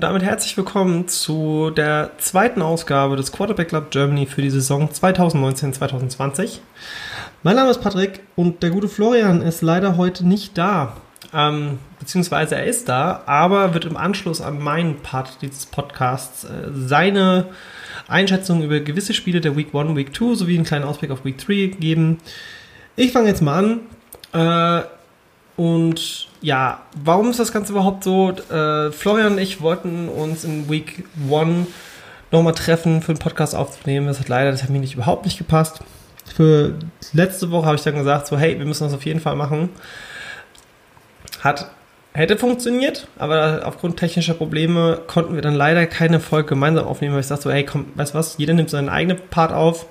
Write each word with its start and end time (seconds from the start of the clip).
und 0.00 0.04
damit 0.04 0.22
herzlich 0.22 0.56
willkommen 0.56 1.08
zu 1.08 1.68
der 1.68 2.12
zweiten 2.16 2.62
Ausgabe 2.62 3.16
des 3.16 3.32
Quarterback 3.32 3.68
Club 3.68 3.90
Germany 3.90 4.24
für 4.24 4.40
die 4.40 4.48
Saison 4.48 4.88
2019-2020. 4.88 6.60
Mein 7.42 7.56
Name 7.56 7.70
ist 7.70 7.82
Patrick 7.82 8.20
und 8.34 8.62
der 8.62 8.70
gute 8.70 8.88
Florian 8.88 9.42
ist 9.42 9.60
leider 9.60 9.98
heute 9.98 10.26
nicht 10.26 10.56
da. 10.56 10.96
Ähm, 11.34 11.80
beziehungsweise 11.98 12.54
er 12.54 12.64
ist 12.64 12.88
da, 12.88 13.24
aber 13.26 13.74
wird 13.74 13.84
im 13.84 13.98
Anschluss 13.98 14.40
an 14.40 14.58
meinen 14.58 15.02
Part 15.02 15.42
dieses 15.42 15.66
Podcasts 15.66 16.44
äh, 16.44 16.70
seine 16.72 17.48
Einschätzung 18.08 18.62
über 18.62 18.80
gewisse 18.80 19.12
Spiele 19.12 19.42
der 19.42 19.54
Week 19.54 19.74
1, 19.74 19.94
Week 19.96 20.16
2 20.16 20.34
sowie 20.34 20.54
einen 20.54 20.64
kleinen 20.64 20.86
Ausblick 20.86 21.10
auf 21.10 21.26
Week 21.26 21.36
3 21.36 21.76
geben. 21.78 22.20
Ich 22.96 23.12
fange 23.12 23.28
jetzt 23.28 23.42
mal 23.42 23.80
an. 24.32 24.80
Äh, 24.82 24.86
und 25.60 26.26
ja, 26.40 26.80
warum 27.04 27.28
ist 27.28 27.38
das 27.38 27.52
Ganze 27.52 27.72
überhaupt 27.72 28.02
so? 28.02 28.30
Äh, 28.30 28.90
Florian 28.92 29.32
und 29.32 29.38
ich 29.38 29.60
wollten 29.60 30.08
uns 30.08 30.42
in 30.42 30.70
Week 30.70 31.04
1 31.30 31.68
nochmal 32.30 32.54
treffen, 32.54 33.02
für 33.02 33.12
einen 33.12 33.18
Podcast 33.18 33.54
aufzunehmen. 33.54 34.06
Das 34.06 34.20
hat 34.20 34.30
leider 34.30 34.52
das 34.52 34.62
hat 34.62 34.70
mir 34.70 34.78
nicht 34.78 34.94
überhaupt 34.94 35.26
nicht 35.26 35.36
gepasst. 35.36 35.80
Für 36.34 36.76
letzte 37.12 37.50
Woche 37.50 37.66
habe 37.66 37.76
ich 37.76 37.82
dann 37.82 37.94
gesagt, 37.94 38.26
so 38.26 38.38
hey, 38.38 38.58
wir 38.58 38.64
müssen 38.64 38.84
das 38.84 38.94
auf 38.94 39.04
jeden 39.04 39.20
Fall 39.20 39.36
machen. 39.36 39.68
Hat 41.42 41.70
hätte 42.14 42.38
funktioniert, 42.38 43.06
aber 43.18 43.64
aufgrund 43.66 43.98
technischer 43.98 44.32
Probleme 44.32 45.02
konnten 45.08 45.34
wir 45.34 45.42
dann 45.42 45.54
leider 45.54 45.84
keine 45.84 46.20
Folge 46.20 46.48
gemeinsam 46.48 46.86
aufnehmen, 46.86 47.12
weil 47.12 47.20
ich 47.20 47.26
sagte 47.26 47.42
so, 47.42 47.50
hey, 47.50 47.66
komm, 47.66 47.84
weißt 47.96 48.14
du 48.14 48.18
was, 48.18 48.38
jeder 48.38 48.54
nimmt 48.54 48.70
seinen 48.70 48.88
eigenen 48.88 49.18
Part 49.28 49.52
auf. 49.52 49.84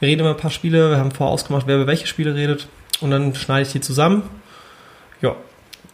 Wir 0.00 0.08
reden 0.08 0.22
über 0.22 0.30
ein 0.30 0.38
paar 0.38 0.50
Spiele, 0.50 0.88
wir 0.88 0.96
haben 0.96 1.10
vorher 1.10 1.34
ausgemacht, 1.34 1.66
wer 1.66 1.76
über 1.76 1.86
welche 1.86 2.06
Spiele 2.06 2.34
redet 2.34 2.68
und 3.02 3.10
dann 3.10 3.34
schneide 3.34 3.66
ich 3.66 3.72
die 3.72 3.82
zusammen. 3.82 4.22
Ja, 5.20 5.36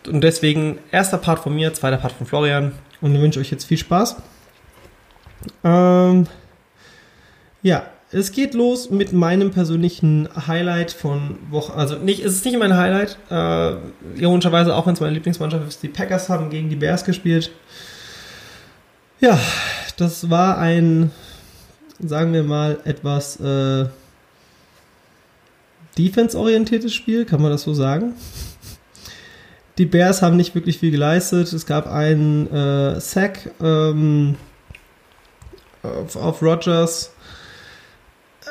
und 0.06 0.22
deswegen 0.22 0.78
erster 0.90 1.18
Part 1.18 1.40
von 1.40 1.54
mir, 1.54 1.72
zweiter 1.74 1.98
Part 1.98 2.12
von 2.12 2.26
Florian 2.26 2.72
und 3.00 3.14
ich 3.14 3.20
wünsche 3.20 3.40
euch 3.40 3.50
jetzt 3.50 3.64
viel 3.64 3.78
Spaß. 3.78 4.16
Ähm, 5.64 6.26
ja, 7.62 7.86
es 8.12 8.32
geht 8.32 8.54
los 8.54 8.90
mit 8.90 9.12
meinem 9.12 9.50
persönlichen 9.52 10.28
Highlight 10.46 10.90
von 10.92 11.38
Woche. 11.50 11.74
Also 11.74 11.96
nicht, 11.96 12.24
es 12.24 12.34
ist 12.34 12.44
nicht 12.44 12.58
mein 12.58 12.76
Highlight. 12.76 13.18
Äh, 13.30 14.20
ironischerweise, 14.20 14.74
auch 14.74 14.86
wenn 14.86 14.94
es 14.94 15.00
meine 15.00 15.12
Lieblingsmannschaft 15.12 15.68
ist, 15.68 15.82
die 15.82 15.88
Packers 15.88 16.28
haben 16.28 16.50
gegen 16.50 16.68
die 16.68 16.76
Bears 16.76 17.04
gespielt. 17.04 17.52
Ja, 19.20 19.38
das 19.96 20.30
war 20.30 20.58
ein, 20.58 21.12
sagen 22.00 22.32
wir 22.32 22.42
mal, 22.42 22.78
etwas 22.84 23.38
äh, 23.38 23.86
defense-orientiertes 25.96 26.92
Spiel, 26.94 27.26
kann 27.26 27.42
man 27.42 27.50
das 27.52 27.62
so 27.62 27.74
sagen? 27.74 28.14
Die 29.78 29.86
Bears 29.86 30.22
haben 30.22 30.36
nicht 30.36 30.54
wirklich 30.54 30.78
viel 30.78 30.90
geleistet. 30.90 31.52
Es 31.52 31.66
gab 31.66 31.86
einen 31.86 32.52
äh, 32.52 33.00
Sack 33.00 33.50
ähm, 33.60 34.36
auf, 35.82 36.16
auf 36.16 36.42
Rogers 36.42 37.12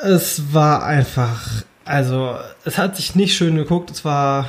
es 0.02 0.52
war 0.52 0.84
einfach, 0.84 1.64
also 1.84 2.36
es 2.64 2.78
hat 2.78 2.96
sich 2.96 3.14
nicht 3.14 3.36
schön 3.36 3.56
geguckt. 3.56 3.90
Es 3.90 4.04
war, 4.04 4.48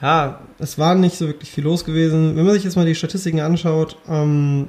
ja, 0.00 0.40
es 0.58 0.78
war 0.78 0.94
nicht 0.94 1.16
so 1.16 1.26
wirklich 1.26 1.50
viel 1.50 1.64
los 1.64 1.84
gewesen. 1.84 2.36
Wenn 2.36 2.44
man 2.44 2.54
sich 2.54 2.64
jetzt 2.64 2.76
mal 2.76 2.86
die 2.86 2.94
Statistiken 2.94 3.40
anschaut, 3.40 3.96
ähm, 4.08 4.68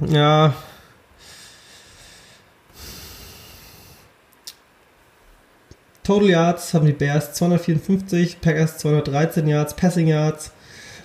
ja, 0.00 0.54
Total 6.06 6.28
Yards 6.28 6.72
haben 6.72 6.86
die 6.86 6.92
Bears 6.92 7.32
254, 7.32 8.40
Packers 8.40 8.78
213 8.78 9.48
Yards, 9.48 9.74
Passing 9.74 10.06
Yards 10.06 10.52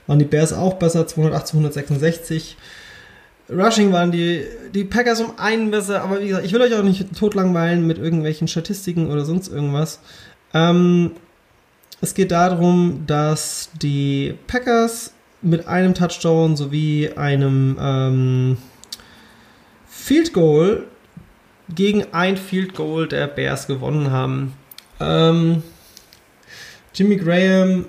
waren 0.06 0.20
die 0.20 0.26
Bears 0.26 0.54
auch 0.54 0.76
besser, 0.76 1.08
208 1.08 1.48
166. 1.48 2.56
Rushing 3.50 3.92
waren 3.92 4.12
die, 4.12 4.44
die 4.76 4.84
Packers 4.84 5.20
um 5.20 5.40
einen 5.40 5.72
besser, 5.72 6.04
aber 6.04 6.22
wie 6.22 6.28
gesagt, 6.28 6.46
ich 6.46 6.54
will 6.54 6.62
euch 6.62 6.76
auch 6.76 6.84
nicht 6.84 7.18
totlangweilen 7.18 7.88
mit 7.88 7.98
irgendwelchen 7.98 8.48
Statistiken 8.48 9.10
oder 9.10 9.26
sonst 9.26 9.48
irgendwas. 9.48 10.02
Ähm, 10.54 11.14
es 12.00 12.14
geht 12.14 12.30
darum, 12.30 13.06
dass 13.08 13.72
die 13.82 14.36
Packers 14.46 15.14
mit 15.42 15.68
einem 15.68 15.96
Touchdown 15.96 16.56
sowie 16.56 17.10
einem 17.16 17.76
ähm, 17.82 18.58
Field 19.88 20.32
Goal 20.32 20.84
gegen 21.74 22.06
ein 22.12 22.38
Field 22.38 22.76
Goal 22.76 23.08
der 23.08 23.26
Bears 23.26 23.66
gewonnen 23.66 24.12
haben. 24.12 24.54
Ähm, 25.02 25.64
Jimmy 26.94 27.18
Graham 27.18 27.86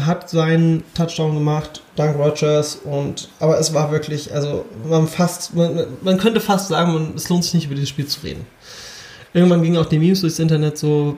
hat 0.00 0.28
seinen 0.28 0.82
Touchdown 0.94 1.34
gemacht, 1.34 1.82
dank 1.96 2.18
Rogers 2.18 2.80
und 2.84 3.28
aber 3.38 3.58
es 3.58 3.72
war 3.74 3.92
wirklich, 3.92 4.34
also 4.34 4.64
man 4.88 5.06
fast, 5.06 5.54
man, 5.54 5.86
man 6.02 6.18
könnte 6.18 6.40
fast 6.40 6.68
sagen, 6.68 6.92
man, 6.92 7.12
es 7.14 7.28
lohnt 7.28 7.44
sich 7.44 7.54
nicht 7.54 7.66
über 7.66 7.74
dieses 7.74 7.90
Spiel 7.90 8.06
zu 8.06 8.20
reden. 8.22 8.46
Irgendwann 9.32 9.62
gingen 9.62 9.76
auch 9.76 9.86
die 9.86 9.98
Memes 9.98 10.20
durchs 10.20 10.38
Internet 10.38 10.78
so 10.78 11.16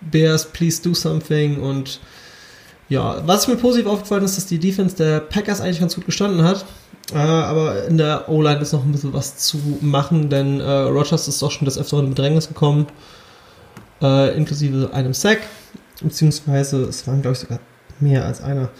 Bears, 0.00 0.46
please 0.46 0.82
do 0.82 0.94
something 0.94 1.60
und 1.60 2.00
ja, 2.88 3.22
was 3.26 3.48
mir 3.48 3.56
positiv 3.56 3.88
aufgefallen 3.88 4.24
ist, 4.24 4.36
dass 4.36 4.46
die 4.46 4.58
Defense 4.58 4.96
der 4.96 5.20
Packers 5.20 5.60
eigentlich 5.60 5.80
ganz 5.80 5.94
gut 5.94 6.06
gestanden 6.06 6.42
hat. 6.42 6.64
Äh, 7.12 7.18
aber 7.18 7.84
in 7.84 7.98
der 7.98 8.28
O-Line 8.28 8.60
ist 8.60 8.72
noch 8.72 8.84
ein 8.84 8.92
bisschen 8.92 9.12
was 9.12 9.36
zu 9.36 9.58
machen, 9.80 10.28
denn 10.30 10.60
äh, 10.60 10.70
Rogers 10.70 11.28
ist 11.28 11.40
doch 11.42 11.50
schon 11.50 11.64
des 11.64 11.78
Öfteren 11.78 12.06
in 12.06 12.10
Bedrängnis 12.10 12.48
gekommen, 12.48 12.86
äh, 14.02 14.36
inklusive 14.36 14.90
einem 14.92 15.14
Sack, 15.14 15.40
beziehungsweise 16.02 16.82
es 16.84 17.06
waren, 17.06 17.22
glaube 17.22 17.34
ich, 17.34 17.40
sogar 17.40 17.60
mehr 18.00 18.24
als 18.24 18.42
einer. 18.42 18.70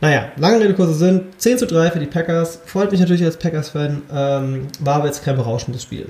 Naja, 0.00 0.32
lange 0.36 0.60
Rede, 0.60 0.74
kurzer 0.74 0.94
Sinn. 0.94 1.28
10 1.38 1.58
zu 1.58 1.66
3 1.66 1.90
für 1.90 1.98
die 1.98 2.06
Packers. 2.06 2.60
Freut 2.66 2.90
mich 2.90 3.00
natürlich 3.00 3.24
als 3.24 3.38
Packers-Fan. 3.38 4.02
Ähm, 4.12 4.66
war 4.80 4.96
aber 4.96 5.06
jetzt 5.06 5.24
kein 5.24 5.36
berauschendes 5.36 5.82
Spiel. 5.82 6.08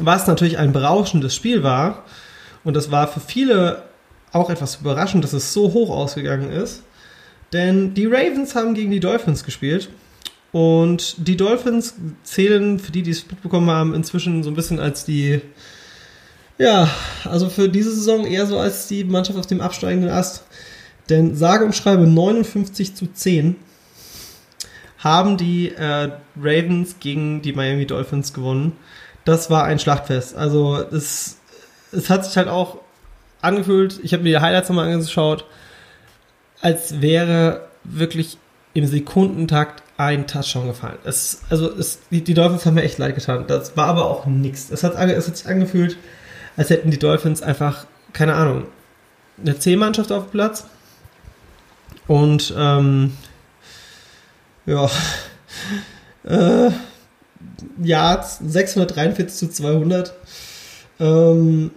Was 0.00 0.26
natürlich 0.26 0.58
ein 0.58 0.72
berauschendes 0.72 1.34
Spiel 1.34 1.62
war, 1.62 2.04
und 2.64 2.74
das 2.74 2.90
war 2.90 3.06
für 3.08 3.20
viele 3.20 3.82
auch 4.32 4.50
etwas 4.50 4.76
überraschend, 4.80 5.22
dass 5.22 5.32
es 5.32 5.52
so 5.52 5.72
hoch 5.72 5.90
ausgegangen 5.90 6.50
ist, 6.50 6.82
denn 7.52 7.94
die 7.94 8.06
Ravens 8.06 8.54
haben 8.54 8.74
gegen 8.74 8.90
die 8.90 9.00
Dolphins 9.00 9.44
gespielt. 9.44 9.90
Und 10.50 11.26
die 11.26 11.36
Dolphins 11.36 11.94
zählen, 12.22 12.78
für 12.78 12.92
die, 12.92 13.02
die 13.02 13.10
es 13.10 13.28
mitbekommen 13.28 13.70
haben, 13.70 13.94
inzwischen 13.94 14.44
so 14.44 14.50
ein 14.50 14.54
bisschen 14.54 14.78
als 14.78 15.04
die, 15.04 15.40
ja, 16.58 16.88
also 17.24 17.48
für 17.48 17.68
diese 17.68 17.94
Saison 17.94 18.26
eher 18.26 18.46
so 18.46 18.58
als 18.58 18.86
die 18.86 19.04
Mannschaft 19.04 19.38
auf 19.38 19.46
dem 19.46 19.60
absteigenden 19.60 20.10
Ast. 20.10 20.44
Denn 21.08 21.36
sage 21.36 21.64
und 21.64 21.74
schreibe 21.74 22.06
59 22.06 22.94
zu 22.94 23.12
10 23.12 23.56
haben 24.98 25.36
die 25.36 25.70
äh, 25.70 26.10
Ravens 26.40 26.96
gegen 26.98 27.42
die 27.42 27.52
Miami 27.52 27.86
Dolphins 27.86 28.32
gewonnen. 28.32 28.72
Das 29.26 29.50
war 29.50 29.64
ein 29.64 29.78
Schlachtfest. 29.78 30.34
Also 30.34 30.78
es, 30.78 31.36
es 31.92 32.08
hat 32.08 32.24
sich 32.24 32.36
halt 32.36 32.48
auch 32.48 32.78
angefühlt, 33.42 34.00
ich 34.02 34.14
habe 34.14 34.22
mir 34.22 34.38
die 34.38 34.42
Highlights 34.42 34.70
nochmal 34.70 34.90
angeschaut, 34.90 35.44
als 36.62 37.02
wäre 37.02 37.68
wirklich 37.84 38.38
im 38.72 38.86
Sekundentakt 38.86 39.82
ein 39.98 40.26
Touchdown 40.26 40.68
gefallen. 40.68 40.98
Es, 41.04 41.42
also 41.50 41.70
es, 41.70 42.00
die, 42.10 42.24
die, 42.24 42.34
Dolphins 42.34 42.64
haben 42.64 42.74
mir 42.74 42.82
echt 42.82 42.98
leid 42.98 43.14
getan. 43.14 43.44
Das 43.46 43.76
war 43.76 43.86
aber 43.86 44.06
auch 44.06 44.24
nichts. 44.26 44.70
Es 44.70 44.82
hat, 44.82 44.94
es 44.94 45.28
hat 45.28 45.36
sich 45.36 45.46
angefühlt, 45.46 45.98
als 46.56 46.70
hätten 46.70 46.90
die 46.90 46.98
Dolphins 46.98 47.42
einfach, 47.42 47.86
keine 48.12 48.34
Ahnung, 48.34 48.66
eine 49.40 49.58
C-Mannschaft 49.58 50.12
auf 50.12 50.24
dem 50.24 50.30
Platz 50.30 50.66
und 52.06 52.54
ähm, 52.56 53.16
ja, 54.66 54.90
äh, 56.24 56.70
Yards 57.82 58.38
643 58.38 59.36
zu 59.36 59.50
200. 59.50 60.14
Ähm, 61.00 61.70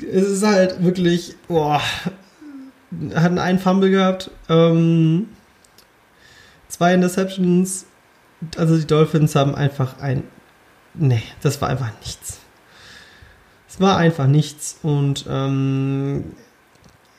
es 0.00 0.28
ist 0.28 0.44
halt 0.44 0.82
wirklich, 0.82 1.36
boah, 1.48 1.80
hatten 3.14 3.38
einen 3.38 3.58
Fumble 3.58 3.90
gehabt, 3.90 4.30
ähm, 4.48 5.28
zwei 6.68 6.94
Interceptions. 6.94 7.86
Also 8.56 8.76
die 8.76 8.86
Dolphins 8.86 9.34
haben 9.34 9.54
einfach 9.54 10.00
ein, 10.00 10.24
nee, 10.94 11.22
das 11.42 11.60
war 11.60 11.68
einfach 11.68 11.92
nichts. 12.00 12.40
Es 13.74 13.80
war 13.80 13.96
einfach 13.96 14.28
nichts 14.28 14.78
und 14.84 15.24
ähm, 15.28 16.36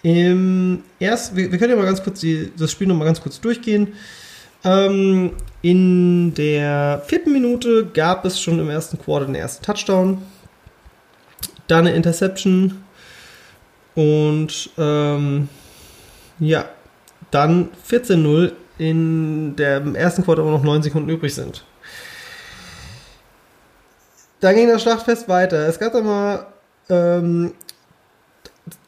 im 0.04 0.84
erst, 1.00 1.36
wir, 1.36 1.52
wir, 1.52 1.60
können 1.60 1.72
ja 1.72 1.75
mal 1.75 1.86
ganz 1.86 2.02
kurz 2.02 2.22
die, 2.22 2.50
das 2.57 2.72
Spiel 2.72 2.88
noch 2.88 2.96
mal 2.96 3.04
ganz 3.04 3.19
kurz 3.19 3.42
durchgehen. 3.42 3.90
Ähm, 4.63 5.34
in 5.62 6.34
der 6.34 7.04
vierten 7.07 7.34
Minute 7.34 7.88
gab 7.88 8.24
es 8.24 8.40
schon 8.40 8.57
im 8.60 8.69
ersten 8.69 8.98
Quarter 8.98 9.25
den 9.25 9.36
ersten 9.36 9.66
Touchdown, 9.66 10.22
dann 11.68 11.88
eine 11.88 11.94
Interception 11.94 12.86
und 13.96 14.69
ähm, 14.78 15.50
ja, 16.40 16.69
dann 17.31 17.68
14-0 17.90 18.54
in 18.78 19.57
der 19.57 19.84
ersten 19.96 20.24
Quarter 20.24 20.46
wo 20.46 20.52
noch 20.52 20.63
9 20.63 20.84
Sekunden 20.84 21.10
übrig 21.10 21.36
sind. 21.36 21.66
Dann 24.40 24.56
ging 24.56 24.68
das 24.68 24.82
Schlachtfest 24.82 25.28
weiter. 25.28 25.68
Es 25.68 25.80
gab 25.80 25.94
dann 25.94 26.06
mal 26.06 26.46
ähm, 26.90 27.54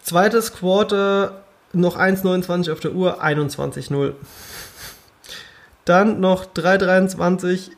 Zweites 0.02 0.54
Quarter, 0.54 1.44
noch 1.74 1.98
1,29 1.98 2.72
auf 2.72 2.80
der 2.80 2.94
Uhr, 2.94 3.22
21-0. 3.24 4.14
Dann 5.86 6.20
noch 6.20 6.46
3,23 6.46 7.72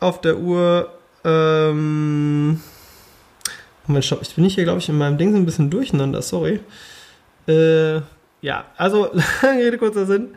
auf 0.00 0.20
der 0.20 0.38
Uhr. 0.38 0.90
Ähm, 1.22 2.62
Moment, 3.86 4.04
stopp, 4.04 4.22
ich 4.22 4.34
bin 4.34 4.44
hier, 4.44 4.64
glaube 4.64 4.78
ich, 4.78 4.88
in 4.88 4.96
meinem 4.96 5.18
Ding 5.18 5.32
so 5.32 5.36
ein 5.36 5.44
bisschen 5.44 5.68
durcheinander, 5.68 6.22
sorry. 6.22 6.60
Äh, 7.46 7.96
ja, 8.40 8.64
also, 8.76 9.10
lange 9.42 9.62
Rede, 9.62 9.76
kurzer 9.78 10.06
Sinn. 10.06 10.34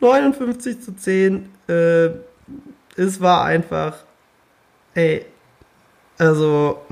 59 0.00 0.82
zu 0.82 0.94
10. 0.94 1.48
Äh, 1.66 2.10
es 2.96 3.20
war 3.20 3.44
einfach, 3.44 3.94
ey, 4.94 5.24
also, 6.18 6.82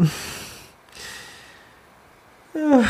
ja. 2.55 2.85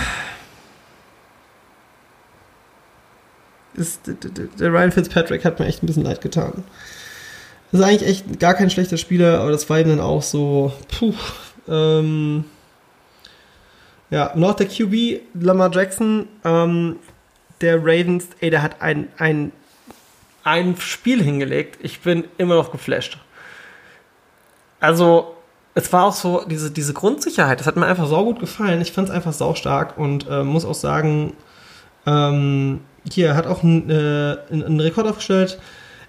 Ist, 3.75 4.01
der 4.07 4.73
Ryan 4.73 4.93
Fitzpatrick 4.93 5.45
hat 5.45 5.59
mir 5.59 5.67
echt 5.67 5.83
ein 5.83 5.87
bisschen 5.87 6.05
leid 6.05 6.23
getan. 6.23 6.65
Das 7.71 7.81
ist 7.81 7.87
eigentlich 7.87 8.09
echt 8.09 8.41
gar 8.41 8.55
kein 8.55 8.71
schlechter 8.71 8.97
Spieler, 8.97 9.41
aber 9.41 9.51
das 9.51 9.69
war 9.69 9.79
ihm 9.81 9.89
dann 9.89 10.01
auch 10.01 10.23
so, 10.23 10.73
puh, 10.89 11.15
ähm, 11.69 12.45
ja, 14.11 14.33
noch 14.35 14.55
der 14.55 14.67
QB, 14.67 15.21
Lamar 15.35 15.71
Jackson, 15.73 16.29
ähm, 16.45 16.97
der 17.61 17.79
Ravens, 17.79 18.29
ey, 18.41 18.51
der 18.51 18.63
hat 18.63 18.81
ein, 18.81 19.09
ein, 19.19 19.53
ein 20.45 20.77
Spiel 20.79 21.23
hingelegt. 21.23 21.79
Ich 21.83 22.01
bin 22.01 22.25
immer 22.39 22.55
noch 22.55 22.71
geflasht. 22.71 23.19
Also, 24.79 25.36
es 25.77 25.93
war 25.93 26.07
auch 26.07 26.15
so, 26.15 26.43
diese, 26.49 26.71
diese 26.71 26.95
Grundsicherheit, 26.95 27.61
das 27.61 27.67
hat 27.67 27.77
mir 27.77 27.85
einfach 27.85 28.07
saugut 28.07 28.41
gefallen. 28.41 28.81
Ich 28.81 28.93
fand 28.93 29.11
es 29.11 29.15
einfach 29.15 29.35
saustark 29.35 29.99
und 29.99 30.27
äh, 30.27 30.43
muss 30.43 30.65
auch 30.65 30.75
sagen, 30.75 31.35
ähm, 32.07 32.81
hier 33.13 33.37
hat 33.37 33.47
auch 33.47 33.63
einen, 33.63 33.91
äh, 33.91 34.39
einen 34.51 34.81
Rekord 34.81 35.07
aufgestellt. 35.07 35.59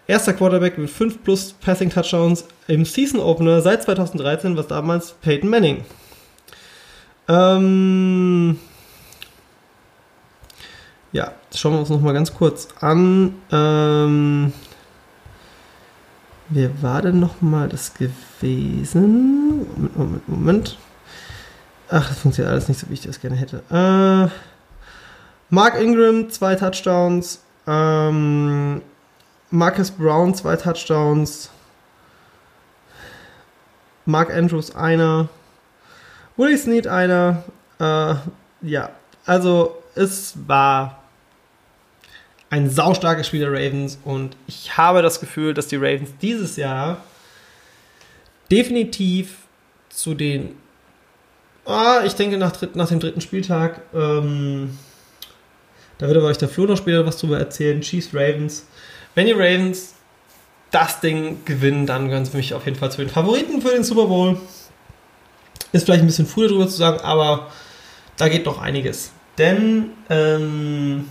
Erster 0.08 0.32
Quarterback 0.32 0.78
mit 0.78 0.90
5 0.90 1.22
plus 1.22 1.52
Passing 1.52 1.90
Touchdowns 1.90 2.46
im 2.70 2.86
Season 2.86 3.20
Opener 3.20 3.62
seit 3.62 3.84
2013, 3.84 4.56
was 4.56 4.68
damals 4.68 5.12
Peyton 5.12 5.50
Manning. 5.50 5.84
Ähm, 7.28 8.58
ja, 11.12 11.34
schauen 11.54 11.74
wir 11.74 11.80
uns 11.80 11.90
noch 11.90 12.00
mal 12.00 12.14
ganz 12.14 12.34
kurz 12.34 12.70
an. 12.80 13.36
Ähm, 13.52 14.54
wer 16.50 16.82
war 16.82 17.02
denn 17.02 17.20
noch 17.20 17.42
mal 17.42 17.70
das 17.70 17.94
gewesen? 17.94 19.68
Moment, 19.76 19.98
Moment, 19.98 20.30
Moment. 20.30 20.78
Ach, 21.90 22.08
das 22.08 22.20
funktioniert 22.20 22.52
alles 22.52 22.68
nicht 22.68 22.80
so, 22.80 22.90
wie 22.90 22.94
ich 22.94 23.02
das 23.02 23.20
gerne 23.20 23.36
hätte. 23.36 23.64
Äh, 23.72 24.30
Mark 25.50 25.80
Ingram, 25.80 26.30
zwei 26.30 26.56
Touchdowns. 26.56 27.42
Ähm, 27.66 28.82
Marcus 29.50 29.92
Brown, 29.92 30.36
zwei 30.36 30.56
Touchdowns. 30.58 31.50
Mark 34.06 34.34
Andrews, 34.34 34.76
einer. 34.76 35.30
Willie 36.36 36.58
Snead, 36.58 36.88
einer. 36.88 37.44
Äh, 37.80 38.16
ja, 38.62 38.90
also 39.26 39.82
es 39.96 40.34
war 40.48 40.97
ein 42.50 42.70
saustarkes 42.70 43.28
Spiel 43.28 43.42
der 43.42 43.52
Ravens 43.52 44.00
und 44.06 44.38
ich 44.48 44.78
habe 44.78 45.02
das 45.02 45.20
Gefühl, 45.20 45.54
dass 45.54 45.68
die 45.68 45.76
Ravens 45.76 46.12
dieses 46.22 46.56
Jahr 46.56 47.04
definitiv 48.50 49.38
zu 49.90 50.14
den, 50.14 50.56
ah, 51.66 52.02
ich 52.06 52.14
denke 52.14 52.38
nach, 52.38 52.54
nach 52.74 52.88
dem 52.88 53.00
dritten 53.00 53.22
Spieltag, 53.22 53.82
ähm, 53.94 54.78
da 55.98 56.08
wird 56.08 56.18
aber 56.18 56.28
euch 56.28 56.38
der 56.38 56.50
Flo 56.50 56.66
noch 56.66 56.78
später 56.78 57.06
was 57.06 57.18
drüber 57.18 57.40
erzählen, 57.40 57.82
Chiefs 57.82 58.14
Ravens. 58.14 58.68
Wenn 59.16 59.26
die 59.26 59.34
Ravens 59.34 59.96
das 60.72 61.00
Ding 61.00 61.44
gewinnen, 61.46 61.86
dann 61.86 62.08
gehören 62.08 62.26
sie 62.26 62.32
für 62.32 62.38
mich 62.38 62.54
auf 62.54 62.66
jeden 62.66 62.78
Fall 62.78 62.92
zu 62.92 63.00
den 63.00 63.10
Favoriten 63.10 63.62
für 63.62 63.72
den 63.72 63.84
Super 63.84 64.06
Bowl. 64.06 64.38
Ist 65.72 65.86
vielleicht 65.86 66.04
ein 66.04 66.08
bisschen 66.08 66.28
früh 66.28 66.48
darüber 66.48 66.68
zu 66.68 66.78
sagen, 66.78 67.00
aber 67.02 67.48
da 68.16 68.30
geht 68.30 68.46
noch 68.46 68.62
einiges. 68.62 69.12
Denn, 69.38 69.92
ähm, 70.10 71.06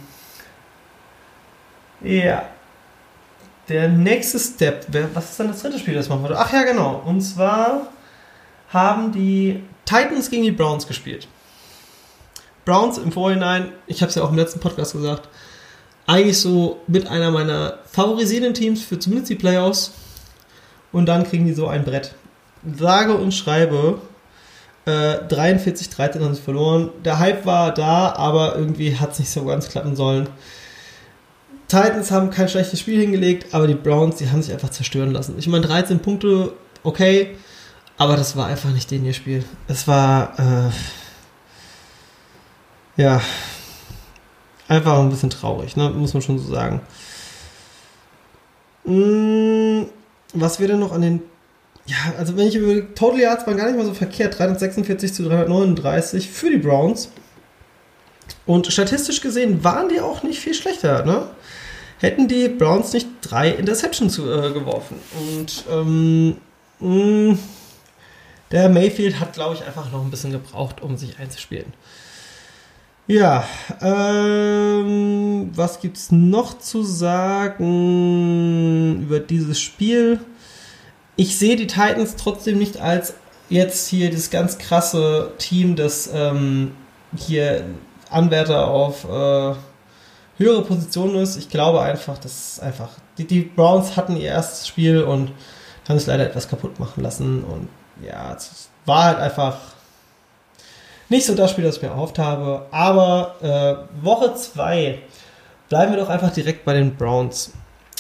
ja, 2.02 2.48
der 3.68 3.88
nächste 3.88 4.38
Step, 4.38 4.86
was 5.14 5.30
ist 5.30 5.40
dann 5.40 5.48
das 5.48 5.62
dritte 5.62 5.78
Spiel, 5.78 5.94
das 5.94 6.08
machen 6.08 6.24
wir? 6.24 6.38
Ach 6.38 6.52
ja, 6.52 6.62
genau. 6.62 7.02
Und 7.04 7.20
zwar 7.20 7.88
haben 8.68 9.12
die 9.12 9.62
Titans 9.84 10.30
gegen 10.30 10.44
die 10.44 10.52
Browns 10.52 10.86
gespielt. 10.86 11.28
Browns 12.64 12.98
im 12.98 13.12
Vorhinein, 13.12 13.72
ich 13.86 14.02
habe 14.02 14.10
es 14.10 14.16
ja 14.16 14.22
auch 14.22 14.30
im 14.30 14.36
letzten 14.36 14.60
Podcast 14.60 14.92
gesagt, 14.92 15.28
eigentlich 16.06 16.40
so 16.40 16.80
mit 16.86 17.08
einer 17.08 17.30
meiner 17.30 17.78
favorisierenden 17.90 18.54
Teams 18.54 18.82
für 18.82 18.98
zumindest 18.98 19.30
die 19.30 19.36
Playoffs. 19.36 19.92
Und 20.92 21.06
dann 21.06 21.24
kriegen 21.24 21.46
die 21.46 21.52
so 21.52 21.66
ein 21.66 21.84
Brett. 21.84 22.14
Sage 22.78 23.14
und 23.14 23.32
schreibe, 23.32 24.00
äh, 24.86 25.18
43, 25.28 25.90
13 25.90 26.24
haben 26.24 26.34
sie 26.34 26.40
verloren. 26.40 26.90
Der 27.04 27.18
Hype 27.18 27.44
war 27.44 27.74
da, 27.74 28.12
aber 28.14 28.56
irgendwie 28.56 28.96
hat 28.96 29.12
es 29.12 29.18
nicht 29.18 29.30
so 29.30 29.44
ganz 29.44 29.68
klappen 29.68 29.96
sollen. 29.96 30.28
Titans 31.68 32.10
haben 32.10 32.30
kein 32.30 32.48
schlechtes 32.48 32.80
Spiel 32.80 33.00
hingelegt, 33.00 33.52
aber 33.52 33.66
die 33.66 33.74
Browns, 33.74 34.16
die 34.16 34.30
haben 34.30 34.42
sich 34.42 34.52
einfach 34.52 34.70
zerstören 34.70 35.10
lassen. 35.10 35.34
Ich 35.38 35.48
meine, 35.48 35.66
13 35.66 35.98
Punkte, 35.98 36.52
okay, 36.82 37.36
aber 37.96 38.16
das 38.16 38.36
war 38.36 38.46
einfach 38.46 38.70
nicht 38.70 38.90
den 38.90 39.04
ihr 39.04 39.14
Spiel. 39.14 39.44
Es 39.66 39.88
war, 39.88 40.38
äh, 40.38 40.70
ja, 43.02 43.20
einfach 44.68 44.98
ein 44.98 45.10
bisschen 45.10 45.30
traurig, 45.30 45.76
ne? 45.76 45.90
muss 45.90 46.14
man 46.14 46.22
schon 46.22 46.38
so 46.38 46.52
sagen. 46.52 46.80
Hm, 48.84 49.86
was 50.34 50.60
wir 50.60 50.68
denn 50.68 50.78
noch 50.78 50.92
an 50.92 51.02
den 51.02 51.22
ja, 51.86 51.96
also 52.18 52.36
wenn 52.36 52.48
ich 52.48 52.56
über 52.56 52.94
Total 52.94 53.20
Yards 53.20 53.46
waren 53.46 53.56
gar 53.56 53.66
nicht 53.66 53.76
mal 53.76 53.86
so 53.86 53.94
verkehrt. 53.94 54.38
346 54.38 55.14
zu 55.14 55.22
339 55.22 56.28
für 56.28 56.50
die 56.50 56.58
Browns. 56.58 57.10
Und 58.44 58.66
statistisch 58.72 59.20
gesehen 59.20 59.62
waren 59.62 59.88
die 59.88 60.00
auch 60.00 60.22
nicht 60.22 60.40
viel 60.40 60.54
schlechter, 60.54 61.04
ne? 61.04 61.28
Hätten 61.98 62.28
die 62.28 62.48
Browns 62.48 62.92
nicht 62.92 63.08
drei 63.22 63.50
Interceptions 63.50 64.18
äh, 64.18 64.52
geworfen. 64.52 64.98
Und 65.18 65.64
ähm, 65.70 66.36
mh, 66.80 67.32
mm, 67.32 67.38
der 68.52 68.68
Mayfield 68.68 69.18
hat, 69.18 69.32
glaube 69.32 69.54
ich, 69.54 69.64
einfach 69.64 69.90
noch 69.90 70.04
ein 70.04 70.10
bisschen 70.10 70.30
gebraucht, 70.32 70.80
um 70.82 70.96
sich 70.96 71.18
einzuspielen. 71.18 71.72
Ja, 73.08 73.44
ähm, 73.80 75.50
was 75.54 75.80
gibt's 75.80 76.12
noch 76.12 76.58
zu 76.58 76.82
sagen 76.82 78.22
über 79.02 79.20
dieses 79.20 79.60
Spiel? 79.60 80.20
ich 81.16 81.36
sehe 81.38 81.56
die 81.56 81.66
Titans 81.66 82.16
trotzdem 82.16 82.58
nicht 82.58 82.78
als 82.78 83.14
jetzt 83.48 83.88
hier 83.88 84.10
das 84.10 84.30
ganz 84.30 84.58
krasse 84.58 85.32
Team, 85.38 85.76
das 85.76 86.10
ähm, 86.12 86.72
hier 87.16 87.64
Anwärter 88.10 88.68
auf 88.68 89.04
äh, 89.04 89.54
höhere 90.38 90.62
Positionen 90.62 91.16
ist. 91.16 91.36
Ich 91.36 91.48
glaube 91.48 91.80
einfach, 91.80 92.18
dass 92.18 92.60
einfach 92.60 92.90
die, 93.18 93.26
die 93.26 93.42
Browns 93.42 93.96
hatten 93.96 94.16
ihr 94.16 94.28
erstes 94.28 94.68
Spiel 94.68 95.02
und 95.02 95.32
haben 95.88 95.96
es 95.96 96.06
leider 96.06 96.26
etwas 96.26 96.48
kaputt 96.48 96.78
machen 96.80 97.02
lassen 97.02 97.44
und 97.44 97.68
ja, 98.04 98.34
es 98.34 98.68
war 98.84 99.04
halt 99.04 99.18
einfach 99.18 99.56
nicht 101.08 101.24
so 101.24 101.34
das 101.34 101.52
Spiel, 101.52 101.64
das 101.64 101.76
ich 101.76 101.82
mir 101.82 101.88
erhofft 101.88 102.18
habe. 102.18 102.66
Aber 102.70 103.36
äh, 103.40 104.04
Woche 104.04 104.34
2 104.34 104.98
bleiben 105.68 105.92
wir 105.92 106.00
doch 106.00 106.08
einfach 106.08 106.32
direkt 106.32 106.64
bei 106.64 106.74
den 106.74 106.96
Browns. 106.96 107.52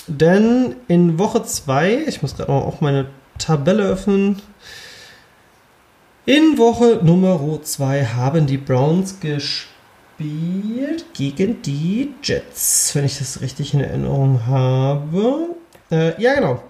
Denn 0.08 0.76
in 0.88 1.18
Woche 1.18 1.42
2, 1.42 2.04
ich 2.06 2.22
muss 2.22 2.36
gerade 2.36 2.52
auch 2.52 2.80
meine 2.80 3.06
Tabelle 3.38 3.84
öffnen. 3.84 4.42
In 6.26 6.58
Woche 6.58 7.00
Nummer 7.02 7.40
2 7.62 8.04
haben 8.04 8.46
die 8.46 8.58
Browns 8.58 9.20
gespielt 9.20 9.75
gegen 10.18 11.62
die 11.62 12.14
Jets, 12.22 12.94
wenn 12.94 13.04
ich 13.04 13.18
das 13.18 13.40
richtig 13.40 13.74
in 13.74 13.80
Erinnerung 13.80 14.46
habe. 14.46 15.56
Äh, 15.90 16.20
ja, 16.20 16.34
genau. 16.34 16.62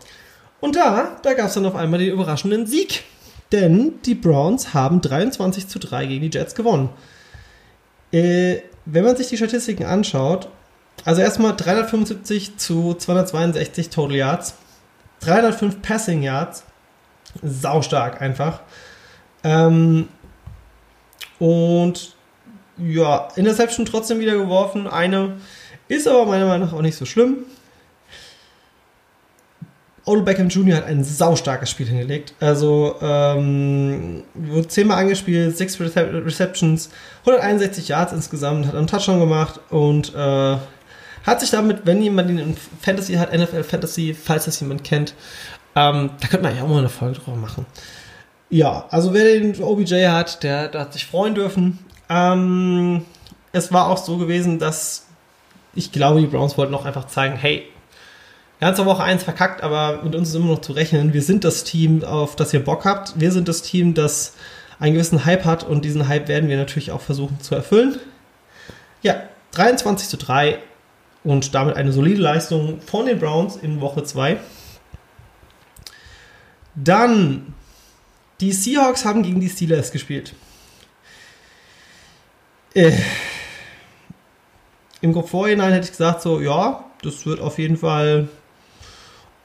Und 0.60 0.76
da, 0.76 1.18
da 1.22 1.34
gab 1.34 1.46
es 1.46 1.54
dann 1.54 1.66
auf 1.66 1.76
einmal 1.76 2.00
den 2.00 2.12
überraschenden 2.12 2.66
Sieg. 2.66 3.04
Denn 3.52 4.00
die 4.04 4.16
Browns 4.16 4.74
haben 4.74 5.00
23 5.00 5.68
zu 5.68 5.78
3 5.78 6.06
gegen 6.06 6.28
die 6.28 6.36
Jets 6.36 6.54
gewonnen. 6.54 6.88
Äh, 8.12 8.62
wenn 8.84 9.04
man 9.04 9.16
sich 9.16 9.28
die 9.28 9.36
Statistiken 9.36 9.84
anschaut, 9.84 10.48
also 11.04 11.20
erstmal 11.20 11.54
375 11.54 12.56
zu 12.56 12.94
262 12.94 13.90
Total 13.90 14.16
Yards, 14.16 14.54
305 15.20 15.82
Passing 15.82 16.22
Yards, 16.22 16.64
saustark 17.42 18.20
einfach. 18.20 18.60
Ähm, 19.44 20.08
und 21.38 22.15
ja, 22.78 23.28
Interception 23.36 23.86
trotzdem 23.86 24.20
wieder 24.20 24.36
geworfen, 24.36 24.86
eine 24.86 25.36
ist 25.88 26.08
aber 26.08 26.26
meiner 26.26 26.46
Meinung 26.46 26.68
nach 26.68 26.74
auch 26.74 26.82
nicht 26.82 26.96
so 26.96 27.04
schlimm. 27.04 27.38
Odell 30.04 30.22
Beckham 30.22 30.48
Jr. 30.48 30.76
hat 30.76 30.86
ein 30.86 31.02
saustarkes 31.02 31.68
Spiel 31.68 31.86
hingelegt. 31.86 32.34
Also, 32.38 32.94
ähm, 33.02 34.22
wurde 34.34 34.68
zehnmal 34.68 34.98
angespielt, 34.98 35.56
sechs 35.56 35.80
Receptions, 35.80 36.90
161 37.20 37.88
Yards 37.88 38.12
insgesamt, 38.12 38.66
hat 38.66 38.76
einen 38.76 38.86
Touchdown 38.86 39.18
gemacht 39.18 39.60
und 39.70 40.14
äh, 40.14 40.56
Hat 41.26 41.40
sich 41.40 41.50
damit, 41.50 41.80
wenn 41.84 42.00
jemand 42.00 42.30
ihn 42.30 42.38
in 42.38 42.56
Fantasy 42.80 43.14
hat, 43.14 43.36
NFL 43.36 43.64
Fantasy, 43.64 44.14
falls 44.14 44.44
das 44.44 44.60
jemand 44.60 44.84
kennt, 44.84 45.12
ähm, 45.74 46.10
da 46.20 46.28
könnte 46.28 46.44
man 46.46 46.56
ja 46.56 46.62
auch 46.62 46.68
mal 46.68 46.78
eine 46.78 46.88
Folge 46.88 47.18
drüber 47.18 47.36
machen. 47.36 47.66
Ja, 48.48 48.86
also 48.90 49.12
wer 49.12 49.24
den 49.24 49.60
OBJ 49.60 50.06
hat, 50.06 50.44
der, 50.44 50.68
der 50.68 50.82
hat 50.82 50.92
sich 50.92 51.04
freuen 51.04 51.34
dürfen. 51.34 51.80
Ähm, 52.08 53.04
es 53.52 53.72
war 53.72 53.88
auch 53.88 53.98
so 53.98 54.18
gewesen, 54.18 54.58
dass 54.58 55.06
ich 55.74 55.92
glaube, 55.92 56.20
die 56.20 56.26
Browns 56.26 56.56
wollten 56.56 56.74
auch 56.74 56.86
einfach 56.86 57.06
zeigen, 57.06 57.36
hey, 57.36 57.68
ganze 58.60 58.86
Woche 58.86 59.02
1 59.02 59.22
verkackt, 59.22 59.62
aber 59.62 60.02
mit 60.02 60.14
uns 60.14 60.30
ist 60.30 60.34
immer 60.34 60.46
noch 60.46 60.60
zu 60.60 60.72
rechnen. 60.72 61.12
Wir 61.12 61.22
sind 61.22 61.44
das 61.44 61.64
Team, 61.64 62.02
auf 62.02 62.36
das 62.36 62.52
ihr 62.54 62.64
Bock 62.64 62.84
habt. 62.84 63.20
Wir 63.20 63.30
sind 63.30 63.48
das 63.48 63.62
Team, 63.62 63.94
das 63.94 64.34
einen 64.78 64.94
gewissen 64.94 65.24
Hype 65.24 65.44
hat 65.44 65.64
und 65.64 65.84
diesen 65.84 66.08
Hype 66.08 66.28
werden 66.28 66.48
wir 66.48 66.56
natürlich 66.56 66.90
auch 66.90 67.00
versuchen 67.00 67.40
zu 67.40 67.54
erfüllen. 67.54 67.98
Ja, 69.02 69.22
23 69.52 70.08
zu 70.08 70.16
3 70.16 70.58
und 71.24 71.54
damit 71.54 71.76
eine 71.76 71.92
solide 71.92 72.20
Leistung 72.20 72.80
von 72.80 73.06
den 73.06 73.18
Browns 73.18 73.56
in 73.56 73.80
Woche 73.80 74.04
2. 74.04 74.38
Dann, 76.74 77.54
die 78.40 78.52
Seahawks 78.52 79.04
haben 79.04 79.22
gegen 79.22 79.40
die 79.40 79.48
Steelers 79.48 79.92
gespielt. 79.92 80.34
Äh, 82.76 82.92
Im 85.00 85.14
Vorhinein 85.24 85.72
hätte 85.72 85.86
ich 85.86 85.92
gesagt, 85.92 86.20
so, 86.20 86.42
ja, 86.42 86.84
das 87.02 87.24
wird 87.24 87.40
auf 87.40 87.58
jeden 87.58 87.78
Fall 87.78 88.28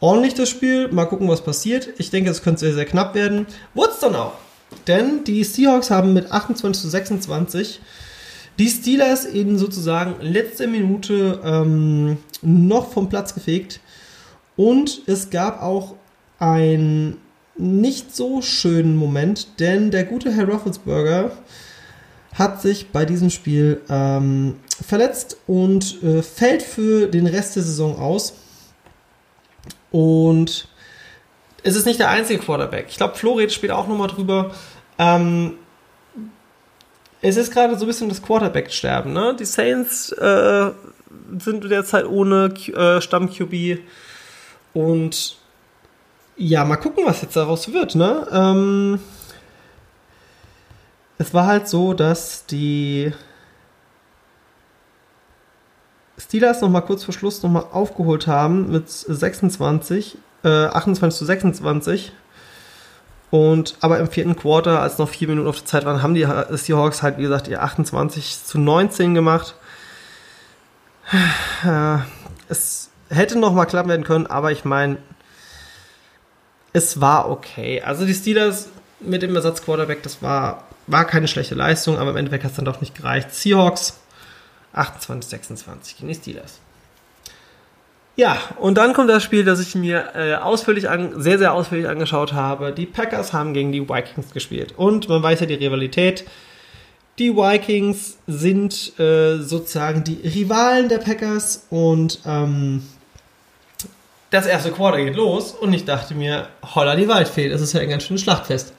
ordentlich 0.01 0.33
das 0.33 0.49
Spiel. 0.49 0.89
Mal 0.89 1.05
gucken, 1.05 1.29
was 1.29 1.41
passiert. 1.41 1.93
Ich 1.97 2.09
denke, 2.09 2.29
es 2.29 2.43
könnte 2.43 2.59
sehr, 2.59 2.73
sehr 2.73 2.85
knapp 2.85 3.15
werden. 3.15 3.47
Wurde 3.73 3.91
es 3.91 3.99
dann 3.99 4.15
auch. 4.15 4.33
Denn 4.85 5.23
die 5.23 5.45
Seahawks 5.45 5.91
haben 5.91 6.11
mit 6.11 6.29
28 6.29 6.81
zu 6.81 6.89
26 6.89 7.79
die 8.59 8.67
Steelers 8.67 9.23
in 9.23 9.57
sozusagen 9.57 10.15
letzter 10.19 10.67
Minute 10.67 11.39
ähm, 11.41 12.17
noch 12.41 12.91
vom 12.91 13.07
Platz 13.07 13.33
gefegt. 13.33 13.79
Und 14.57 15.03
es 15.05 15.29
gab 15.29 15.61
auch 15.61 15.95
einen 16.37 17.15
nicht 17.57 18.13
so 18.13 18.41
schönen 18.41 18.97
Moment, 18.97 19.59
denn 19.61 19.89
der 19.89 20.03
gute 20.03 20.33
Herr 20.33 20.49
Roethlisberger 20.49 21.31
hat 22.33 22.61
sich 22.61 22.91
bei 22.91 23.05
diesem 23.05 23.29
Spiel 23.29 23.81
ähm, 23.89 24.59
verletzt 24.85 25.37
und 25.47 26.01
äh, 26.03 26.21
fällt 26.21 26.63
für 26.63 27.07
den 27.07 27.27
Rest 27.27 27.55
der 27.55 27.63
Saison 27.63 27.97
aus. 27.99 28.33
Und 29.91 30.67
es 31.63 31.75
ist 31.75 31.85
nicht 31.85 31.99
der 31.99 32.09
einzige 32.09 32.39
Quarterback. 32.39 32.87
Ich 32.89 32.97
glaube, 32.97 33.15
Florid 33.15 33.51
spielt 33.51 33.71
auch 33.71 33.87
nochmal 33.87 34.07
drüber. 34.07 34.51
Ähm, 34.97 35.55
es 37.21 37.37
ist 37.37 37.51
gerade 37.51 37.77
so 37.77 37.85
ein 37.85 37.87
bisschen 37.87 38.09
das 38.09 38.21
Quarterback-Sterben. 38.21 39.13
Ne? 39.13 39.35
Die 39.39 39.45
Saints 39.45 40.11
äh, 40.13 40.71
sind 41.37 41.69
derzeit 41.69 42.05
ohne 42.05 42.45
äh, 42.45 43.01
Stamm-QB. 43.01 43.79
Und 44.73 45.37
ja, 46.37 46.65
mal 46.65 46.77
gucken, 46.77 47.03
was 47.05 47.21
jetzt 47.21 47.35
daraus 47.35 47.71
wird. 47.71 47.95
Ne? 47.95 48.27
Ähm, 48.31 48.99
es 51.21 51.35
war 51.35 51.45
halt 51.45 51.67
so, 51.67 51.93
dass 51.93 52.47
die 52.47 53.13
Steelers 56.17 56.61
noch 56.61 56.69
mal 56.69 56.81
kurz 56.81 57.03
vor 57.03 57.13
Schluss 57.13 57.43
noch 57.43 57.51
mal 57.51 57.65
aufgeholt 57.71 58.25
haben 58.25 58.71
mit 58.71 58.89
26, 58.89 60.17
äh, 60.43 60.47
28 60.47 61.17
zu 61.19 61.25
26. 61.25 62.11
Und 63.29 63.75
aber 63.81 63.99
im 63.99 64.09
vierten 64.09 64.35
Quarter, 64.35 64.81
als 64.81 64.97
noch 64.97 65.09
vier 65.09 65.27
Minuten 65.27 65.47
auf 65.47 65.57
der 65.57 65.65
Zeit 65.65 65.85
waren, 65.85 66.01
haben 66.01 66.15
die 66.15 66.27
Seahawks 66.49 67.03
halt, 67.03 67.19
wie 67.19 67.23
gesagt, 67.23 67.47
ihr 67.47 67.61
28 67.61 68.43
zu 68.43 68.57
19 68.57 69.13
gemacht. 69.13 69.55
Es 72.49 72.89
hätte 73.09 73.37
noch 73.37 73.53
mal 73.53 73.65
klappen 73.65 73.89
werden 73.89 74.03
können, 74.03 74.25
aber 74.25 74.51
ich 74.51 74.65
meine, 74.65 74.97
es 76.73 76.99
war 76.99 77.29
okay. 77.29 77.81
Also 77.81 78.05
die 78.05 78.13
Steelers 78.15 78.69
mit 78.99 79.21
dem 79.21 79.35
Ersatzquarterback, 79.35 80.03
das 80.03 80.21
war, 80.21 80.63
war 80.87 81.05
keine 81.05 81.27
schlechte 81.27 81.55
Leistung, 81.55 81.97
aber 81.97 82.11
im 82.11 82.17
Endeffekt 82.17 82.43
hat 82.43 82.51
es 82.51 82.55
dann 82.57 82.65
doch 82.65 82.81
nicht 82.81 82.95
gereicht. 82.95 83.33
Seahawks 83.33 83.99
28, 84.73 85.29
26 85.29 85.97
gegen 85.97 86.07
die 86.07 86.15
Steelers. 86.15 86.59
Ja, 88.15 88.37
und 88.59 88.77
dann 88.77 88.93
kommt 88.93 89.09
das 89.09 89.23
Spiel, 89.23 89.45
das 89.45 89.59
ich 89.59 89.73
mir 89.73 90.09
äh, 90.15 90.35
ausführlich 90.35 90.89
an, 90.89 91.21
sehr, 91.21 91.37
sehr 91.37 91.53
ausführlich 91.53 91.87
angeschaut 91.87 92.33
habe. 92.33 92.71
Die 92.73 92.85
Packers 92.85 93.31
haben 93.31 93.53
gegen 93.53 93.71
die 93.71 93.87
Vikings 93.87 94.31
gespielt. 94.31 94.73
Und 94.77 95.07
man 95.07 95.23
weiß 95.23 95.39
ja 95.39 95.45
die 95.45 95.55
Rivalität. 95.55 96.25
Die 97.19 97.35
Vikings 97.35 98.17
sind 98.27 98.99
äh, 98.99 99.37
sozusagen 99.37 100.03
die 100.03 100.19
Rivalen 100.27 100.89
der 100.89 100.97
Packers 100.97 101.67
und 101.69 102.19
ähm, 102.25 102.83
das 104.29 104.45
erste 104.45 104.71
Quarter 104.71 104.97
geht 104.97 105.15
los 105.15 105.51
und 105.51 105.73
ich 105.73 105.85
dachte 105.85 106.15
mir, 106.15 106.47
holla 106.73 106.95
die 106.95 107.07
Waldfee, 107.07 107.49
das 107.49 107.61
ist 107.61 107.73
ja 107.73 107.81
ein 107.81 107.89
ganz 107.89 108.03
schönes 108.03 108.21
Schlachtfest. 108.21 108.73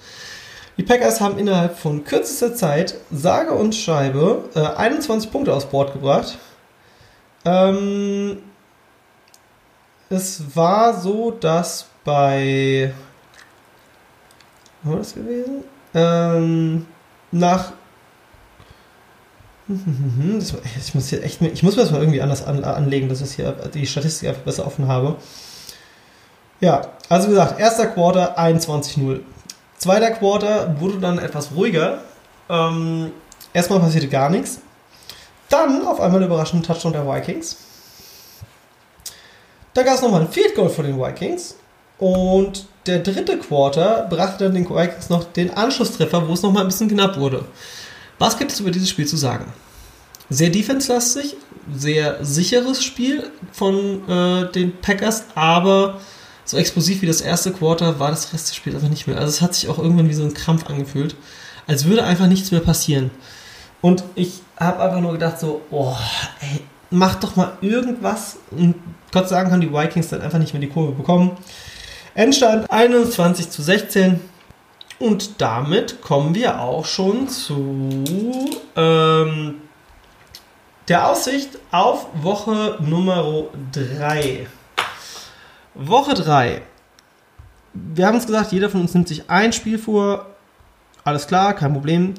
Die 0.78 0.82
Packers 0.82 1.20
haben 1.20 1.38
innerhalb 1.38 1.78
von 1.78 2.04
kürzester 2.04 2.54
Zeit, 2.54 2.94
sage 3.10 3.52
und 3.52 3.74
schreibe, 3.74 4.48
äh, 4.54 4.60
21 4.60 5.30
Punkte 5.30 5.52
aufs 5.52 5.66
Board 5.66 5.92
gebracht. 5.92 6.38
Ähm, 7.44 8.38
es 10.08 10.56
war 10.56 10.98
so, 11.00 11.30
dass 11.30 11.86
bei. 12.04 12.92
Wo 14.82 14.92
war 14.92 14.98
das 14.98 15.14
gewesen? 15.14 15.64
Ähm, 15.94 16.86
nach. 17.30 17.72
Ich 20.78 20.94
muss 20.94 21.08
hier 21.08 21.22
echt. 21.22 21.40
Ich 21.40 21.62
muss 21.62 21.76
mir 21.76 21.82
das 21.82 21.92
mal 21.92 22.00
irgendwie 22.00 22.20
anders 22.20 22.44
an, 22.44 22.64
anlegen, 22.64 23.08
dass 23.08 23.20
ich 23.20 23.32
hier 23.32 23.52
die 23.72 23.86
Statistik 23.86 24.28
einfach 24.28 24.42
besser 24.42 24.66
offen 24.66 24.88
habe. 24.88 25.16
Ja, 26.60 26.82
also 27.08 27.28
wie 27.28 27.30
gesagt, 27.30 27.58
erster 27.58 27.86
Quarter 27.86 28.38
21-0. 28.38 29.20
Zweiter 29.82 30.12
Quarter 30.12 30.76
wurde 30.78 31.00
dann 31.00 31.18
etwas 31.18 31.50
ruhiger. 31.56 32.02
Ähm, 32.48 33.10
erstmal 33.52 33.80
passierte 33.80 34.06
gar 34.06 34.30
nichts. 34.30 34.60
Dann 35.48 35.84
auf 35.84 36.00
einmal 36.00 36.22
überraschend 36.22 36.64
Touchdown 36.64 36.92
der 36.92 37.04
Vikings. 37.04 37.56
Da 39.74 39.82
gab 39.82 39.96
es 39.96 40.02
nochmal 40.02 40.20
ein 40.20 40.28
Field 40.28 40.54
Goal 40.54 40.68
von 40.68 40.84
den 40.84 41.00
Vikings. 41.00 41.56
Und 41.98 42.66
der 42.86 43.00
dritte 43.00 43.36
Quarter 43.40 44.06
brachte 44.08 44.44
dann 44.44 44.54
den 44.54 44.70
Vikings 44.70 45.10
noch 45.10 45.24
den 45.24 45.50
Anschlusstreffer, 45.50 46.28
wo 46.28 46.34
es 46.34 46.42
nochmal 46.42 46.62
ein 46.62 46.68
bisschen 46.68 46.88
knapp 46.88 47.18
wurde. 47.18 47.44
Was 48.20 48.38
gibt 48.38 48.52
es 48.52 48.60
über 48.60 48.70
dieses 48.70 48.88
Spiel 48.88 49.08
zu 49.08 49.16
sagen? 49.16 49.52
Sehr 50.30 50.50
defense-lastig, 50.50 51.34
sehr 51.74 52.24
sicheres 52.24 52.84
Spiel 52.84 53.32
von 53.50 54.08
äh, 54.08 54.52
den 54.52 54.80
Packers, 54.80 55.24
aber 55.34 55.98
so 56.44 56.56
explosiv 56.56 57.02
wie 57.02 57.06
das 57.06 57.20
erste 57.20 57.52
Quarter 57.52 57.98
war 57.98 58.10
das 58.10 58.32
Rest 58.32 58.48
des 58.48 58.56
Spiels 58.56 58.76
einfach 58.76 58.88
nicht 58.88 59.06
mehr. 59.06 59.16
Also 59.16 59.28
es 59.28 59.40
hat 59.40 59.54
sich 59.54 59.68
auch 59.68 59.78
irgendwann 59.78 60.08
wie 60.08 60.14
so 60.14 60.24
ein 60.24 60.34
Krampf 60.34 60.66
angefühlt, 60.68 61.16
als 61.66 61.84
würde 61.84 62.04
einfach 62.04 62.26
nichts 62.26 62.50
mehr 62.50 62.60
passieren. 62.60 63.10
Und 63.80 64.04
ich 64.14 64.40
habe 64.58 64.82
einfach 64.82 65.00
nur 65.00 65.12
gedacht 65.12 65.40
so, 65.40 65.62
oh, 65.70 65.96
ey, 66.40 66.60
mach 66.90 67.16
doch 67.16 67.36
mal 67.36 67.52
irgendwas. 67.60 68.38
Und 68.50 68.76
Gott 69.12 69.30
Dank 69.30 69.50
haben 69.50 69.60
die 69.60 69.72
Vikings 69.72 70.08
dann 70.08 70.22
einfach 70.22 70.38
nicht 70.38 70.52
mehr 70.52 70.60
die 70.60 70.68
Kurve 70.68 70.92
bekommen. 70.92 71.32
Endstand 72.14 72.70
21 72.70 73.50
zu 73.50 73.62
16. 73.62 74.20
Und 74.98 75.40
damit 75.40 76.00
kommen 76.00 76.34
wir 76.34 76.60
auch 76.60 76.84
schon 76.84 77.28
zu 77.28 78.04
ähm, 78.76 79.54
der 80.88 81.08
Aussicht 81.08 81.58
auf 81.72 82.06
Woche 82.22 82.78
Nummer 82.80 83.44
3. 83.72 84.46
Woche 85.74 86.14
3. 86.14 86.62
Wir 87.74 88.06
haben 88.06 88.16
uns 88.16 88.26
gesagt, 88.26 88.52
jeder 88.52 88.68
von 88.68 88.82
uns 88.82 88.94
nimmt 88.94 89.08
sich 89.08 89.30
ein 89.30 89.52
Spiel 89.52 89.78
vor. 89.78 90.26
Alles 91.04 91.26
klar, 91.26 91.54
kein 91.54 91.72
Problem. 91.72 92.14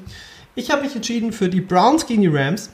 Ich 0.54 0.70
habe 0.70 0.82
mich 0.82 0.94
entschieden 0.94 1.32
für 1.32 1.48
die 1.48 1.60
Browns 1.60 2.06
gegen 2.06 2.22
die 2.22 2.28
Rams. 2.28 2.70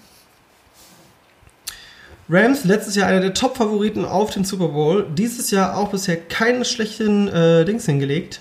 Rams 2.29 2.65
letztes 2.65 2.95
Jahr 2.95 3.09
einer 3.09 3.21
der 3.21 3.35
Top-Favoriten 3.35 4.05
auf 4.05 4.31
den 4.31 4.45
Super 4.45 4.69
Bowl. 4.69 5.07
Dieses 5.15 5.51
Jahr 5.51 5.77
auch 5.77 5.91
bisher 5.91 6.17
keine 6.17 6.65
schlechten 6.65 7.29
äh, 7.29 7.65
Dings 7.65 7.87
hingelegt. 7.87 8.41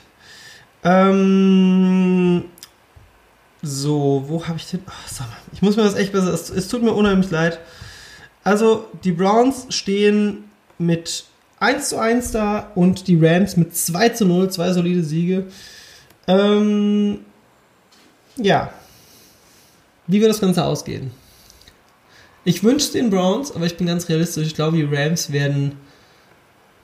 Ähm, 0.83 2.45
so, 3.61 4.23
wo 4.27 4.47
habe 4.47 4.57
ich 4.57 4.69
den? 4.69 4.81
Oh, 4.87 4.91
sag 5.07 5.27
mal, 5.27 5.37
ich 5.51 5.61
muss 5.61 5.75
mir 5.75 5.83
das 5.83 5.95
echt 5.95 6.13
besser. 6.13 6.33
Es, 6.33 6.49
es 6.49 6.67
tut 6.67 6.83
mir 6.83 6.93
unheimlich 6.93 7.31
leid. 7.31 7.59
Also, 8.43 8.85
die 9.03 9.11
Browns 9.11 9.65
stehen 9.69 10.45
mit 10.77 11.25
1 11.59 11.89
zu 11.89 11.97
1 11.99 12.31
da 12.31 12.71
und 12.75 13.07
die 13.07 13.17
Rams 13.19 13.57
mit 13.57 13.75
2 13.75 14.09
zu 14.09 14.25
0, 14.25 14.49
zwei 14.49 14.71
solide 14.71 15.03
Siege. 15.03 15.45
Ähm, 16.27 17.19
ja. 18.37 18.71
Wie 20.07 20.21
wird 20.21 20.31
das 20.31 20.41
Ganze 20.41 20.63
ausgehen? 20.63 21.11
Ich 22.45 22.63
wünsche 22.63 22.93
den 22.93 23.09
Browns, 23.09 23.53
aber 23.55 23.65
ich 23.65 23.77
bin 23.77 23.87
ganz 23.87 24.07
realistisch. 24.09 24.47
Ich 24.47 24.55
glaube, 24.55 24.77
die 24.77 24.83
Rams 24.83 25.31
werden, 25.31 25.73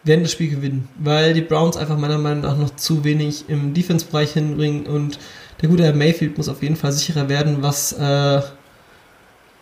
werden 0.03 0.23
das 0.23 0.31
Spiel 0.31 0.49
gewinnen, 0.49 0.87
weil 0.99 1.33
die 1.33 1.41
Browns 1.41 1.77
einfach 1.77 1.97
meiner 1.97 2.17
Meinung 2.17 2.41
nach 2.41 2.57
noch 2.57 2.75
zu 2.75 3.03
wenig 3.03 3.45
im 3.47 3.73
Defense-Bereich 3.73 4.33
hinbringen 4.33 4.85
und 4.85 5.17
der 5.61 5.69
gute 5.69 5.83
Herr 5.83 5.93
Mayfield 5.93 6.37
muss 6.37 6.49
auf 6.49 6.61
jeden 6.61 6.75
Fall 6.75 6.91
sicherer 6.91 7.29
werden, 7.29 7.57
was 7.61 7.93
äh, 7.93 8.41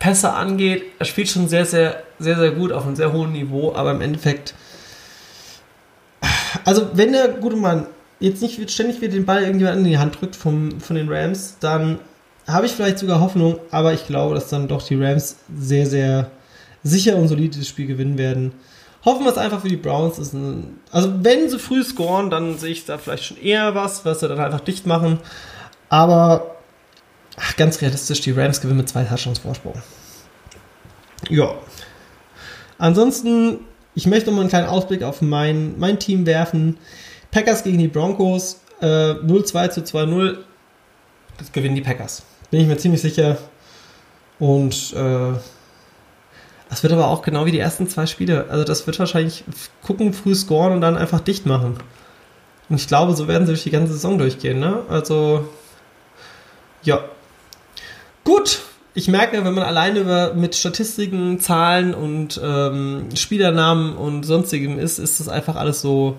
Pässe 0.04 0.34
angeht, 0.34 0.84
er 1.00 1.06
spielt 1.06 1.30
schon 1.30 1.48
sehr, 1.48 1.66
sehr, 1.66 2.04
sehr, 2.20 2.38
sehr 2.38 2.52
gut 2.52 2.74
auf 2.74 2.86
einem 2.86 2.98
sehr 2.98 3.14
hohen 3.14 3.32
Niveau, 3.32 3.74
aber 3.74 3.92
im 3.92 4.02
Endeffekt, 4.02 4.54
also 6.66 6.90
wenn 6.94 7.12
der 7.12 7.30
gute 7.30 7.56
Mann 7.56 7.88
jetzt 8.20 8.42
nicht 8.42 8.72
ständig 8.72 9.02
wieder 9.02 9.14
den 9.14 9.26
Ball 9.26 9.44
irgendjemand 9.44 9.80
in 9.80 9.84
die 9.84 9.98
Hand 9.98 10.20
drückt 10.20 10.36
vom, 10.36 10.80
von 10.80 10.96
den 10.96 11.12
Rams, 11.12 11.58
dann 11.60 12.00
habe 12.48 12.66
ich 12.66 12.74
vielleicht 12.74 13.00
sogar 13.00 13.20
Hoffnung, 13.20 13.60
aber 13.72 13.94
ich 13.94 14.06
glaube, 14.08 14.36
dass 14.36 14.50
dann 14.50 14.68
doch 14.68 14.82
die 14.82 15.02
Rams 15.02 15.38
sehr, 15.56 15.86
sehr 15.86 16.32
sicher 16.84 17.16
und 17.16 17.28
solid 17.28 17.58
das 17.58 17.68
Spiel 17.68 17.88
gewinnen 17.88 18.18
werden. 18.18 18.54
Hoffen 19.06 19.26
wir 19.26 19.32
es 19.32 19.38
einfach 19.38 19.62
für 19.62 19.70
die 19.70 19.78
Browns. 19.78 20.18
Ein, 20.34 20.80
also 20.92 21.14
wenn 21.24 21.50
sie 21.50 21.60
früh 21.60 21.84
scoren, 21.84 22.30
dann 22.30 22.58
sehe 22.58 22.72
ich 22.72 22.86
da 22.86 22.98
vielleicht 22.98 23.26
schon 23.26 23.38
eher 23.38 23.76
was, 23.76 24.06
was 24.06 24.22
sie 24.22 24.28
dann 24.28 24.40
einfach 24.40 24.62
dicht 24.62 24.86
machen. 24.86 25.20
Aber 25.90 26.56
ach, 27.38 27.56
ganz 27.58 27.82
realistisch, 27.82 28.22
die 28.22 28.32
Rams 28.32 28.62
gewinnen 28.62 28.78
mit 28.78 28.90
zwei 28.90 29.04
Touchdowns 29.04 29.40
Vorsprung. 29.40 29.82
Ja. 31.30 31.56
Ansonsten, 32.78 33.60
ich 33.96 34.08
möchte 34.08 34.32
mal 34.32 34.42
einen 34.42 34.50
kleinen 34.50 34.68
Ausblick 34.68 35.04
auf 35.04 35.22
mein, 35.22 35.78
mein 35.80 36.00
Team 36.00 36.26
werfen. 36.26 36.78
Packers 37.32 37.64
gegen 37.64 37.78
die 37.78 37.88
Broncos, 37.88 38.62
äh, 38.82 38.86
0-2 38.86 39.70
zu 39.70 39.82
2-0. 39.82 40.38
Das 41.38 41.52
gewinnen 41.52 41.76
die 41.76 41.82
Packers. 41.82 42.24
Bin 42.52 42.62
ich 42.62 42.68
mir 42.68 42.78
ziemlich 42.78 43.02
sicher. 43.02 43.38
Und 44.40 44.94
äh, 44.94 45.34
das 46.70 46.82
wird 46.82 46.94
aber 46.94 47.08
auch 47.08 47.22
genau 47.22 47.46
wie 47.46 47.52
die 47.52 47.60
ersten 47.60 47.88
zwei 47.88 48.06
Spiele. 48.06 48.48
Also 48.50 48.64
das 48.64 48.86
wird 48.88 48.98
wahrscheinlich 49.00 49.44
gucken, 49.84 50.14
früh 50.14 50.36
scoren 50.36 50.74
und 50.74 50.82
dann 50.82 50.98
einfach 50.98 51.20
dicht 51.20 51.46
machen. 51.46 51.78
Und 52.70 52.76
ich 52.78 52.88
glaube, 52.88 53.14
so 53.14 53.28
werden 53.28 53.46
sie 53.46 53.54
durch 53.54 53.64
die 53.64 53.72
ganze 53.72 53.94
Saison 53.94 54.18
durchgehen. 54.18 54.60
Ne? 54.60 54.82
Also, 54.90 55.48
ja. 56.82 57.04
Gut, 58.24 58.62
ich 58.94 59.08
merke, 59.08 59.44
wenn 59.44 59.54
man 59.54 59.64
alleine 59.64 60.00
über, 60.00 60.34
mit 60.34 60.56
Statistiken, 60.56 61.40
Zahlen 61.40 61.94
und 61.94 62.40
ähm, 62.44 63.08
Spielernamen 63.16 63.96
und 63.96 64.24
sonstigem 64.24 64.78
ist, 64.80 65.00
ist 65.00 65.20
das 65.20 65.30
einfach 65.30 65.56
alles 65.56 65.82
so 65.82 66.18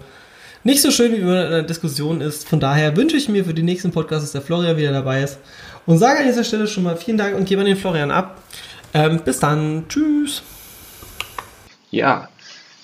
nicht 0.65 0.81
so 0.81 0.91
schön, 0.91 1.13
wie 1.13 1.21
man 1.21 1.37
in 1.37 1.47
einer 1.47 1.63
Diskussion 1.63 2.23
ist. 2.23 2.49
Von 2.49 2.59
daher 2.59 2.97
wünsche 2.97 3.17
ich 3.17 3.29
mir 3.29 3.45
für 3.45 3.53
die 3.53 3.63
nächsten 3.63 3.93
Podcasts, 3.93 4.25
dass 4.25 4.33
der 4.33 4.41
Florian 4.41 4.79
wieder 4.79 4.93
dabei 4.93 5.23
ist. 5.23 5.39
Und 5.85 5.99
sage 5.99 6.21
an 6.21 6.27
dieser 6.27 6.43
Stelle 6.43 6.67
schon 6.67 6.85
mal 6.85 6.97
vielen 6.97 7.19
Dank 7.19 7.37
und 7.37 7.47
gebe 7.47 7.61
an 7.61 7.67
den 7.67 7.77
Florian 7.77 8.11
ab. 8.11 8.43
Ähm, 8.95 9.21
bis 9.23 9.41
dann. 9.41 9.85
Tschüss. 9.89 10.43
Ja, 11.91 12.29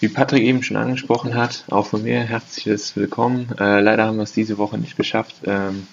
wie 0.00 0.08
Patrick 0.08 0.42
eben 0.42 0.62
schon 0.62 0.76
angesprochen 0.76 1.34
hat, 1.34 1.64
auch 1.70 1.86
von 1.86 2.02
mir 2.02 2.20
herzliches 2.20 2.96
Willkommen. 2.96 3.48
Äh, 3.58 3.80
leider 3.80 4.04
haben 4.04 4.16
wir 4.18 4.24
es 4.24 4.32
diese 4.32 4.58
Woche 4.58 4.76
nicht 4.76 4.96
geschafft, 4.96 5.36
ähm, 5.44 5.86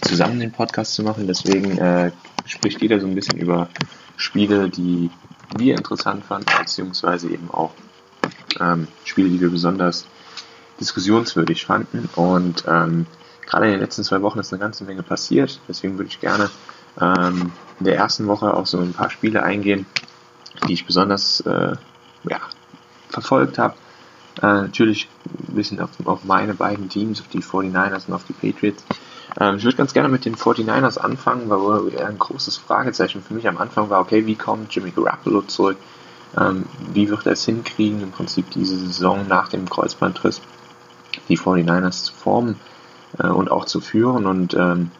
zusammen 0.00 0.40
den 0.40 0.52
Podcast 0.52 0.94
zu 0.94 1.02
machen. 1.02 1.26
Deswegen 1.26 1.78
äh, 1.78 2.10
spricht 2.46 2.80
jeder 2.80 3.00
so 3.00 3.06
ein 3.06 3.14
bisschen 3.14 3.38
über 3.38 3.68
Spiele, 4.16 4.68
die 4.68 5.10
wir 5.56 5.76
interessant 5.76 6.24
fanden, 6.24 6.46
beziehungsweise 6.58 7.28
eben 7.28 7.50
auch 7.50 7.72
ähm, 8.60 8.88
Spiele, 9.04 9.28
die 9.28 9.40
wir 9.40 9.50
besonders 9.50 10.06
diskussionswürdig 10.80 11.64
fanden. 11.64 12.08
Und 12.16 12.64
ähm, 12.66 13.06
gerade 13.46 13.66
in 13.66 13.72
den 13.72 13.80
letzten 13.80 14.04
zwei 14.04 14.22
Wochen 14.22 14.38
ist 14.38 14.52
eine 14.52 14.60
ganze 14.60 14.84
Menge 14.84 15.02
passiert. 15.02 15.60
Deswegen 15.68 15.98
würde 15.98 16.08
ich 16.08 16.20
gerne 16.20 16.50
ähm, 17.00 17.52
in 17.78 17.86
der 17.86 17.96
ersten 17.96 18.26
Woche 18.26 18.54
auf 18.54 18.66
so 18.66 18.78
ein 18.78 18.92
paar 18.92 19.10
Spiele 19.10 19.42
eingehen, 19.42 19.86
die 20.66 20.74
ich 20.74 20.86
besonders 20.86 21.40
äh, 21.40 21.74
ja, 22.28 22.40
verfolgt 23.08 23.58
habe. 23.58 23.74
Äh, 24.40 24.46
natürlich 24.46 25.08
ein 25.48 25.54
bisschen 25.54 25.80
auf, 25.80 25.90
auf, 26.04 26.24
meine 26.24 26.54
beiden 26.54 26.88
Teams, 26.88 27.20
auf 27.20 27.28
die 27.28 27.42
49ers 27.42 28.08
und 28.08 28.14
auf 28.14 28.24
die 28.24 28.32
Patriots. 28.32 28.84
Ähm, 29.40 29.56
ich 29.56 29.64
würde 29.64 29.76
ganz 29.76 29.92
gerne 29.92 30.08
mit 30.08 30.24
den 30.24 30.36
49ers 30.36 30.98
anfangen, 30.98 31.48
weil 31.48 31.98
ein 32.04 32.18
großes 32.18 32.56
Fragezeichen 32.56 33.22
für 33.22 33.34
mich 33.34 33.48
am 33.48 33.58
Anfang 33.58 33.90
war, 33.90 34.00
okay, 34.00 34.26
wie 34.26 34.36
kommt 34.36 34.74
Jimmy 34.74 34.90
Garoppolo 34.90 35.42
zurück? 35.42 35.76
Ähm, 36.38 36.64
wie 36.92 37.08
wird 37.10 37.26
er 37.26 37.32
es 37.32 37.44
hinkriegen, 37.44 38.02
im 38.02 38.10
Prinzip 38.10 38.50
diese 38.50 38.76
Saison 38.76 39.26
nach 39.28 39.48
dem 39.48 39.68
Kreuzbandriss 39.68 40.40
die 41.28 41.38
49ers 41.38 42.04
zu 42.04 42.14
formen 42.14 42.58
äh, 43.18 43.28
und 43.28 43.50
auch 43.50 43.66
zu 43.66 43.80
führen? 43.80 44.26
Und 44.26 44.54
ähm, 44.54 44.90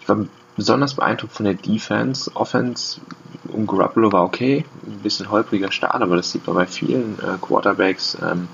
ich 0.00 0.08
war 0.08 0.18
besonders 0.56 0.94
beeindruckt 0.94 1.32
von 1.32 1.44
der 1.44 1.54
Defense. 1.54 2.30
Offense 2.34 3.00
um 3.48 3.66
Garoppolo 3.66 4.12
war 4.12 4.24
okay, 4.24 4.64
ein 4.86 4.98
bisschen 4.98 5.30
holpriger 5.30 5.70
Start, 5.70 6.02
aber 6.02 6.16
das 6.16 6.32
sieht 6.32 6.46
man 6.46 6.56
bei 6.56 6.66
vielen 6.66 7.18
äh, 7.20 7.38
Quarterbacks, 7.40 8.18
ähm, 8.20 8.48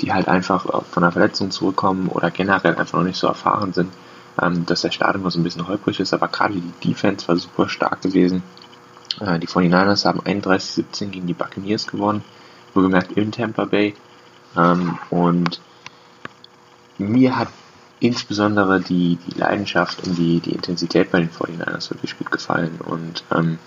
die 0.00 0.12
halt 0.12 0.28
einfach 0.28 0.84
von 0.84 1.02
einer 1.02 1.12
Verletzung 1.12 1.50
zurückkommen 1.50 2.08
oder 2.08 2.30
generell 2.30 2.76
einfach 2.76 2.98
noch 2.98 3.06
nicht 3.06 3.18
so 3.18 3.26
erfahren 3.26 3.72
sind, 3.72 3.92
ähm, 4.40 4.66
dass 4.66 4.82
der 4.82 4.90
Start 4.90 5.16
immer 5.16 5.30
so 5.30 5.38
ein 5.38 5.44
bisschen 5.44 5.66
holprig 5.68 6.00
ist. 6.00 6.14
Aber 6.14 6.28
gerade 6.28 6.54
die 6.54 6.88
Defense 6.88 7.26
war 7.28 7.36
super 7.36 7.68
stark 7.68 8.02
gewesen. 8.02 8.42
Äh, 9.20 9.38
die 9.38 9.48
49ers 9.48 10.04
haben 10.04 10.20
31-17 10.20 11.06
gegen 11.06 11.26
die 11.26 11.34
Buccaneers 11.34 11.86
gewonnen, 11.86 12.24
wohlgemerkt 12.74 13.12
in 13.12 13.32
Tampa 13.32 13.64
Bay. 13.64 13.94
Ähm, 14.56 14.98
und 15.10 15.60
mir 16.98 17.36
hat 17.36 17.48
insbesondere 18.00 18.80
die, 18.80 19.18
die 19.26 19.38
Leidenschaft 19.38 20.06
und 20.06 20.16
die, 20.16 20.40
die 20.40 20.52
Intensität 20.52 21.10
bei 21.10 21.20
den 21.20 21.30
49ers 21.30 21.90
wirklich 21.90 22.16
gut 22.16 22.30
gefallen. 22.30 22.80
Und 22.84 23.24
ähm, 23.34 23.58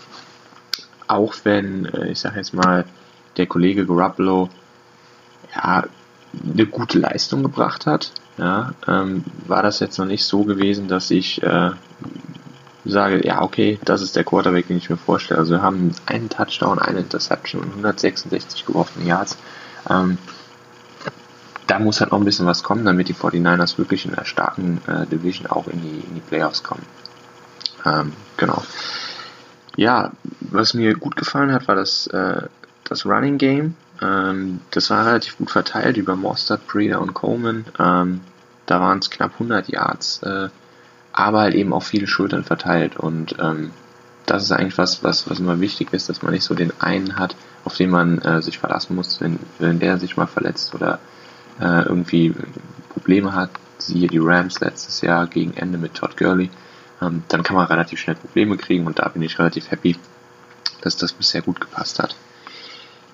auch 1.07 1.33
wenn, 1.43 1.85
äh, 1.85 2.11
ich 2.11 2.19
sage 2.19 2.37
jetzt 2.37 2.53
mal, 2.53 2.85
der 3.37 3.47
Kollege 3.47 3.85
Garoppolo 3.85 4.49
ja, 5.55 5.85
eine 6.53 6.65
gute 6.65 6.99
Leistung 6.99 7.43
gebracht 7.43 7.85
hat, 7.85 8.11
ja, 8.37 8.73
ähm, 8.87 9.23
war 9.47 9.63
das 9.63 9.79
jetzt 9.79 9.97
noch 9.97 10.05
nicht 10.05 10.25
so 10.25 10.43
gewesen, 10.43 10.87
dass 10.87 11.11
ich 11.11 11.41
äh, 11.43 11.71
sage, 12.85 13.25
ja, 13.25 13.41
okay, 13.41 13.79
das 13.85 14.01
ist 14.01 14.15
der 14.15 14.23
Quarterback, 14.23 14.67
den 14.67 14.77
ich 14.77 14.89
mir 14.89 14.97
vorstelle. 14.97 15.39
Also 15.39 15.53
wir 15.53 15.61
haben 15.61 15.93
einen 16.05 16.29
Touchdown, 16.29 16.79
eine 16.79 16.99
Interception 16.99 17.61
und 17.61 17.69
166 17.69 18.65
geworfene 18.65 19.05
Yards. 19.05 19.37
Ähm, 19.89 20.17
da 21.67 21.79
muss 21.79 22.01
halt 22.01 22.11
noch 22.11 22.19
ein 22.19 22.25
bisschen 22.25 22.47
was 22.47 22.63
kommen, 22.63 22.83
damit 22.83 23.07
die 23.07 23.13
49ers 23.13 23.77
wirklich 23.77 24.05
in 24.05 24.13
der 24.13 24.25
starken 24.25 24.81
äh, 24.87 25.05
Division 25.05 25.47
auch 25.47 25.67
in 25.67 25.81
die, 25.81 25.99
in 25.99 26.15
die 26.15 26.21
Playoffs 26.21 26.63
kommen. 26.63 26.85
Ähm, 27.85 28.13
genau. 28.37 28.61
Ja, 29.77 30.11
was 30.41 30.73
mir 30.73 30.95
gut 30.95 31.15
gefallen 31.15 31.53
hat, 31.53 31.67
war 31.67 31.75
das, 31.75 32.07
äh, 32.07 32.43
das 32.83 33.05
Running 33.05 33.37
Game. 33.37 33.75
Ähm, 34.01 34.61
das 34.71 34.89
war 34.89 35.05
relativ 35.05 35.37
gut 35.37 35.51
verteilt 35.51 35.97
über 35.97 36.15
Mostert, 36.15 36.67
Breeder 36.67 37.01
und 37.01 37.13
Coleman. 37.13 37.65
Ähm, 37.79 38.21
da 38.65 38.79
waren 38.79 38.99
es 38.99 39.09
knapp 39.09 39.33
100 39.33 39.69
Yards, 39.69 40.23
äh, 40.23 40.49
aber 41.13 41.41
halt 41.41 41.55
eben 41.55 41.73
auch 41.73 41.83
viele 41.83 42.07
Schultern 42.07 42.43
verteilt. 42.43 42.97
Und 42.97 43.35
ähm, 43.39 43.71
das 44.25 44.43
ist 44.43 44.51
eigentlich 44.51 44.77
was, 44.77 45.03
was, 45.03 45.29
was 45.29 45.39
immer 45.39 45.59
wichtig 45.59 45.93
ist, 45.93 46.09
dass 46.09 46.21
man 46.21 46.33
nicht 46.33 46.43
so 46.43 46.55
den 46.55 46.73
einen 46.79 47.17
hat, 47.17 47.35
auf 47.65 47.75
den 47.75 47.89
man 47.89 48.19
äh, 48.19 48.41
sich 48.41 48.59
verlassen 48.59 48.95
muss, 48.95 49.21
wenn, 49.21 49.39
wenn 49.59 49.79
der 49.79 49.97
sich 49.97 50.17
mal 50.17 50.27
verletzt 50.27 50.73
oder 50.73 50.99
äh, 51.59 51.83
irgendwie 51.83 52.33
Probleme 52.89 53.33
hat, 53.33 53.49
siehe 53.77 54.07
die 54.07 54.19
Rams 54.19 54.59
letztes 54.59 55.01
Jahr 55.01 55.27
gegen 55.27 55.53
Ende 55.55 55.77
mit 55.77 55.95
Todd 55.95 56.17
Gurley, 56.17 56.49
ähm, 57.01 57.23
dann 57.27 57.43
kann 57.43 57.55
man 57.55 57.67
relativ 57.67 57.99
schnell 57.99 58.15
Probleme 58.15 58.57
kriegen 58.57 58.85
und 58.85 58.99
da 58.99 59.07
bin 59.09 59.21
ich 59.21 59.37
relativ 59.37 59.69
happy, 59.69 59.97
dass 60.81 60.97
das 60.97 61.13
bisher 61.13 61.41
gut 61.41 61.59
gepasst 61.59 61.99
hat. 61.99 62.15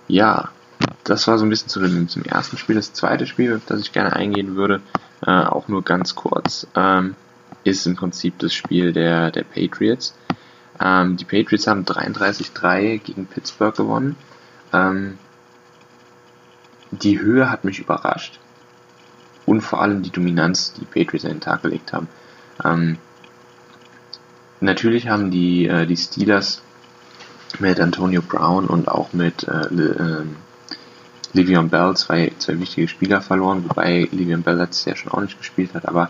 Ja, 0.08 0.50
das 1.04 1.28
war 1.28 1.38
so 1.38 1.46
ein 1.46 1.50
bisschen 1.50 1.70
zu 1.70 1.80
dem, 1.80 2.08
zum 2.10 2.24
ersten 2.24 2.58
Spiel. 2.58 2.76
Das 2.76 2.94
zweite 2.94 3.28
Spiel, 3.28 3.56
auf 3.56 3.66
das 3.66 3.82
ich 3.82 3.92
gerne 3.92 4.14
eingehen 4.14 4.56
würde, 4.56 4.82
äh, 5.26 5.32
auch 5.32 5.68
nur 5.68 5.84
ganz 5.84 6.16
kurz, 6.16 6.68
ähm, 6.76 7.16
ist 7.64 7.86
im 7.88 7.96
Prinzip 7.96 8.40
das 8.40 8.54
Spiel 8.54 8.94
der, 8.94 9.32
der 9.32 9.44
Patriots. 9.44 10.16
Ähm, 10.80 11.18
die 11.18 11.26
Patriots 11.26 11.68
haben 11.68 11.86
33-3 11.86 13.00
gegen 13.00 13.26
Pittsburgh 13.26 13.76
gewonnen. 13.76 14.16
Ähm, 14.74 15.18
die 16.92 17.20
Höhe 17.20 17.50
hat 17.50 17.64
mich 17.64 17.80
überrascht. 17.80 18.40
Und 19.46 19.62
vor 19.62 19.82
allem 19.82 20.04
die 20.04 20.12
Dominanz, 20.12 20.74
die 20.74 20.86
Patriots 20.86 21.26
an 21.26 21.32
den 21.32 21.42
Tag 21.42 21.64
gelegt 21.64 21.94
haben. 21.94 22.08
Ähm, 22.64 22.98
natürlich 24.60 25.08
haben 25.08 25.32
die, 25.32 25.68
äh, 25.68 25.86
die 25.86 25.98
Steelers 25.98 26.62
mit 27.60 27.80
Antonio 27.80 28.22
Brown 28.22 28.66
und 28.66 28.88
auch 28.88 29.14
mit 29.14 29.48
äh, 29.48 29.62
äh, 29.62 30.26
Livion 31.38 31.70
Bell 31.70 31.96
zwei, 31.96 32.32
zwei 32.40 32.60
wichtige 32.60 32.88
Spieler 32.88 33.22
verloren, 33.22 33.64
wobei 33.68 34.08
Livion 34.12 34.42
Bell 34.42 34.58
letztes 34.58 34.86
Jahr 34.86 34.96
schon 34.96 35.12
auch 35.12 35.22
nicht 35.22 35.38
gespielt 35.38 35.74
hat, 35.74 35.88
aber 35.88 36.10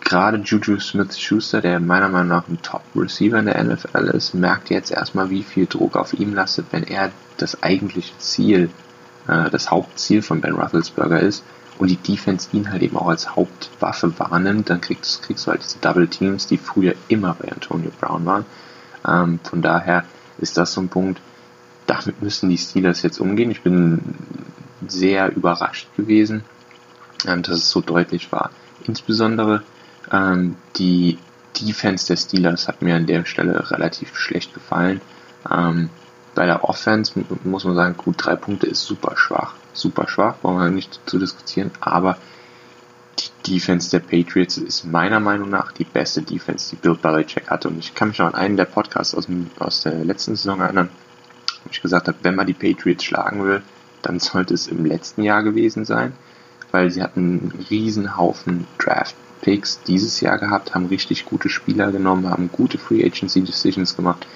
gerade 0.00 0.38
Juju 0.38 0.78
Smith-Schuster, 0.78 1.60
der 1.60 1.80
meiner 1.80 2.08
Meinung 2.08 2.28
nach 2.28 2.48
ein 2.48 2.60
Top-Receiver 2.62 3.38
in 3.38 3.46
der 3.46 3.62
NFL 3.62 4.10
ist, 4.14 4.34
merkt 4.34 4.70
jetzt 4.70 4.90
erstmal, 4.90 5.30
wie 5.30 5.42
viel 5.42 5.66
Druck 5.66 5.96
auf 5.96 6.12
ihm 6.14 6.34
lastet, 6.34 6.66
wenn 6.70 6.84
er 6.84 7.10
das 7.36 7.62
eigentliche 7.62 8.16
Ziel 8.18 8.70
äh, 9.26 9.50
das 9.50 9.70
Hauptziel 9.70 10.22
von 10.22 10.40
Ben 10.40 10.54
Roethlisberger 10.54 11.20
ist 11.20 11.44
und 11.78 11.88
die 11.88 11.96
Defense 11.96 12.48
ihn 12.52 12.70
halt 12.70 12.82
eben 12.82 12.96
auch 12.96 13.08
als 13.08 13.34
Hauptwaffe 13.34 14.18
wahrnimmt, 14.18 14.70
dann 14.70 14.80
kriegst, 14.80 15.22
kriegst 15.22 15.46
du 15.46 15.50
halt 15.50 15.62
diese 15.62 15.78
Double 15.78 16.08
Teams, 16.08 16.46
die 16.46 16.58
früher 16.58 16.94
immer 17.08 17.34
bei 17.34 17.50
Antonio 17.50 17.90
Brown 18.00 18.24
waren. 18.26 18.44
Ähm, 19.06 19.40
von 19.42 19.62
daher 19.62 20.04
ist 20.38 20.56
das 20.56 20.72
so 20.72 20.80
ein 20.80 20.88
Punkt, 20.88 21.20
damit 21.86 22.22
müssen 22.22 22.48
die 22.48 22.58
Steelers 22.58 23.02
jetzt 23.02 23.18
umgehen. 23.18 23.50
Ich 23.50 23.62
bin 23.62 24.00
sehr 24.86 25.34
überrascht 25.34 25.88
gewesen, 25.96 26.44
ähm, 27.26 27.42
dass 27.42 27.56
es 27.56 27.70
so 27.70 27.80
deutlich 27.80 28.32
war. 28.32 28.50
Insbesondere 28.84 29.62
ähm, 30.12 30.56
die 30.76 31.18
Defense 31.60 32.06
der 32.06 32.16
Steelers 32.16 32.68
hat 32.68 32.82
mir 32.82 32.96
an 32.96 33.06
der 33.06 33.24
Stelle 33.24 33.70
relativ 33.70 34.16
schlecht 34.16 34.54
gefallen. 34.54 35.00
Ähm, 35.50 35.90
bei 36.34 36.46
der 36.46 36.64
Offense 36.64 37.12
muss 37.44 37.64
man 37.64 37.74
sagen, 37.76 37.96
gut, 37.96 38.16
drei 38.18 38.34
Punkte 38.34 38.66
ist 38.66 38.82
super 38.82 39.16
schwach. 39.16 39.54
Super 39.72 40.08
schwach, 40.08 40.36
brauchen 40.40 40.58
wir 40.58 40.70
nicht 40.70 41.00
zu 41.06 41.18
diskutieren, 41.18 41.70
aber 41.80 42.16
die 43.18 43.52
Defense 43.52 43.90
der 43.90 44.00
Patriots 44.00 44.58
ist 44.58 44.84
meiner 44.84 45.20
Meinung 45.20 45.50
nach 45.50 45.72
die 45.72 45.84
beste 45.84 46.22
Defense, 46.22 46.70
die 46.70 46.76
Bill 46.76 46.96
Belichick 46.96 47.50
hatte. 47.50 47.68
Und 47.68 47.78
ich 47.78 47.94
kann 47.94 48.08
mich 48.08 48.18
noch 48.18 48.26
an 48.26 48.34
einen 48.34 48.56
der 48.56 48.64
Podcasts 48.64 49.14
aus, 49.14 49.26
dem, 49.26 49.50
aus 49.58 49.82
der 49.82 50.04
letzten 50.04 50.34
Saison 50.34 50.60
erinnern, 50.60 50.88
wo 51.64 51.70
ich 51.70 51.82
gesagt 51.82 52.08
habe, 52.08 52.18
wenn 52.22 52.34
man 52.34 52.46
die 52.46 52.54
Patriots 52.54 53.04
schlagen 53.04 53.44
will, 53.44 53.62
dann 54.02 54.20
sollte 54.20 54.54
es 54.54 54.66
im 54.68 54.84
letzten 54.84 55.22
Jahr 55.22 55.42
gewesen 55.42 55.84
sein, 55.84 56.12
weil 56.70 56.90
sie 56.90 57.02
hatten 57.02 57.20
einen 57.20 57.66
riesen 57.70 58.16
Haufen 58.16 58.66
Draft 58.78 59.16
Picks 59.40 59.82
dieses 59.82 60.20
Jahr 60.20 60.38
gehabt, 60.38 60.74
haben 60.74 60.86
richtig 60.86 61.26
gute 61.26 61.50
Spieler 61.50 61.92
genommen, 61.92 62.30
haben 62.30 62.50
gute 62.50 62.78
Free 62.78 63.04
Agency 63.04 63.42
Decisions 63.42 63.94
gemacht 63.94 64.26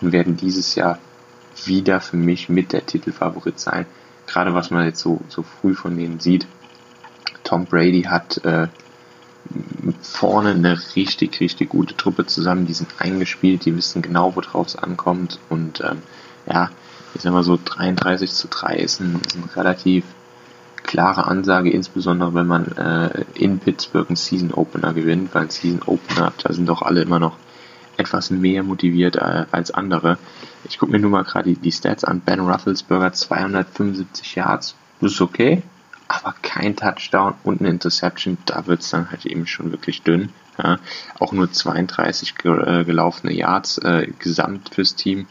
und 0.00 0.12
werden 0.12 0.36
dieses 0.36 0.74
Jahr 0.74 0.98
wieder 1.64 2.00
für 2.00 2.16
mich 2.16 2.48
mit 2.48 2.72
der 2.72 2.84
Titelfavorit 2.84 3.60
sein. 3.60 3.86
Gerade 4.26 4.54
was 4.54 4.70
man 4.70 4.84
jetzt 4.84 5.00
so, 5.00 5.20
so 5.28 5.44
früh 5.44 5.74
von 5.74 5.96
denen 5.96 6.18
sieht. 6.18 6.46
Tom 7.44 7.64
Brady 7.64 8.02
hat 8.02 8.44
äh, 8.44 8.66
vorne 10.02 10.50
eine 10.50 10.78
richtig, 10.96 11.38
richtig 11.40 11.68
gute 11.68 11.96
Truppe 11.96 12.26
zusammen. 12.26 12.66
Die 12.66 12.74
sind 12.74 12.90
eingespielt, 12.98 13.64
die 13.64 13.76
wissen 13.76 14.02
genau, 14.02 14.34
worauf 14.34 14.66
es 14.66 14.76
ankommt. 14.76 15.38
Und 15.48 15.80
ähm, 15.80 16.02
ja, 16.46 16.70
ich 17.14 17.22
sag 17.22 17.32
mal 17.32 17.42
so 17.42 17.58
33 17.62 18.32
zu 18.32 18.48
3 18.48 18.76
ist 18.76 19.00
ein, 19.00 19.20
ist 19.26 19.36
ein 19.36 19.50
relativ 19.54 20.04
klare 20.82 21.26
Ansage, 21.26 21.70
insbesondere 21.70 22.34
wenn 22.34 22.46
man 22.46 22.72
äh, 22.72 23.24
in 23.34 23.58
Pittsburgh 23.58 24.08
einen 24.08 24.16
Season 24.16 24.52
Opener 24.52 24.94
gewinnt, 24.94 25.34
weil 25.34 25.42
ein 25.42 25.50
Season 25.50 25.82
Opener, 25.86 26.32
da 26.42 26.52
sind 26.52 26.68
doch 26.68 26.82
alle 26.82 27.02
immer 27.02 27.18
noch 27.18 27.36
etwas 27.96 28.30
mehr 28.30 28.62
motiviert 28.62 29.16
äh, 29.16 29.46
als 29.50 29.70
andere. 29.70 30.18
Ich 30.68 30.78
gucke 30.78 30.92
mir 30.92 30.98
nur 30.98 31.10
mal 31.10 31.24
gerade 31.24 31.50
die, 31.50 31.56
die, 31.56 31.72
Stats 31.72 32.04
an. 32.04 32.20
Ben 32.20 32.40
Rufflesberger 32.40 33.12
275 33.12 34.34
Yards, 34.36 34.76
das 35.00 35.12
ist 35.12 35.20
okay, 35.20 35.62
aber 36.08 36.34
kein 36.42 36.76
Touchdown 36.76 37.34
und 37.42 37.60
eine 37.60 37.70
Interception, 37.70 38.38
da 38.46 38.66
wird 38.66 38.82
es 38.82 38.90
dann 38.90 39.10
halt 39.10 39.26
eben 39.26 39.46
schon 39.46 39.72
wirklich 39.72 40.02
dünn. 40.02 40.30
Ja. 40.62 40.78
Auch 41.18 41.32
nur 41.32 41.52
32 41.52 42.36
ge 42.36 42.52
äh, 42.52 42.84
gelaufene 42.84 43.32
Yards 43.32 43.78
äh, 43.78 44.08
gesamt 44.18 44.70
fürs 44.74 44.94
Team, 44.94 45.26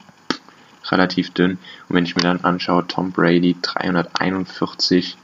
relativ 0.92 1.32
dünn. 1.32 1.58
Und 1.88 1.96
wenn 1.96 2.06
ich 2.06 2.16
mir 2.16 2.22
dann 2.22 2.42
anschaue, 2.42 2.88
Tom 2.88 3.12
Brady 3.12 3.56
341 3.62 5.18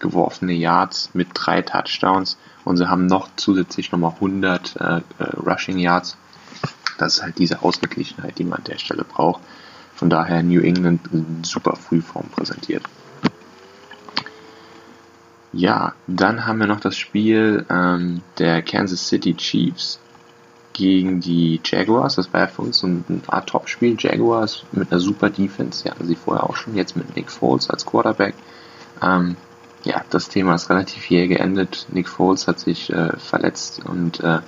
geworfene 0.00 0.52
Yards 0.52 1.10
mit 1.14 1.28
drei 1.34 1.62
Touchdowns 1.62 2.36
und 2.64 2.76
sie 2.76 2.88
haben 2.88 3.06
noch 3.06 3.28
zusätzlich 3.36 3.92
nochmal 3.92 4.12
100 4.12 4.76
äh, 4.76 4.84
äh, 4.96 5.00
Rushing 5.18 5.78
Yards. 5.78 6.16
Das 6.98 7.16
ist 7.16 7.22
halt 7.22 7.38
diese 7.38 7.62
Ausgeglichenheit, 7.62 8.38
die 8.38 8.44
man 8.44 8.58
an 8.58 8.64
der 8.64 8.78
Stelle 8.78 9.04
braucht. 9.04 9.42
Von 9.94 10.10
daher 10.10 10.42
New 10.42 10.60
England 10.60 11.00
super 11.42 11.76
Frühform 11.76 12.28
präsentiert. 12.28 12.84
Ja, 15.52 15.94
dann 16.08 16.46
haben 16.46 16.58
wir 16.58 16.66
noch 16.66 16.80
das 16.80 16.96
Spiel 16.96 17.64
ähm, 17.70 18.22
der 18.38 18.60
Kansas 18.62 19.06
City 19.08 19.36
Chiefs 19.36 20.00
gegen 20.74 21.20
die 21.20 21.60
Jaguars. 21.64 22.16
Das 22.16 22.32
war 22.32 22.40
ja 22.40 22.46
für 22.48 22.62
uns 22.62 22.78
so 22.78 22.86
ein 22.86 23.22
Art 23.26 23.48
Top-Spiel. 23.48 23.96
Jaguars 23.98 24.64
mit 24.72 24.92
einer 24.92 25.00
super 25.00 25.30
Defense, 25.30 25.82
die 25.82 25.90
hatten 25.90 26.06
sie 26.06 26.16
vorher 26.16 26.44
auch 26.44 26.56
schon, 26.56 26.76
jetzt 26.76 26.96
mit 26.96 27.16
Nick 27.16 27.30
Foles 27.30 27.70
als 27.70 27.86
Quarterback. 27.86 28.34
Ähm, 29.00 29.36
ja, 29.84 30.02
das 30.10 30.28
Thema 30.28 30.54
ist 30.54 30.68
relativ 30.68 31.08
jäh 31.08 31.26
geendet. 31.26 31.86
Nick 31.90 32.08
Foles 32.08 32.46
hat 32.46 32.60
sich 32.60 32.90
äh, 32.90 33.16
verletzt 33.16 33.82
und 33.84 34.20
äh, 34.20 34.40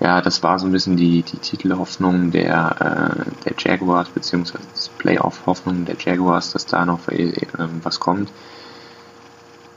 ja, 0.00 0.20
das 0.20 0.42
war 0.42 0.58
so 0.58 0.66
ein 0.66 0.72
bisschen 0.72 0.96
die, 0.96 1.22
die 1.22 1.38
Titelhoffnung 1.38 2.30
der, 2.30 3.24
äh, 3.24 3.44
der 3.44 3.54
Jaguars, 3.56 4.08
beziehungsweise 4.08 4.66
das 4.72 4.88
Playoff-Hoffnung 4.88 5.84
der 5.84 5.96
Jaguars, 5.98 6.52
dass 6.52 6.66
da 6.66 6.84
noch 6.84 7.08
äh, 7.08 7.32
was 7.82 8.00
kommt. 8.00 8.30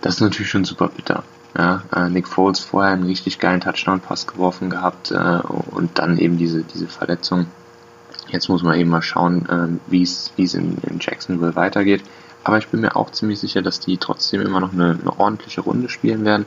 Das 0.01 0.15
ist 0.15 0.21
natürlich 0.21 0.49
schon 0.49 0.65
super 0.65 0.89
bitter. 0.89 1.23
Ja, 1.57 1.81
äh, 1.91 2.09
Nick 2.09 2.27
Foles 2.27 2.59
vorher 2.59 2.93
einen 2.93 3.03
richtig 3.03 3.39
geilen 3.39 3.61
Touchdown-Pass 3.61 4.27
geworfen 4.27 4.69
gehabt 4.69 5.09
äh, 5.09 5.39
und 5.71 5.97
dann 5.97 6.19
eben 6.19 6.37
diese, 6.37 6.63
diese 6.63 6.87
Verletzung. 6.87 7.47
Jetzt 8.29 8.47
muss 8.47 8.61
man 8.61 8.79
eben 8.79 8.91
mal 8.91 9.01
schauen, 9.01 9.49
äh, 9.49 9.91
wie 9.91 10.03
es 10.03 10.31
in, 10.37 10.77
in 10.83 10.99
Jacksonville 10.99 11.55
weitergeht. 11.55 12.03
Aber 12.43 12.59
ich 12.59 12.67
bin 12.67 12.81
mir 12.81 12.95
auch 12.95 13.11
ziemlich 13.11 13.39
sicher, 13.39 13.63
dass 13.63 13.79
die 13.79 13.97
trotzdem 13.97 14.41
immer 14.41 14.59
noch 14.59 14.71
eine, 14.71 14.99
eine 15.01 15.19
ordentliche 15.19 15.61
Runde 15.61 15.89
spielen 15.89 16.25
werden. 16.25 16.45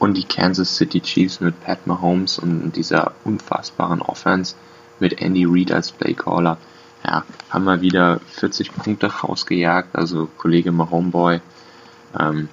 Und 0.00 0.16
die 0.16 0.24
Kansas 0.24 0.76
City 0.76 1.00
Chiefs 1.00 1.40
mit 1.40 1.60
Pat 1.62 1.86
Mahomes 1.86 2.38
und 2.38 2.72
dieser 2.72 3.12
unfassbaren 3.24 4.02
Offense 4.02 4.56
mit 4.98 5.20
Andy 5.20 5.44
Reid 5.46 5.72
als 5.72 5.92
Playcaller, 5.92 6.58
ja, 7.04 7.24
haben 7.50 7.64
wir 7.64 7.80
wieder 7.82 8.20
40 8.32 8.74
Punkte 8.74 9.06
rausgejagt. 9.06 9.94
Also 9.94 10.28
Kollege 10.38 10.72
Mahomeboy, 10.72 11.40
ähm, 12.18 12.48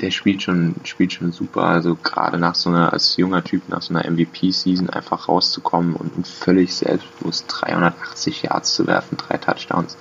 der 0.00 0.10
spielt 0.10 0.42
schon, 0.42 0.74
spielt 0.84 1.12
schon 1.12 1.32
super. 1.32 1.62
Also 1.62 1.96
gerade 1.96 2.38
nach 2.38 2.54
so 2.54 2.70
einer, 2.70 2.92
als 2.92 3.16
junger 3.16 3.42
Typ 3.42 3.68
nach 3.68 3.82
so 3.82 3.94
einer 3.94 4.08
MVP-Season 4.08 4.90
einfach 4.90 5.28
rauszukommen 5.28 5.94
und, 5.94 6.26
völlig 6.26 6.74
selbstbewusst 6.74 7.46
380 7.48 8.42
Yards 8.42 8.74
zu 8.74 8.86
werfen, 8.86 9.16
drei 9.16 9.38
Touchdowns 9.38 9.96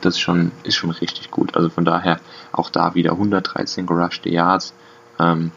das 0.00 0.14
ist 0.14 0.20
schon, 0.20 0.52
ist 0.62 0.76
schon 0.76 0.90
richtig 0.90 1.30
gut. 1.30 1.56
Also 1.56 1.70
von 1.70 1.84
daher 1.84 2.20
auch 2.52 2.70
da 2.70 2.94
wieder 2.94 3.12
113 3.12 3.86
gerushte 3.86 4.30
Yards. 4.30 4.74
Ähm, 5.18 5.52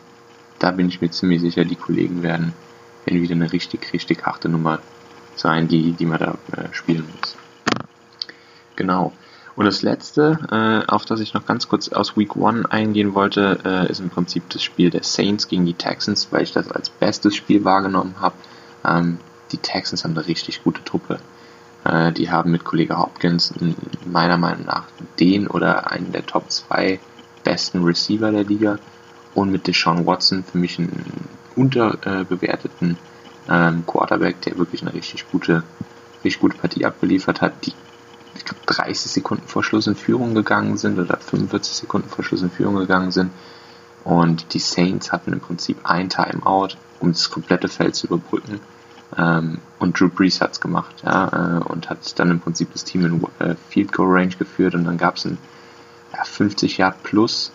da 0.60 0.72
bin 0.72 0.88
ich 0.88 1.02
mir 1.02 1.12
ziemlich 1.12 1.42
sicher, 1.42 1.66
die 1.66 1.76
Kollegen 1.76 2.24
werden, 2.24 2.54
werden 3.06 3.22
wieder 3.22 3.36
eine 3.36 3.52
richtig, 3.52 3.94
richtig 3.94 4.26
harte 4.26 4.50
Nummer 4.50 4.80
sein, 5.36 5.68
die, 5.68 5.94
die 5.94 6.06
man 6.06 6.20
da 6.20 6.38
äh, 6.56 6.74
spielen 6.74 7.08
muss. 7.20 7.36
Genau. 8.76 9.14
Und 9.56 9.66
das 9.66 9.82
letzte, 9.82 10.40
äh, 10.52 10.90
auf 10.90 11.06
das 11.06 11.20
ich 11.20 11.34
noch 11.34 11.46
ganz 11.46 11.68
kurz 11.68 11.90
aus 11.90 12.16
Week 12.16 12.36
1 12.36 12.66
eingehen 12.68 13.14
wollte, 13.14 13.60
äh, 13.66 13.92
ist 13.92 14.00
im 14.00 14.10
Prinzip 14.10 14.50
das 14.50 14.64
Spiel 14.64 14.90
der 14.90 15.04
Saints 15.04 15.48
gegen 15.48 15.66
die 15.66 15.74
Texans, 15.74 16.32
weil 16.32 16.44
ich 16.44 16.54
das 16.54 16.72
als 16.72 16.90
bestes 16.90 17.36
Spiel 17.36 17.66
wahrgenommen 17.66 18.16
habe. 18.22 18.36
Ähm, 18.86 19.20
die 19.52 19.58
Texans 19.58 20.04
haben 20.04 20.18
eine 20.18 20.28
richtig 20.28 20.64
gute 20.64 20.84
Truppe. 20.84 21.20
Äh, 21.84 22.14
die 22.14 22.32
haben 22.32 22.52
mit 22.52 22.64
Kollege 22.64 22.98
Hopkins 22.98 23.54
meiner 24.06 24.38
Meinung 24.38 24.66
nach 24.66 24.86
den 25.20 25.48
oder 25.48 25.92
einen 25.92 26.12
der 26.12 26.26
Top 26.26 26.50
2 26.50 27.00
besten 27.44 27.84
Receiver 27.84 28.32
der 28.32 28.46
Liga 28.46 28.78
und 29.34 29.52
mit 29.52 29.68
Deshaun 29.68 30.06
Watson 30.06 30.44
für 30.44 30.58
mich 30.58 30.80
einen 30.80 31.28
unterbewerteten 31.56 32.98
ähm, 33.50 33.84
Quarterback, 33.86 34.42
der 34.42 34.58
wirklich 34.58 34.82
eine 34.82 34.94
richtig 34.94 35.30
gute, 35.32 35.64
richtig 36.24 36.40
gute 36.40 36.58
Partie 36.58 36.86
abgeliefert 36.86 37.42
hat, 37.42 37.66
die 37.66 37.74
ich 38.36 38.46
glaube 38.46 38.62
30 38.66 39.12
Sekunden 39.12 39.48
vor 39.48 39.64
Schluss 39.64 39.88
in 39.88 39.96
Führung 39.96 40.34
gegangen 40.34 40.78
sind 40.78 41.00
oder 41.00 41.18
45 41.18 41.74
Sekunden 41.74 42.10
vor 42.10 42.24
Schluss 42.24 42.42
in 42.42 42.52
Führung 42.52 42.76
gegangen 42.76 43.12
sind. 43.12 43.32
Und 44.04 44.54
die 44.54 44.60
Saints 44.60 45.12
hatten 45.12 45.34
im 45.34 45.40
Prinzip 45.40 45.78
ein 45.84 46.10
Timeout, 46.10 46.70
um 47.00 47.12
das 47.12 47.30
komplette 47.30 47.68
Feld 47.68 47.96
zu 47.96 48.08
überbrücken. 48.08 48.60
Ähm, 49.18 49.60
und 49.80 50.00
Drew 50.00 50.10
Brees 50.10 50.42
hat 50.42 50.54
es 50.54 50.62
gemacht, 50.62 51.04
ja, 51.04 51.60
äh, 51.60 51.64
und 51.64 51.90
hat 51.90 52.18
dann 52.18 52.32
im 52.32 52.40
Prinzip 52.40 52.72
das 52.72 52.86
Team 52.86 53.06
in 53.06 53.24
äh, 53.40 53.56
Field 53.70 53.92
Goal 53.92 54.10
Range 54.10 54.36
geführt 54.38 54.74
und 54.74 54.86
dann 54.86 54.98
gab 54.98 55.18
es 55.18 55.26
ein 55.26 55.38
ja, 56.14 56.24
50 56.24 56.78
Yard 56.78 57.04
plus 57.04 57.52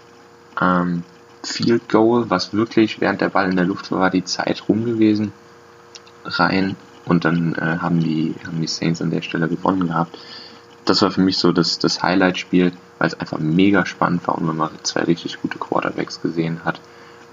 ähm, 0.60 1.02
Field 1.42 1.88
Goal, 1.88 2.28
was 2.28 2.52
wirklich 2.52 3.00
während 3.00 3.20
der 3.20 3.30
Ball 3.30 3.48
in 3.48 3.56
der 3.56 3.64
Luft 3.64 3.90
war, 3.90 4.00
war 4.00 4.10
die 4.10 4.24
Zeit 4.24 4.68
rum 4.68 4.84
gewesen, 4.84 5.32
rein 6.24 6.76
und 7.06 7.24
dann 7.24 7.54
äh, 7.54 7.78
haben 7.78 8.00
die 8.00 8.34
haben 8.46 8.60
die 8.60 8.66
Saints 8.66 9.00
an 9.00 9.10
der 9.10 9.22
Stelle 9.22 9.48
gewonnen 9.48 9.86
gehabt. 9.88 10.18
Das 10.86 11.02
war 11.02 11.10
für 11.10 11.20
mich 11.20 11.36
so 11.36 11.52
das, 11.52 11.78
das 11.78 12.02
Highlight-Spiel, 12.02 12.72
weil 12.98 13.08
es 13.08 13.20
einfach 13.20 13.38
mega 13.38 13.84
spannend 13.84 14.26
war 14.26 14.36
und 14.36 14.46
man 14.46 14.56
mal 14.56 14.70
zwei 14.82 15.02
richtig 15.02 15.42
gute 15.42 15.58
Quarterbacks 15.58 16.22
gesehen 16.22 16.64
hat. 16.64 16.80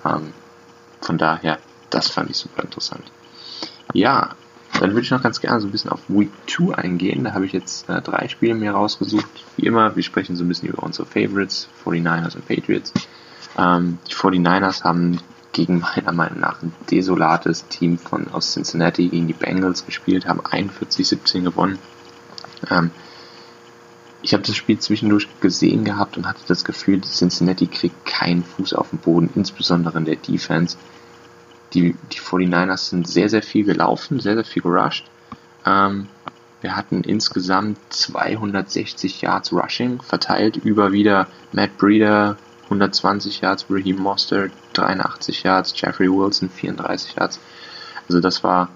Ähm, 0.03 0.33
von 0.99 1.17
daher, 1.17 1.59
das 1.89 2.09
fand 2.09 2.29
ich 2.29 2.37
super 2.37 2.63
interessant. 2.63 3.11
Ja, 3.93 4.35
dann 4.79 4.91
würde 4.91 5.01
ich 5.01 5.11
noch 5.11 5.21
ganz 5.21 5.39
gerne 5.39 5.61
so 5.61 5.67
ein 5.67 5.71
bisschen 5.71 5.91
auf 5.91 6.01
Week 6.07 6.31
2 6.47 6.75
eingehen. 6.75 7.23
Da 7.23 7.33
habe 7.33 7.45
ich 7.45 7.53
jetzt 7.53 7.87
äh, 7.89 8.01
drei 8.01 8.27
Spiele 8.27 8.55
mir 8.55 8.71
rausgesucht. 8.71 9.45
Wie 9.55 9.67
immer, 9.67 9.95
wir 9.95 10.03
sprechen 10.03 10.35
so 10.35 10.43
ein 10.43 10.47
bisschen 10.47 10.69
über 10.69 10.83
unsere 10.83 11.05
Favorites, 11.05 11.69
49ers 11.85 12.35
und 12.35 12.47
Patriots. 12.47 12.91
Ähm, 13.57 13.99
die 14.09 14.13
49ers 14.13 14.83
haben 14.83 15.19
gegen 15.51 15.79
meiner 15.79 16.11
Meinung 16.11 16.39
nach 16.39 16.63
ein 16.63 16.73
desolates 16.89 17.67
Team 17.67 17.99
von 17.99 18.27
aus 18.33 18.53
Cincinnati 18.53 19.07
gegen 19.07 19.27
die 19.27 19.33
Bengals 19.33 19.85
gespielt, 19.85 20.27
haben 20.27 20.41
41-17 20.41 21.43
gewonnen. 21.43 21.77
Ähm, 22.71 22.89
ich 24.23 24.33
habe 24.33 24.43
das 24.43 24.55
Spiel 24.55 24.79
zwischendurch 24.79 25.27
gesehen 25.41 25.83
gehabt 25.83 26.17
und 26.17 26.25
hatte 26.25 26.41
das 26.47 26.63
Gefühl, 26.63 27.01
Cincinnati 27.01 27.67
kriegt 27.67 28.05
keinen 28.05 28.43
Fuß 28.43 28.73
auf 28.73 28.89
den 28.89 28.99
Boden, 28.99 29.29
insbesondere 29.35 29.97
in 29.97 30.05
der 30.05 30.15
Defense. 30.15 30.77
Die, 31.73 31.95
die 32.11 32.19
49ers 32.19 32.89
sind 32.89 33.07
sehr, 33.07 33.27
sehr 33.29 33.43
viel 33.43 33.65
gelaufen, 33.65 34.19
sehr, 34.19 34.35
sehr 34.35 34.45
viel 34.45 34.61
gerusht. 34.61 35.05
Ähm, 35.65 36.07
wir 36.61 36.77
hatten 36.77 37.01
insgesamt 37.01 37.77
260 37.89 39.21
Yards 39.21 39.51
Rushing, 39.51 40.01
verteilt 40.01 40.55
über 40.55 40.93
wieder 40.93 41.27
Matt 41.51 41.77
Breeder, 41.77 42.37
120 42.65 43.41
Yards, 43.41 43.65
Raheem 43.69 43.97
Mostert, 43.97 44.53
83 44.71 45.43
Yards, 45.43 45.73
Jeffrey 45.75 46.09
Wilson, 46.09 46.49
34 46.49 47.15
Yards. 47.15 47.39
Also 48.07 48.21
das 48.21 48.43
war 48.45 48.69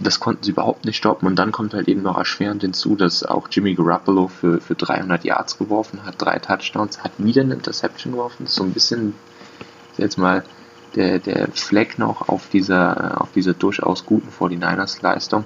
das 0.00 0.20
konnten 0.20 0.44
sie 0.44 0.50
überhaupt 0.50 0.84
nicht 0.84 0.96
stoppen. 0.96 1.26
Und 1.26 1.36
dann 1.36 1.52
kommt 1.52 1.74
halt 1.74 1.88
eben 1.88 2.02
noch 2.02 2.16
erschwerend 2.16 2.62
hinzu, 2.62 2.96
dass 2.96 3.22
auch 3.22 3.48
Jimmy 3.50 3.74
Garoppolo 3.74 4.28
für, 4.28 4.60
für 4.60 4.74
300 4.74 5.24
Yards 5.24 5.58
geworfen 5.58 6.04
hat, 6.04 6.16
drei 6.18 6.38
Touchdowns, 6.38 7.02
hat 7.02 7.12
wieder 7.18 7.42
eine 7.42 7.54
Interception 7.54 8.12
geworfen. 8.12 8.46
So 8.46 8.64
ein 8.64 8.72
bisschen 8.72 9.14
jetzt 9.96 10.18
mal 10.18 10.44
der, 10.94 11.18
der 11.18 11.48
Fleck 11.48 11.98
noch 11.98 12.28
auf 12.28 12.48
dieser, 12.48 13.20
auf 13.20 13.32
dieser 13.32 13.54
durchaus 13.54 14.06
guten 14.06 14.28
49ers-Leistung. 14.28 15.44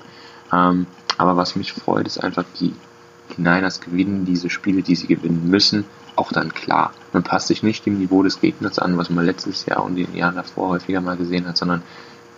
Ähm, 0.53 0.87
aber 1.17 1.37
was 1.37 1.57
mich 1.57 1.73
freut, 1.73 2.07
ist 2.07 2.19
einfach, 2.19 2.45
die, 2.61 2.75
die 3.37 3.41
Niners 3.41 3.81
gewinnen 3.81 4.25
diese 4.25 4.51
Spiele, 4.51 4.83
die 4.83 4.95
sie 4.95 5.07
gewinnen 5.07 5.49
müssen, 5.49 5.85
auch 6.17 6.33
dann 6.33 6.53
klar. 6.53 6.93
Man 7.13 7.23
passt 7.23 7.49
sich 7.49 7.63
nicht 7.63 7.87
dem 7.87 7.99
Niveau 7.99 8.23
des 8.23 8.41
Gegners 8.41 8.79
an, 8.79 8.99
was 8.99 9.11
man 9.11 9.25
letztes 9.25 9.67
Jahr 9.67 9.85
und 9.85 9.97
die 9.97 10.07
Jahre 10.15 10.37
davor 10.37 10.71
häufiger 10.71 11.01
mal 11.01 11.17
gesehen 11.17 11.47
hat, 11.47 11.57
sondern 11.57 11.83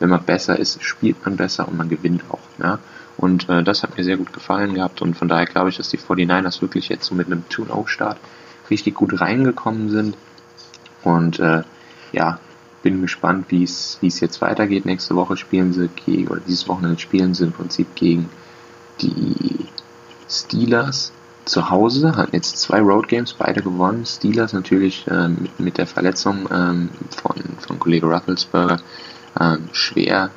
wenn 0.00 0.08
man 0.08 0.24
besser 0.24 0.58
ist, 0.58 0.82
spielt 0.82 1.24
man 1.24 1.36
besser 1.36 1.68
und 1.68 1.76
man 1.76 1.88
gewinnt 1.88 2.24
auch. 2.30 2.40
Ja? 2.58 2.78
Und 3.16 3.48
äh, 3.48 3.62
das 3.62 3.82
hat 3.82 3.96
mir 3.96 4.02
sehr 4.02 4.16
gut 4.16 4.32
gefallen 4.32 4.74
gehabt 4.74 5.02
und 5.02 5.14
von 5.16 5.28
daher 5.28 5.46
glaube 5.46 5.68
ich, 5.68 5.76
dass 5.76 5.90
die 5.90 5.98
49ers 5.98 6.62
wirklich 6.62 6.88
jetzt 6.88 7.04
so 7.04 7.14
mit 7.14 7.26
einem 7.26 7.44
2-0-Start 7.50 8.18
richtig 8.70 8.94
gut 8.94 9.20
reingekommen 9.20 9.90
sind. 9.90 10.16
Und 11.02 11.38
äh, 11.38 11.62
ja, 12.12 12.40
bin 12.82 13.02
gespannt, 13.02 13.46
wie 13.48 13.62
es 13.62 13.98
jetzt 14.00 14.40
weitergeht. 14.40 14.86
Nächste 14.86 15.14
Woche 15.14 15.36
spielen 15.36 15.72
sie 15.72 15.88
gegen, 15.88 16.28
oder 16.28 16.40
dieses 16.40 16.66
Wochenende 16.68 16.98
spielen 16.98 17.34
sie 17.34 17.44
im 17.44 17.52
Prinzip 17.52 17.94
gegen 17.94 18.30
die 19.00 19.66
Steelers 20.28 21.12
zu 21.44 21.70
Hause, 21.70 22.16
hatten 22.16 22.34
jetzt 22.34 22.58
zwei 22.58 22.80
Road 22.80 23.08
Games, 23.08 23.32
beide 23.34 23.62
gewonnen. 23.62 24.06
Steelers 24.06 24.52
natürlich 24.52 25.06
äh, 25.08 25.28
mit, 25.28 25.58
mit, 25.58 25.78
der 25.78 25.86
Verletzung 25.86 26.48
ähm, 26.52 26.90
von, 27.10 27.36
von 27.58 27.78
Kollege 27.78 28.06
Rufflesberger 28.06 28.80
ähm, 29.38 29.68
schwer, 29.72 30.30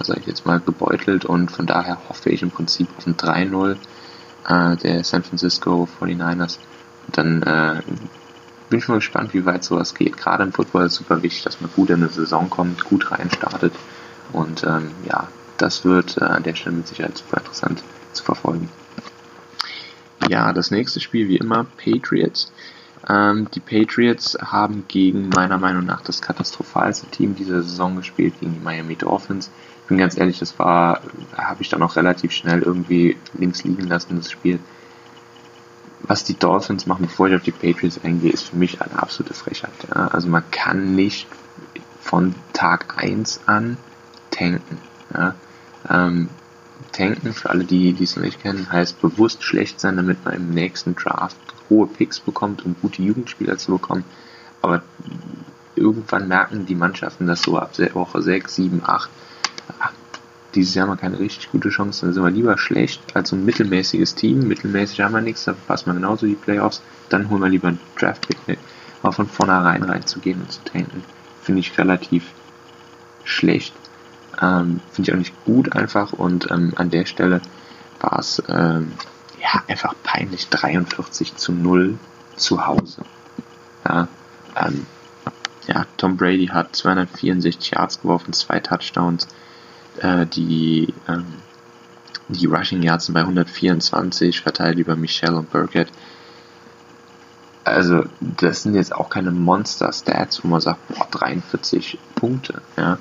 sage 0.00 0.20
ich 0.20 0.26
jetzt 0.26 0.46
mal, 0.46 0.60
gebeutelt 0.60 1.24
und 1.24 1.50
von 1.50 1.66
daher 1.66 1.98
hoffe 2.08 2.30
ich 2.30 2.42
im 2.42 2.50
Prinzip 2.50 2.88
auf 2.96 3.06
ein 3.06 3.16
3-0 3.16 3.76
äh, 4.48 4.76
der 4.76 5.04
San 5.04 5.22
Francisco 5.22 5.88
49ers. 6.00 6.58
Und 7.06 7.18
dann 7.18 7.42
äh, 7.42 7.82
bin 8.68 8.78
ich 8.78 8.88
mal 8.88 8.94
gespannt, 8.96 9.34
wie 9.34 9.44
weit 9.44 9.64
sowas 9.64 9.94
geht. 9.94 10.16
Gerade 10.16 10.44
im 10.44 10.52
Football 10.52 10.86
ist 10.86 10.92
es 10.92 10.98
super 10.98 11.22
wichtig, 11.22 11.42
dass 11.42 11.60
man 11.60 11.70
gut 11.74 11.90
in 11.90 11.96
eine 11.96 12.08
Saison 12.08 12.48
kommt, 12.48 12.84
gut 12.84 13.10
reinstartet. 13.10 13.74
Und 14.32 14.64
ähm, 14.64 14.92
ja, 15.06 15.28
das 15.58 15.84
wird 15.84 16.16
äh, 16.18 16.24
an 16.24 16.42
der 16.42 16.54
Stelle 16.54 16.76
mit 16.76 16.86
Sicherheit 16.86 17.18
super 17.18 17.38
interessant 17.38 17.82
zu 18.12 18.24
verfolgen. 18.24 18.70
Ja, 20.28 20.52
das 20.52 20.70
nächste 20.70 21.00
Spiel 21.00 21.28
wie 21.28 21.36
immer 21.36 21.66
Patriots 21.76 22.52
ähm, 23.10 23.48
die 23.52 23.60
Patriots 23.60 24.38
haben 24.40 24.84
gegen 24.86 25.28
meiner 25.30 25.58
Meinung 25.58 25.84
nach 25.84 26.02
das 26.02 26.22
katastrophalste 26.22 27.06
Team 27.08 27.34
dieser 27.34 27.62
Saison 27.62 27.96
gespielt, 27.96 28.34
gegen 28.38 28.54
die 28.54 28.60
Miami 28.60 28.94
Dolphins. 28.94 29.50
Ich 29.82 29.88
bin 29.88 29.98
ganz 29.98 30.16
ehrlich, 30.16 30.38
das 30.38 30.58
war, 30.58 31.00
habe 31.36 31.62
ich 31.62 31.68
dann 31.68 31.82
auch 31.82 31.96
relativ 31.96 32.30
schnell 32.32 32.62
irgendwie 32.62 33.16
links 33.34 33.64
liegen 33.64 33.88
lassen, 33.88 34.16
das 34.16 34.30
Spiel. 34.30 34.60
Was 36.02 36.24
die 36.24 36.38
Dolphins 36.38 36.86
machen, 36.86 37.06
bevor 37.06 37.28
ich 37.28 37.34
auf 37.34 37.42
die 37.42 37.50
Patriots 37.50 38.00
eingehe, 38.04 38.32
ist 38.32 38.44
für 38.44 38.56
mich 38.56 38.80
eine 38.80 39.02
absolute 39.02 39.34
Frechheit. 39.34 39.70
Also 39.90 40.28
man 40.28 40.44
kann 40.50 40.94
nicht 40.94 41.26
von 42.00 42.34
Tag 42.52 42.94
1 42.96 43.40
an 43.46 43.76
tanken. 44.30 44.78
Ja? 45.12 45.34
Ähm, 45.88 46.28
tanken, 46.92 47.32
für 47.32 47.50
alle, 47.50 47.64
die 47.64 47.96
es 48.00 48.16
noch 48.16 48.24
nicht 48.24 48.42
kennen, 48.42 48.70
heißt 48.70 49.00
bewusst 49.00 49.42
schlecht 49.42 49.80
sein, 49.80 49.96
damit 49.96 50.24
man 50.24 50.34
im 50.34 50.50
nächsten 50.50 50.94
Draft 50.94 51.36
hohe 51.68 51.86
Picks 51.86 52.20
bekommt, 52.20 52.64
um 52.64 52.76
gute 52.80 53.02
Jugendspieler 53.02 53.58
zu 53.58 53.72
bekommen. 53.72 54.04
Aber 54.62 54.82
irgendwann 55.76 56.28
merken 56.28 56.66
die 56.66 56.74
Mannschaften 56.74 57.26
das 57.26 57.42
so 57.42 57.58
ab 57.58 57.72
Woche 57.94 58.22
6, 58.22 58.54
7, 58.54 58.82
8. 58.84 59.10
Dieses 60.54 60.74
Jahr 60.74 60.88
haben 60.88 60.94
wir 60.94 61.00
keine 61.00 61.20
richtig 61.20 61.50
gute 61.52 61.68
Chance, 61.68 62.04
dann 62.04 62.12
sind 62.12 62.24
wir 62.24 62.30
lieber 62.30 62.58
schlecht 62.58 63.00
als 63.14 63.32
ein 63.32 63.44
mittelmäßiges 63.44 64.16
Team. 64.16 64.48
Mittelmäßig 64.48 65.00
haben 65.00 65.14
wir 65.14 65.20
nichts, 65.20 65.44
da 65.44 65.54
verpassen 65.54 65.86
wir 65.86 65.94
genauso 65.94 66.26
die 66.26 66.34
Playoffs. 66.34 66.82
Dann 67.08 67.30
holen 67.30 67.40
wir 67.40 67.48
lieber 67.48 67.68
einen 67.68 67.80
Draft-Pick. 67.96 68.58
Aber 69.02 69.12
von 69.12 69.28
vornherein 69.28 69.84
reinzugehen 69.84 70.40
und 70.40 70.52
zu 70.52 70.62
tanken, 70.64 71.04
finde 71.40 71.60
ich 71.60 71.78
relativ 71.78 72.24
schlecht. 73.24 73.72
Ähm, 74.42 74.80
finde 74.90 75.10
ich 75.10 75.14
auch 75.14 75.18
nicht 75.18 75.44
gut 75.44 75.74
einfach 75.74 76.12
und 76.12 76.50
ähm, 76.50 76.72
an 76.76 76.90
der 76.90 77.04
Stelle 77.04 77.42
war 78.00 78.18
es 78.18 78.42
ähm, 78.48 78.92
ja, 79.40 79.62
einfach 79.68 79.94
peinlich 80.02 80.48
43 80.48 81.36
zu 81.36 81.52
0 81.52 81.98
zu 82.36 82.66
Hause. 82.66 83.02
Ja, 83.86 84.08
ähm, 84.56 84.86
ja, 85.66 85.86
Tom 85.96 86.16
Brady 86.16 86.46
hat 86.46 86.74
264 86.74 87.72
Yards 87.72 88.00
geworfen, 88.00 88.32
zwei 88.32 88.60
Touchdowns. 88.60 89.28
Äh, 89.98 90.26
die, 90.26 90.92
ähm, 91.06 91.26
die 92.28 92.46
Rushing 92.46 92.82
Yards 92.82 93.06
sind 93.06 93.14
bei 93.14 93.20
124, 93.20 94.40
verteilt 94.40 94.78
über 94.78 94.96
Michelle 94.96 95.36
und 95.36 95.50
Burkett. 95.50 95.88
Also, 97.64 98.04
das 98.20 98.62
sind 98.62 98.74
jetzt 98.74 98.94
auch 98.94 99.10
keine 99.10 99.30
Monster-Stats, 99.30 100.42
wo 100.42 100.48
man 100.48 100.60
sagt, 100.60 100.88
boah, 100.88 101.06
43 101.10 101.98
Punkte. 102.14 102.62
Ja. 102.76 102.98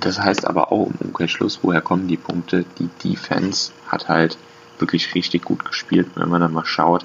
Das 0.00 0.20
heißt 0.20 0.46
aber 0.46 0.72
auch 0.72 0.86
im 0.86 1.08
Umkehrschluss, 1.08 1.60
woher 1.62 1.80
kommen 1.80 2.08
die 2.08 2.16
Punkte? 2.16 2.64
Die 2.78 2.88
Defense 3.02 3.72
hat 3.86 4.08
halt 4.08 4.36
wirklich 4.78 5.14
richtig 5.14 5.44
gut 5.44 5.64
gespielt, 5.64 6.08
wenn 6.14 6.28
man 6.28 6.40
dann 6.40 6.52
mal 6.52 6.66
schaut. 6.66 7.04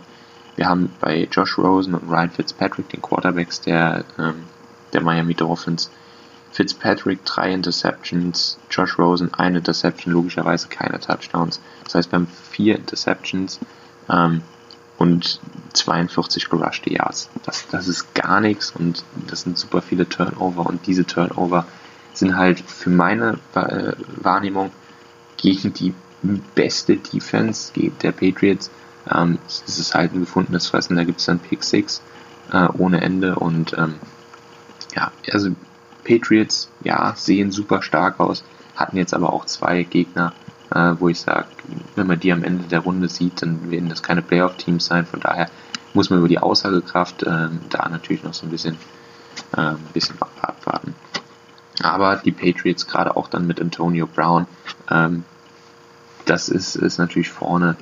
Wir 0.56 0.68
haben 0.68 0.92
bei 1.00 1.28
Josh 1.32 1.58
Rosen 1.58 1.94
und 1.96 2.10
Ryan 2.10 2.32
Fitzpatrick, 2.32 2.90
den 2.90 3.02
Quarterbacks 3.02 3.62
der, 3.62 4.04
ähm, 4.18 4.44
der 4.92 5.02
Miami 5.02 5.34
Dolphins, 5.34 5.90
Fitzpatrick 6.52 7.24
drei 7.26 7.54
Interceptions, 7.54 8.58
Josh 8.70 8.98
Rosen 8.98 9.34
eine 9.34 9.60
Interception, 9.60 10.14
logischerweise 10.14 10.68
keine 10.68 11.00
Touchdowns. 11.00 11.62
Das 11.84 11.96
heißt, 11.96 12.12
wir 12.12 12.20
haben 12.20 12.28
vier 12.28 12.76
Interceptions 12.76 13.60
ähm, 14.10 14.42
und 14.98 15.40
42 15.74 16.50
gerushte 16.50 16.92
Yards. 16.92 17.30
Das, 17.46 17.68
das 17.68 17.88
ist 17.88 18.14
gar 18.16 18.42
nichts 18.42 18.72
und 18.72 19.04
das 19.28 19.42
sind 19.42 19.58
super 19.58 19.82
viele 19.82 20.10
Turnover 20.10 20.66
und 20.66 20.88
diese 20.88 21.06
Turnover 21.06 21.66
sind 22.20 22.36
halt 22.36 22.60
für 22.60 22.90
meine 22.90 23.40
äh, 23.56 23.94
Wahrnehmung 24.22 24.72
gegen 25.38 25.74
die 25.74 25.94
beste 26.56 26.98
Defense 26.98 27.72
der 27.74 28.12
Patriots. 28.12 28.70
Ähm, 29.10 29.40
es 29.48 29.80
ist 29.80 29.96
halt 29.96 30.14
ein 30.14 30.20
gefundenes 30.20 30.68
Fressen, 30.68 30.98
da 30.98 31.04
gibt 31.04 31.20
es 31.20 31.26
dann 31.26 31.40
Pick 31.40 31.64
6 31.64 32.02
äh, 32.52 32.68
ohne 32.78 33.02
Ende 33.02 33.36
und 33.36 33.74
ähm, 33.78 33.96
ja, 34.96 35.12
also 35.32 35.52
Patriots, 36.04 36.70
ja, 36.84 37.14
sehen 37.16 37.52
super 37.52 37.82
stark 37.82 38.20
aus, 38.20 38.44
hatten 38.76 38.98
jetzt 38.98 39.14
aber 39.14 39.32
auch 39.32 39.46
zwei 39.46 39.84
Gegner, 39.84 40.34
äh, 40.74 40.94
wo 41.00 41.10
ich 41.10 41.20
sage, 41.20 41.46
wenn 41.96 42.08
man 42.08 42.20
die 42.20 42.32
am 42.32 42.44
Ende 42.44 42.68
der 42.68 42.80
Runde 42.80 43.08
sieht, 43.08 43.42
dann 43.42 43.72
werden 43.72 43.90
das 43.90 44.04
keine 44.04 44.22
Playoff-Teams 44.22 44.86
sein, 44.86 45.06
von 45.06 45.20
daher 45.20 45.50
muss 45.94 46.10
man 46.10 46.20
über 46.20 46.28
die 46.28 46.40
Aussagekraft 46.40 47.24
äh, 47.24 47.50
da 47.70 47.90
natürlich 47.90 48.24
noch 48.24 48.34
so 48.34 48.46
ein 48.46 48.50
bisschen, 48.50 48.78
äh, 49.56 49.62
ein 49.62 49.78
bisschen 49.94 50.16
abwarten. 50.42 50.96
Aber 51.82 52.18
die 52.18 52.32
Patriots, 52.32 52.88
gerade 52.88 53.16
auch 53.16 53.28
dann 53.28 53.48
mit 53.48 53.62
Antonio 53.62 54.08
Brown, 54.08 54.48
ähm, 54.90 55.24
das 56.26 56.50
ist, 56.50 56.76
ist 56.76 56.98
natürlich 56.98 57.30
vorne 57.30 57.76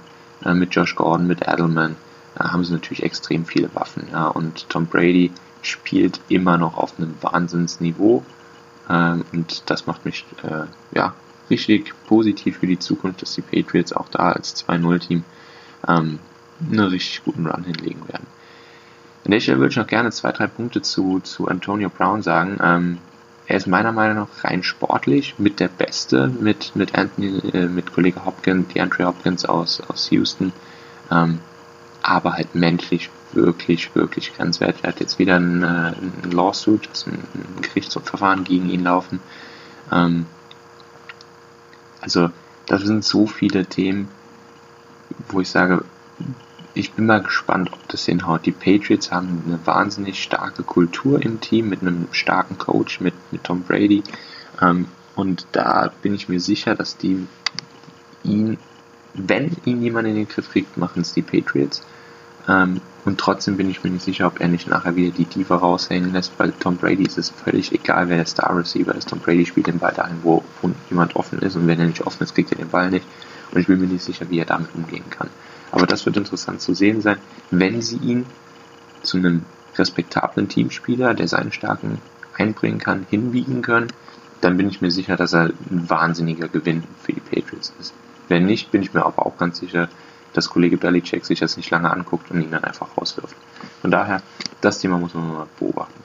äh, 0.45 0.53
mit 0.53 0.73
Josh 0.73 0.95
Gordon, 0.95 1.27
mit 1.27 1.41
Edelman, 1.47 1.95
äh, 2.35 2.43
haben 2.43 2.63
sie 2.63 2.73
natürlich 2.73 3.03
extrem 3.03 3.45
viele 3.45 3.73
Waffen. 3.75 4.07
Ja, 4.11 4.27
und 4.27 4.69
Tom 4.69 4.85
Brady 4.85 5.31
spielt 5.61 6.21
immer 6.29 6.57
noch 6.57 6.77
auf 6.77 6.97
einem 6.97 7.15
Wahnsinnsniveau. 7.21 8.23
Ähm, 8.89 9.25
und 9.33 9.69
das 9.69 9.87
macht 9.87 10.05
mich 10.05 10.25
äh, 10.43 10.65
ja, 10.95 11.13
richtig 11.49 11.93
positiv 12.07 12.59
für 12.59 12.67
die 12.67 12.79
Zukunft, 12.79 13.21
dass 13.21 13.35
die 13.35 13.41
Patriots 13.41 13.93
auch 13.93 14.09
da 14.09 14.31
als 14.31 14.55
2-0-Team 14.67 15.23
ähm, 15.87 16.19
einen 16.71 16.79
richtig 16.79 17.23
guten 17.23 17.47
Run 17.47 17.63
hinlegen 17.63 18.07
werden. 18.07 18.27
An 19.25 19.31
der 19.31 19.39
Stelle 19.39 19.57
würde 19.59 19.71
ich 19.71 19.77
noch 19.77 19.87
gerne 19.87 20.11
zwei, 20.11 20.31
drei 20.31 20.47
Punkte 20.47 20.81
zu, 20.81 21.19
zu 21.19 21.47
Antonio 21.47 21.89
Brown 21.89 22.21
sagen. 22.21 22.57
Ähm, 22.61 22.97
er 23.47 23.55
ist 23.55 23.67
meiner 23.67 23.93
Meinung 23.93 24.17
nach 24.17 24.43
rein 24.43 24.61
sportlich 24.61 25.35
mit 25.37 25.59
der 25.59 25.69
Beste, 25.69 26.27
mit, 26.27 26.75
mit 26.75 26.97
Anthony, 26.97 27.39
äh, 27.53 27.67
mit 27.67 27.93
Kollege 27.93 28.25
Hopkins, 28.25 28.67
DeAndre 28.73 29.05
Hopkins 29.05 29.45
aus, 29.45 29.81
aus 29.81 30.09
Houston. 30.11 30.51
Ähm, 31.09 31.39
aber 32.01 32.33
halt 32.33 32.55
menschlich 32.55 33.09
wirklich, 33.31 33.95
wirklich 33.95 34.35
grenzwertig. 34.35 34.83
Er 34.83 34.89
hat 34.89 34.99
jetzt 34.99 35.17
wieder 35.17 35.37
ein, 35.37 35.63
äh, 35.63 35.93
ein 36.25 36.31
Lawsuit, 36.31 36.89
also 36.89 37.11
ein 37.11 37.61
Gerichtsverfahren 37.61 38.43
gegen 38.43 38.69
ihn 38.69 38.83
laufen. 38.83 39.21
Ähm, 39.91 40.25
also, 42.01 42.29
das 42.65 42.81
sind 42.81 43.05
so 43.05 43.27
viele 43.27 43.65
Themen, 43.65 44.09
wo 45.29 45.39
ich 45.39 45.49
sage, 45.49 45.85
ich 46.73 46.93
bin 46.93 47.05
mal 47.05 47.21
gespannt, 47.21 47.71
ob 47.73 47.87
das 47.87 48.05
hinhaut. 48.05 48.45
Die 48.45 48.51
Patriots 48.51 49.11
haben 49.11 49.43
eine 49.45 49.59
wahnsinnig 49.65 50.21
starke 50.21 50.63
Kultur 50.63 51.21
im 51.21 51.41
Team 51.41 51.69
mit 51.69 51.81
einem 51.81 52.07
starken 52.11 52.57
Coach, 52.57 52.99
mit, 53.01 53.13
mit 53.31 53.43
Tom 53.43 53.63
Brady. 53.63 54.03
Ähm, 54.61 54.87
und 55.15 55.47
da 55.51 55.91
bin 56.01 56.13
ich 56.13 56.29
mir 56.29 56.39
sicher, 56.39 56.75
dass 56.75 56.97
die 56.97 57.27
ihn, 58.23 58.57
wenn 59.13 59.57
ihn 59.65 59.81
jemand 59.81 60.07
in 60.07 60.15
den 60.15 60.27
Griff 60.27 60.51
kriegt, 60.51 60.77
machen 60.77 61.01
es 61.01 61.13
die 61.13 61.23
Patriots. 61.23 61.81
Ähm, 62.47 62.81
Und 63.05 63.19
trotzdem 63.19 63.55
bin 63.55 63.69
ich 63.69 63.83
mir 63.83 63.89
nicht 63.89 64.03
sicher, 64.03 64.27
ob 64.27 64.41
er 64.41 64.49
nicht 64.49 64.67
nachher 64.67 64.95
wieder 64.97 65.11
die 65.15 65.25
Tiefe 65.25 65.53
raushängen 65.53 66.11
lässt, 66.11 66.33
weil 66.37 66.51
Tom 66.51 66.75
Brady 66.75 67.03
ist 67.03 67.17
es 67.17 67.29
völlig 67.29 67.71
egal, 67.71 68.09
wer 68.09 68.17
der 68.17 68.25
Star 68.25 68.53
Receiver 68.55 68.93
ist. 68.93 69.07
Tom 69.09 69.19
Brady 69.19 69.45
spielt 69.45 69.67
den 69.67 69.79
Ball 69.79 69.93
dahin, 69.93 70.17
wo, 70.23 70.43
wo 70.61 70.71
jemand 70.89 71.15
offen 71.15 71.39
ist 71.39 71.55
und 71.55 71.67
wenn 71.67 71.79
er 71.79 71.87
nicht 71.87 72.05
offen 72.05 72.23
ist, 72.23 72.35
kriegt 72.35 72.51
er 72.51 72.57
den 72.57 72.69
Ball 72.69 72.89
nicht. 72.89 73.05
Und 73.51 73.61
ich 73.61 73.67
bin 73.67 73.79
mir 73.79 73.87
nicht 73.87 74.03
sicher, 74.03 74.29
wie 74.29 74.39
er 74.39 74.45
damit 74.45 74.75
umgehen 74.75 75.09
kann. 75.09 75.29
Aber 75.71 75.85
das 75.85 76.05
wird 76.05 76.17
interessant 76.17 76.61
zu 76.61 76.73
sehen 76.73 77.01
sein, 77.01 77.17
wenn 77.51 77.81
sie 77.81 77.97
ihn 77.97 78.25
zu 79.03 79.17
einem 79.17 79.43
respektablen 79.75 80.49
Teamspieler, 80.49 81.13
der 81.13 81.27
seine 81.27 81.51
Stärken 81.51 81.99
einbringen 82.37 82.79
kann, 82.79 83.05
hinbiegen 83.09 83.61
können, 83.61 83.87
dann 84.41 84.57
bin 84.57 84.69
ich 84.69 84.81
mir 84.81 84.91
sicher, 84.91 85.17
dass 85.17 85.33
er 85.33 85.51
ein 85.69 85.89
wahnsinniger 85.89 86.47
Gewinn 86.47 86.83
für 87.01 87.13
die 87.13 87.19
Patriots 87.19 87.73
ist. 87.79 87.93
Wenn 88.27 88.45
nicht, 88.45 88.71
bin 88.71 88.81
ich 88.81 88.93
mir 88.93 89.05
aber 89.05 89.25
auch 89.25 89.37
ganz 89.37 89.59
sicher, 89.59 89.89
dass 90.33 90.49
Kollege 90.49 90.77
Belichick 90.77 91.25
sich 91.25 91.39
das 91.39 91.57
nicht 91.57 91.71
lange 91.71 91.91
anguckt 91.91 92.29
und 92.29 92.41
ihn 92.41 92.51
dann 92.51 92.63
einfach 92.63 92.95
rauswirft. 92.97 93.35
Von 93.81 93.91
daher, 93.91 94.21
das 94.61 94.79
Thema 94.79 94.97
muss 94.97 95.13
man 95.13 95.33
mal 95.33 95.47
beobachten. 95.59 96.03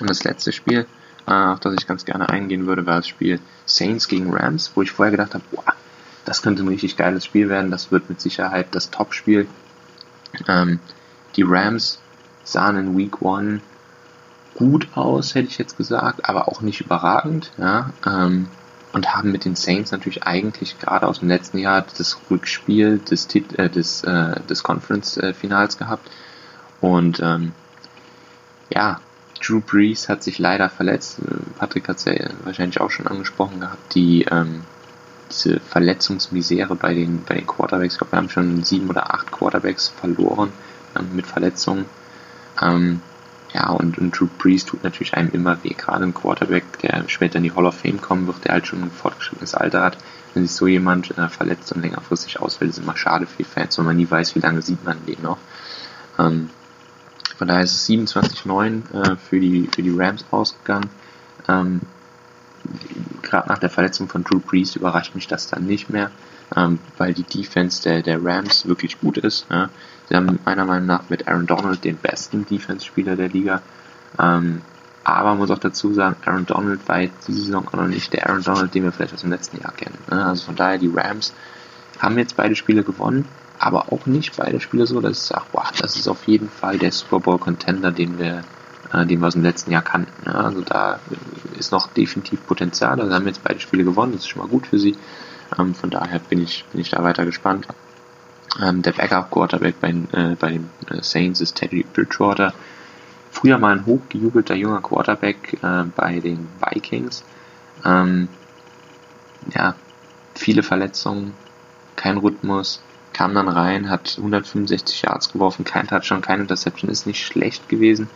Und 0.00 0.10
das 0.10 0.24
letzte 0.24 0.52
Spiel, 0.52 0.86
äh, 1.26 1.32
auf 1.32 1.60
das 1.60 1.74
ich 1.78 1.86
ganz 1.86 2.04
gerne 2.04 2.28
eingehen 2.28 2.66
würde, 2.66 2.84
war 2.86 2.96
das 2.96 3.08
Spiel 3.08 3.40
Saints 3.64 4.08
gegen 4.08 4.32
Rams, 4.34 4.72
wo 4.74 4.82
ich 4.82 4.90
vorher 4.90 5.12
gedacht 5.12 5.34
habe, 5.34 5.44
boah, 5.50 5.64
das 6.28 6.42
könnte 6.42 6.62
ein 6.62 6.68
richtig 6.68 6.98
geiles 6.98 7.24
Spiel 7.24 7.48
werden. 7.48 7.70
Das 7.70 7.90
wird 7.90 8.10
mit 8.10 8.20
Sicherheit 8.20 8.66
das 8.72 8.90
Top-Spiel. 8.90 9.48
Ähm, 10.46 10.78
die 11.36 11.42
Rams 11.42 12.00
sahen 12.44 12.76
in 12.76 12.98
Week 12.98 13.22
1 13.22 13.62
gut 14.54 14.88
aus, 14.94 15.34
hätte 15.34 15.48
ich 15.48 15.56
jetzt 15.56 15.78
gesagt, 15.78 16.28
aber 16.28 16.48
auch 16.48 16.60
nicht 16.60 16.82
überragend. 16.82 17.50
Ja? 17.56 17.90
Ähm, 18.06 18.48
und 18.92 19.14
haben 19.14 19.32
mit 19.32 19.46
den 19.46 19.56
Saints 19.56 19.90
natürlich 19.90 20.24
eigentlich 20.24 20.78
gerade 20.78 21.06
aus 21.06 21.20
dem 21.20 21.28
letzten 21.28 21.56
Jahr 21.56 21.86
das 21.96 22.18
Rückspiel 22.30 22.98
des, 22.98 23.26
äh, 23.34 23.70
des, 23.70 24.04
äh, 24.04 24.40
des 24.50 24.62
Conference-Finals 24.62 25.78
gehabt. 25.78 26.10
Und 26.82 27.20
ähm, 27.20 27.52
ja, 28.68 29.00
Drew 29.40 29.60
Brees 29.60 30.10
hat 30.10 30.22
sich 30.22 30.38
leider 30.38 30.68
verletzt. 30.68 31.20
Patrick 31.58 31.88
hat 31.88 31.96
es 31.96 32.04
ja 32.04 32.14
wahrscheinlich 32.44 32.82
auch 32.82 32.90
schon 32.90 33.06
angesprochen 33.06 33.60
gehabt, 33.60 33.94
die 33.94 34.24
ähm, 34.24 34.64
diese 35.30 35.60
Verletzungsmisere 35.60 36.74
bei 36.74 36.94
den, 36.94 37.24
bei 37.24 37.34
den 37.34 37.46
Quarterbacks. 37.46 37.94
Ich 37.94 37.98
glaube, 37.98 38.12
wir 38.12 38.18
haben 38.18 38.30
schon 38.30 38.64
sieben 38.64 38.88
oder 38.88 39.14
acht 39.14 39.30
Quarterbacks 39.30 39.88
verloren 39.88 40.52
ähm, 40.98 41.14
mit 41.14 41.26
Verletzungen. 41.26 41.86
Ähm, 42.60 43.00
ja, 43.52 43.70
und, 43.70 43.98
und 43.98 44.18
Drew 44.18 44.28
Brees 44.38 44.64
tut 44.64 44.84
natürlich 44.84 45.14
einem 45.14 45.30
immer 45.30 45.62
weh. 45.64 45.70
Gerade 45.70 46.04
ein 46.04 46.14
Quarterback, 46.14 46.78
der 46.80 47.04
später 47.08 47.38
in 47.38 47.44
die 47.44 47.52
Hall 47.52 47.66
of 47.66 47.78
Fame 47.78 48.00
kommen 48.00 48.26
wird, 48.26 48.44
der 48.44 48.52
halt 48.52 48.66
schon 48.66 48.82
ein 48.82 48.90
fortgeschrittenes 48.90 49.54
Alter 49.54 49.82
hat. 49.82 49.98
Wenn 50.34 50.46
sich 50.46 50.54
so 50.54 50.66
jemand 50.66 51.16
äh, 51.16 51.28
verletzt 51.28 51.72
und 51.72 51.82
längerfristig 51.82 52.40
ausfällt, 52.40 52.70
ist 52.70 52.78
immer 52.78 52.96
schade 52.96 53.26
für 53.26 53.38
die 53.38 53.44
Fans, 53.44 53.78
weil 53.78 53.86
man 53.86 53.96
nie 53.96 54.10
weiß, 54.10 54.34
wie 54.34 54.40
lange 54.40 54.60
sieht 54.60 54.84
man 54.84 55.04
den 55.06 55.22
noch. 55.22 55.38
Ähm, 56.18 56.50
von 57.36 57.48
daher 57.48 57.62
ist 57.62 57.72
es 57.72 57.88
27-9 57.88 58.92
äh, 58.92 59.16
für, 59.16 59.40
die, 59.40 59.68
für 59.72 59.82
die 59.82 59.96
Rams 59.96 60.24
ausgegangen. 60.30 60.90
Ähm, 61.48 61.80
Gerade 63.22 63.48
nach 63.48 63.58
der 63.58 63.70
Verletzung 63.70 64.08
von 64.08 64.24
Drew 64.24 64.40
Brees 64.40 64.76
überrascht 64.76 65.14
mich 65.14 65.26
das 65.26 65.48
dann 65.48 65.66
nicht 65.66 65.90
mehr, 65.90 66.10
ähm, 66.56 66.78
weil 66.96 67.14
die 67.14 67.24
Defense 67.24 67.82
der, 67.82 68.02
der 68.02 68.24
Rams 68.24 68.66
wirklich 68.66 69.00
gut 69.00 69.18
ist. 69.18 69.46
Ja. 69.50 69.68
Sie 70.08 70.16
haben 70.16 70.38
meiner 70.44 70.64
Meinung 70.64 70.86
nach 70.86 71.08
mit 71.10 71.28
Aaron 71.28 71.46
Donald 71.46 71.84
den 71.84 71.96
besten 71.96 72.46
Defense-Spieler 72.46 73.16
der 73.16 73.28
Liga. 73.28 73.62
Ähm, 74.18 74.62
aber 75.04 75.34
muss 75.34 75.50
auch 75.50 75.58
dazu 75.58 75.94
sagen, 75.94 76.16
Aaron 76.26 76.44
Donald 76.44 76.86
war 76.86 77.00
jetzt 77.00 77.28
diese 77.28 77.40
Saison 77.40 77.66
auch 77.68 77.72
noch 77.72 77.86
nicht 77.86 78.12
der 78.12 78.28
Aaron 78.28 78.42
Donald, 78.42 78.74
den 78.74 78.84
wir 78.84 78.92
vielleicht 78.92 79.14
aus 79.14 79.22
dem 79.22 79.30
letzten 79.30 79.58
Jahr 79.58 79.72
kennen. 79.72 79.96
Ne? 80.10 80.24
Also 80.24 80.44
von 80.44 80.56
daher, 80.56 80.76
die 80.76 80.92
Rams 80.94 81.32
haben 81.98 82.18
jetzt 82.18 82.36
beide 82.36 82.54
Spiele 82.54 82.82
gewonnen, 82.82 83.26
aber 83.58 83.92
auch 83.92 84.06
nicht 84.06 84.36
beide 84.36 84.60
Spiele 84.60 84.86
so, 84.86 85.00
dass 85.00 85.22
ich 85.22 85.24
sage, 85.24 85.44
boah, 85.50 85.66
das 85.78 85.96
ist 85.96 86.08
auf 86.08 86.26
jeden 86.26 86.50
Fall 86.50 86.78
der 86.78 86.92
Super 86.92 87.20
Bowl-Contender, 87.20 87.90
den 87.90 88.18
wir, 88.18 88.44
äh, 88.92 89.06
den 89.06 89.20
wir 89.20 89.26
aus 89.26 89.34
dem 89.34 89.42
letzten 89.42 89.70
Jahr 89.70 89.82
kannten. 89.82 90.28
Ne? 90.28 90.34
Also 90.34 90.62
da 90.62 91.00
ist 91.58 91.72
noch 91.72 91.88
definitiv 91.88 92.46
Potenzial. 92.46 93.00
Also 93.00 93.14
haben 93.14 93.26
jetzt 93.26 93.44
beide 93.44 93.60
Spiele 93.60 93.84
gewonnen, 93.84 94.12
das 94.12 94.22
ist 94.22 94.28
schon 94.28 94.42
mal 94.42 94.48
gut 94.48 94.66
für 94.66 94.78
sie. 94.78 94.96
Ähm, 95.58 95.74
von 95.74 95.90
daher 95.90 96.18
bin 96.18 96.42
ich, 96.42 96.64
bin 96.72 96.80
ich 96.80 96.90
da 96.90 97.02
weiter 97.02 97.24
gespannt. 97.24 97.66
Ähm, 98.62 98.82
der 98.82 98.92
Backup-Quarterback 98.92 99.80
bei, 99.80 99.90
äh, 99.90 100.36
bei 100.38 100.52
den 100.52 100.70
äh, 100.88 101.02
Saints 101.02 101.40
ist 101.40 101.56
Teddy 101.56 101.84
Bridgewater. 101.92 102.54
Früher 103.30 103.58
mal 103.58 103.72
ein 103.76 103.86
hochgejubelter 103.86 104.54
junger 104.54 104.80
Quarterback 104.80 105.58
äh, 105.62 105.84
bei 105.94 106.20
den 106.20 106.48
Vikings. 106.60 107.24
Ähm, 107.84 108.28
ja, 109.54 109.74
viele 110.34 110.62
Verletzungen, 110.62 111.34
kein 111.94 112.16
Rhythmus, 112.16 112.80
kam 113.12 113.34
dann 113.34 113.48
rein, 113.48 113.90
hat 113.90 114.14
165 114.16 115.02
Yards 115.02 115.32
geworfen, 115.32 115.64
kein 115.64 115.86
Touchdown, 115.86 116.20
keine 116.20 116.42
Interception, 116.42 116.90
ist 116.90 117.06
nicht 117.06 117.24
schlecht 117.24 117.68
gewesen, 117.68 118.08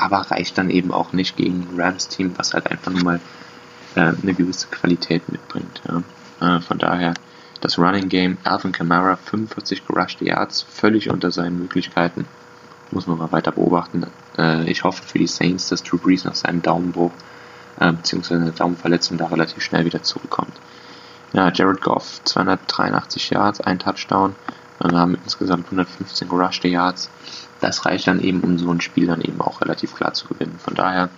aber 0.00 0.30
reicht 0.30 0.56
dann 0.56 0.70
eben 0.70 0.92
auch 0.92 1.12
nicht 1.12 1.36
gegen 1.36 1.68
Rams-Team, 1.76 2.32
was 2.36 2.54
halt 2.54 2.70
einfach 2.70 2.90
nur 2.90 3.04
mal 3.04 3.20
äh, 3.94 4.12
eine 4.22 4.34
gewisse 4.34 4.68
Qualität 4.68 5.30
mitbringt. 5.30 5.82
Ja. 5.86 6.56
Äh, 6.56 6.60
von 6.60 6.78
daher 6.78 7.14
das 7.60 7.78
Running 7.78 8.08
Game, 8.08 8.38
Alvin 8.44 8.72
Kamara, 8.72 9.16
45 9.16 9.86
gerushte 9.86 10.24
Yards, 10.24 10.62
völlig 10.62 11.10
unter 11.10 11.30
seinen 11.30 11.58
Möglichkeiten. 11.58 12.24
Muss 12.90 13.06
man 13.06 13.18
mal 13.18 13.30
weiter 13.30 13.52
beobachten. 13.52 14.06
Äh, 14.38 14.70
ich 14.70 14.84
hoffe 14.84 15.02
für 15.02 15.18
die 15.18 15.26
Saints, 15.26 15.68
dass 15.68 15.82
Drew 15.82 15.98
Brees 15.98 16.24
nach 16.24 16.34
seinem 16.34 16.62
Daumenbruch 16.62 17.12
äh, 17.78 17.92
bzw. 17.92 18.36
einer 18.36 18.50
Daumenverletzung 18.52 19.18
da 19.18 19.26
relativ 19.26 19.62
schnell 19.62 19.84
wieder 19.84 20.02
zurückkommt. 20.02 20.54
Ja, 21.34 21.52
Jared 21.52 21.82
Goff, 21.82 22.22
283 22.24 23.30
Yards, 23.30 23.60
ein 23.60 23.78
Touchdown. 23.78 24.34
Wir 24.82 24.98
haben 24.98 25.18
insgesamt 25.22 25.66
115 25.66 26.28
gerushte 26.28 26.68
Yards. 26.68 27.10
Das 27.60 27.84
reicht 27.84 28.06
dann 28.06 28.20
eben, 28.20 28.40
um 28.40 28.58
so 28.58 28.70
ein 28.70 28.80
Spiel 28.80 29.06
dann 29.06 29.20
eben 29.20 29.40
auch 29.40 29.60
relativ 29.60 29.94
klar 29.94 30.14
zu 30.14 30.28
gewinnen. 30.28 30.58
Von 30.58 30.74
daher, 30.74 31.10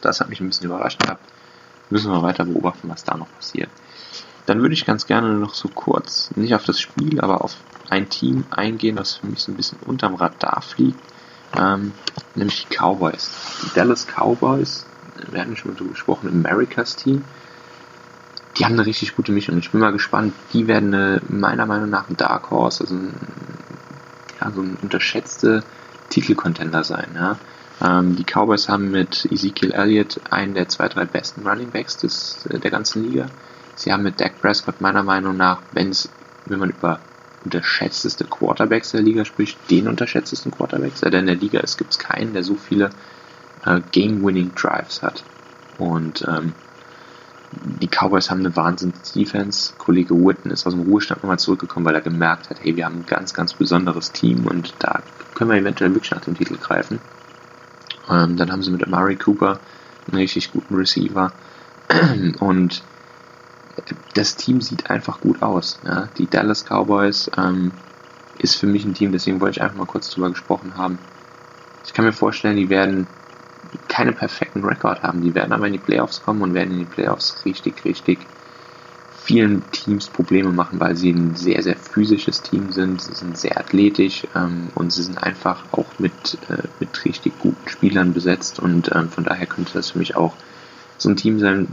das 0.00 0.20
hat 0.20 0.28
mich 0.28 0.40
ein 0.40 0.48
bisschen 0.48 0.66
überrascht 0.66 1.02
gehabt. 1.02 1.22
Müssen 1.90 2.12
wir 2.12 2.22
weiter 2.22 2.44
beobachten, 2.44 2.88
was 2.88 3.04
da 3.04 3.16
noch 3.16 3.32
passiert. 3.34 3.70
Dann 4.46 4.60
würde 4.62 4.74
ich 4.74 4.86
ganz 4.86 5.06
gerne 5.06 5.34
noch 5.34 5.54
so 5.54 5.68
kurz, 5.68 6.30
nicht 6.36 6.54
auf 6.54 6.64
das 6.64 6.80
Spiel, 6.80 7.20
aber 7.20 7.44
auf 7.44 7.56
ein 7.90 8.08
Team 8.08 8.46
eingehen, 8.50 8.96
das 8.96 9.16
für 9.16 9.26
mich 9.26 9.40
so 9.40 9.52
ein 9.52 9.56
bisschen 9.56 9.78
unterm 9.84 10.14
Radar 10.14 10.62
fliegt, 10.62 10.98
ähm, 11.58 11.92
nämlich 12.34 12.66
die 12.66 12.76
Cowboys. 12.76 13.30
Die 13.62 13.74
Dallas 13.74 14.06
Cowboys, 14.06 14.86
wir 15.30 15.40
hatten 15.40 15.56
schon 15.56 15.72
mal 15.72 15.76
drüber 15.76 15.90
gesprochen, 15.90 16.28
Americas 16.28 16.96
Team, 16.96 17.24
die 18.58 18.64
haben 18.64 18.74
eine 18.74 18.86
richtig 18.86 19.14
gute 19.14 19.32
Mischung. 19.32 19.58
Ich 19.58 19.70
bin 19.70 19.80
mal 19.80 19.92
gespannt, 19.92 20.34
die 20.52 20.66
werden 20.66 20.92
eine, 20.94 21.22
meiner 21.28 21.66
Meinung 21.66 21.90
nach 21.90 22.08
ein 22.08 22.16
Dark 22.16 22.50
Horse, 22.50 22.84
also 22.84 22.94
ein, 22.94 23.14
ja, 24.40 24.50
so 24.50 24.62
ein 24.62 24.76
unterschätzte 24.82 25.62
Titelcontender 26.10 26.84
sein. 26.84 27.08
Ja. 27.14 27.38
Ähm, 27.80 28.16
die 28.16 28.24
Cowboys 28.24 28.68
haben 28.68 28.90
mit 28.90 29.26
Ezekiel 29.30 29.72
Elliott 29.72 30.20
einen 30.30 30.54
der 30.54 30.68
zwei, 30.68 30.88
drei 30.88 31.04
besten 31.04 31.46
Running 31.46 31.70
Backs 31.70 31.96
des, 31.98 32.48
der 32.50 32.70
ganzen 32.70 33.04
Liga. 33.04 33.26
Sie 33.76 33.92
haben 33.92 34.02
mit 34.02 34.20
Dak 34.20 34.40
Prescott 34.40 34.80
meiner 34.80 35.02
Meinung 35.02 35.36
nach, 35.36 35.60
wenn's, 35.72 36.08
wenn 36.46 36.58
man 36.58 36.70
über 36.70 37.00
unterschätzteste 37.44 38.24
Quarterbacks 38.24 38.90
der 38.90 39.02
Liga 39.02 39.24
spricht, 39.24 39.58
den 39.70 39.86
unterschätztesten 39.86 40.50
Quarterbacks, 40.50 41.00
der 41.00 41.12
in 41.14 41.26
der 41.26 41.36
Liga 41.36 41.60
ist, 41.60 41.78
gibt 41.78 41.92
es 41.92 41.98
keinen, 41.98 42.32
der 42.32 42.42
so 42.42 42.56
viele 42.56 42.90
äh, 43.64 43.80
Game-Winning-Drives 43.92 45.02
hat. 45.02 45.22
Und 45.78 46.26
ähm, 46.26 46.52
die 47.52 47.88
Cowboys 47.88 48.30
haben 48.30 48.40
eine 48.40 48.54
Wahnsinns-Defense. 48.54 49.74
Kollege 49.78 50.14
Witten 50.14 50.50
ist 50.50 50.66
aus 50.66 50.74
dem 50.74 50.82
Ruhestand 50.82 51.22
nochmal 51.22 51.38
zurückgekommen, 51.38 51.86
weil 51.86 51.94
er 51.94 52.00
gemerkt 52.00 52.50
hat, 52.50 52.58
hey, 52.62 52.76
wir 52.76 52.84
haben 52.84 52.96
ein 52.96 53.06
ganz, 53.06 53.32
ganz 53.32 53.54
besonderes 53.54 54.12
Team 54.12 54.46
und 54.46 54.74
da 54.78 55.02
können 55.34 55.50
wir 55.50 55.56
eventuell 55.56 55.94
wirklich 55.94 56.10
nach 56.10 56.20
dem 56.20 56.36
Titel 56.36 56.56
greifen. 56.56 57.00
Ähm, 58.10 58.36
dann 58.36 58.52
haben 58.52 58.62
sie 58.62 58.70
mit 58.70 58.84
Amari 58.84 59.16
Cooper 59.16 59.60
einen 60.06 60.20
richtig 60.20 60.52
guten 60.52 60.74
Receiver 60.74 61.32
und 62.40 62.82
das 64.14 64.36
Team 64.36 64.60
sieht 64.60 64.90
einfach 64.90 65.20
gut 65.20 65.42
aus. 65.42 65.78
Ja. 65.84 66.08
Die 66.18 66.26
Dallas 66.26 66.64
Cowboys 66.64 67.30
ähm, 67.36 67.72
ist 68.38 68.56
für 68.56 68.66
mich 68.66 68.84
ein 68.84 68.94
Team, 68.94 69.12
deswegen 69.12 69.40
wollte 69.40 69.58
ich 69.58 69.62
einfach 69.62 69.76
mal 69.76 69.86
kurz 69.86 70.10
drüber 70.10 70.30
gesprochen 70.30 70.76
haben. 70.76 70.98
Ich 71.84 71.94
kann 71.94 72.04
mir 72.04 72.12
vorstellen, 72.12 72.56
die 72.56 72.68
werden 72.68 73.06
keine 73.88 74.12
perfekten 74.12 74.64
Rekord 74.64 75.02
haben. 75.02 75.22
Die 75.22 75.34
werden 75.34 75.52
aber 75.52 75.66
in 75.66 75.72
die 75.72 75.78
Playoffs 75.78 76.22
kommen 76.22 76.42
und 76.42 76.54
werden 76.54 76.72
in 76.72 76.78
die 76.80 76.84
Playoffs 76.84 77.44
richtig, 77.44 77.84
richtig 77.84 78.18
vielen 79.28 79.70
Teams 79.72 80.08
Probleme 80.08 80.50
machen, 80.52 80.80
weil 80.80 80.96
sie 80.96 81.10
ein 81.10 81.34
sehr, 81.34 81.62
sehr 81.62 81.76
physisches 81.76 82.40
Team 82.40 82.72
sind. 82.72 83.02
Sie 83.02 83.12
sind 83.12 83.36
sehr 83.36 83.58
athletisch 83.58 84.26
ähm, 84.34 84.70
und 84.74 84.90
sie 84.90 85.02
sind 85.02 85.22
einfach 85.22 85.64
auch 85.72 85.86
mit, 85.98 86.38
äh, 86.48 86.62
mit 86.80 87.04
richtig 87.04 87.38
guten 87.38 87.68
Spielern 87.68 88.14
besetzt 88.14 88.58
und 88.58 88.90
ähm, 88.94 89.10
von 89.10 89.24
daher 89.24 89.46
könnte 89.46 89.74
das 89.74 89.90
für 89.90 89.98
mich 89.98 90.16
auch 90.16 90.34
so 90.96 91.10
ein 91.10 91.16
Team 91.16 91.38
sein. 91.40 91.68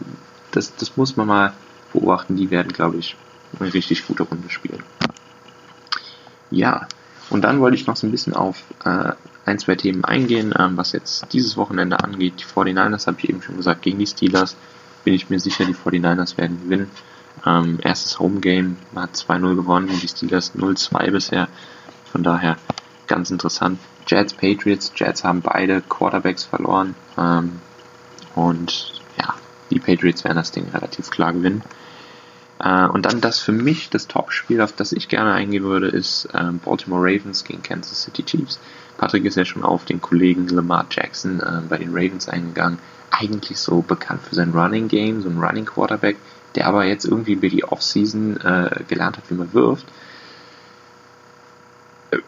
Das, 0.52 0.76
das 0.76 0.98
muss 0.98 1.16
man 1.16 1.28
mal 1.28 1.54
beobachten. 1.93 2.36
Die 2.36 2.52
werden, 2.52 2.74
glaube 2.74 2.98
ich, 2.98 3.16
eine 3.58 3.74
richtig 3.74 4.06
gute 4.06 4.24
Runde 4.24 4.50
spielen. 4.50 4.84
Ja, 6.52 6.88
und 7.30 7.43
dann 7.43 7.62
wollte 7.62 7.78
ich 7.78 7.88
noch 7.88 7.96
so 7.96 8.06
ein 8.06 8.12
bisschen 8.12 8.34
auf 8.34 8.64
äh, 8.84 9.14
ein, 9.46 9.60
zwei 9.60 9.76
Themen 9.76 10.04
eingehen, 10.04 10.54
ähm, 10.58 10.78
was 10.78 10.91
jetzt 10.91 11.32
dieses 11.34 11.56
Wochenende 11.58 12.00
angeht. 12.04 12.34
Die 12.39 12.46
49ers 12.46 13.08
habe 13.08 13.18
ich 13.20 13.30
eben 13.30 13.41
schon 13.41 13.58
gesagt, 13.58 13.84
gegen 13.84 14.00
die 14.00 14.08
Steelers 14.08 14.56
bin 15.04 15.14
ich 15.14 15.30
mir 15.30 15.39
sicher, 15.39 15.66
die 15.66 15.76
49ers 15.76 16.38
werden 16.38 16.60
gewinnen. 16.64 16.89
Ähm, 17.46 17.80
erstes 17.82 18.20
Home 18.20 18.39
Game 18.39 18.78
hat 18.96 19.16
2-0 19.16 19.56
gewonnen, 19.56 19.89
die 20.02 20.08
Steelers 20.08 20.56
0-2 20.56 21.12
bisher. 21.12 21.48
Von 22.12 22.24
daher 22.24 22.58
ganz 23.08 23.30
interessant. 23.30 23.80
Jets, 24.08 24.34
Patriots, 24.34 24.91
Jets 24.96 25.24
haben 25.24 25.41
beide 25.41 25.82
Quarterbacks 25.82 26.43
verloren. 26.43 26.96
Ähm, 27.18 27.60
und 28.36 28.93
ja, 29.20 29.36
die 29.70 29.80
Patriots 29.80 30.24
werden 30.24 30.38
das 30.38 30.52
Ding 30.52 30.68
relativ 30.74 31.10
klar 31.10 31.34
gewinnen. 31.34 31.62
Äh, 32.60 32.88
und 32.88 33.06
dann 33.06 33.22
das 33.22 33.39
für 33.39 33.51
mich 33.51 33.89
das 33.89 34.08
Top-Spiel, 34.08 34.62
auf 34.62 34.72
das 34.72 34.91
ich 34.91 35.08
gerne 35.08 35.34
eingehen 35.34 35.64
würde, 35.64 35.88
ist 35.88 36.26
äh, 36.34 36.51
Baltimore 36.64 37.01
Ravens 37.01 37.43
gegen 37.43 37.64
Kansas 37.64 38.03
City 38.03 38.24
Chiefs. 38.24 38.60
Patrick 38.97 39.26
ist 39.26 39.36
ja 39.36 39.45
schon 39.45 39.64
auf 39.64 39.86
den 39.86 40.01
Kollegen 40.01 40.47
Lamar 40.47 40.86
Jackson 40.89 41.39
äh, 41.39 41.62
bei 41.68 41.78
den 41.78 41.89
Ravens 41.89 42.30
eingegangen. 42.30 42.80
Eigentlich 43.12 43.60
so 43.60 43.82
bekannt 43.82 44.22
für 44.24 44.36
sein 44.36 44.51
Running 44.51 44.88
Game, 44.88 45.22
so 45.22 45.30
ein 45.30 45.39
Running 45.39 45.66
Quarterback, 45.66 46.18
der 46.56 46.68
aber 46.68 46.86
jetzt 46.86 47.06
irgendwie 47.06 47.34
über 47.34 47.49
die 47.49 47.64
Offseason 47.64 48.38
äh, 48.38 48.84
gelernt 48.88 49.18
hat, 49.18 49.30
wie 49.30 49.36
man 49.36 49.53
wirft 49.53 49.86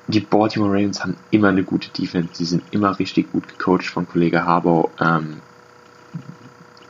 die 0.07 0.19
Baltimore 0.19 0.71
Ravens 0.71 1.01
haben 1.01 1.17
immer 1.32 1.49
eine 1.49 1.63
gute 1.63 1.89
Defense, 1.89 2.30
die 2.38 2.45
sind 2.45 2.63
immer 2.71 2.97
richtig 2.97 3.32
gut 3.32 3.47
gecoacht 3.47 3.86
von 3.86 4.07
Kollege 4.07 4.45
Harbaugh. 4.45 4.89
Ähm, 4.99 5.41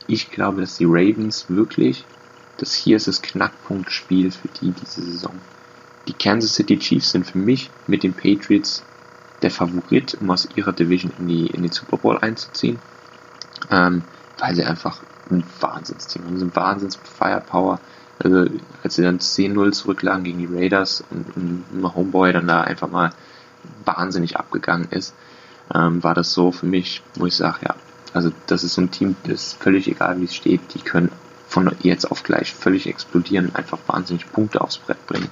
ich 0.06 0.30
glaube, 0.30 0.60
dass 0.60 0.76
die 0.76 0.86
Ravens 0.86 1.46
wirklich, 1.48 2.04
das 2.58 2.74
hier 2.74 2.96
ist 2.96 3.08
das 3.08 3.22
Knackpunktspiel 3.22 4.30
für 4.30 4.48
die 4.48 4.72
diese 4.72 5.02
Saison. 5.02 5.34
Die 6.06 6.12
Kansas 6.12 6.54
City 6.54 6.78
Chiefs 6.78 7.10
sind 7.10 7.26
für 7.26 7.38
mich 7.38 7.70
mit 7.86 8.02
den 8.02 8.14
Patriots 8.14 8.82
der 9.42 9.50
Favorit, 9.50 10.16
um 10.20 10.30
aus 10.30 10.48
ihrer 10.56 10.72
Division 10.72 11.12
in 11.18 11.28
die, 11.28 11.46
in 11.46 11.62
die 11.62 11.72
Super 11.72 11.96
Bowl 11.96 12.18
einzuziehen, 12.18 12.78
ähm, 13.70 14.02
weil 14.38 14.54
sie 14.54 14.64
einfach 14.64 15.02
ein 15.30 15.44
Wahnsinnsteam 15.60 16.24
haben, 16.24 16.40
ein 16.40 16.56
Wahnsinns 16.56 16.96
Firepower. 16.96 17.78
Also, 18.18 18.46
als 18.82 18.96
sie 18.96 19.02
dann 19.02 19.18
10-0 19.18 19.72
zurücklagen 19.72 20.24
gegen 20.24 20.38
die 20.38 20.52
Raiders 20.52 21.04
und, 21.10 21.36
und 21.36 21.94
Homeboy 21.94 22.32
dann 22.32 22.48
da 22.48 22.62
einfach 22.62 22.90
mal 22.90 23.10
wahnsinnig 23.84 24.36
abgegangen 24.36 24.88
ist, 24.90 25.14
ähm, 25.72 26.02
war 26.02 26.14
das 26.14 26.32
so 26.32 26.50
für 26.50 26.66
mich, 26.66 27.02
wo 27.14 27.26
ich 27.26 27.36
sage, 27.36 27.58
ja, 27.62 27.76
also 28.14 28.32
das 28.46 28.64
ist 28.64 28.74
so 28.74 28.80
ein 28.80 28.90
Team, 28.90 29.14
das 29.24 29.48
ist 29.48 29.62
völlig 29.62 29.86
egal, 29.86 30.20
wie 30.20 30.24
es 30.24 30.34
steht, 30.34 30.74
die 30.74 30.80
können 30.80 31.12
von 31.48 31.74
jetzt 31.80 32.10
auf 32.10 32.22
gleich 32.22 32.52
völlig 32.52 32.86
explodieren 32.86 33.46
und 33.46 33.56
einfach 33.56 33.78
wahnsinnig 33.86 34.30
Punkte 34.30 34.60
aufs 34.60 34.78
Brett 34.78 35.04
bringen. 35.06 35.30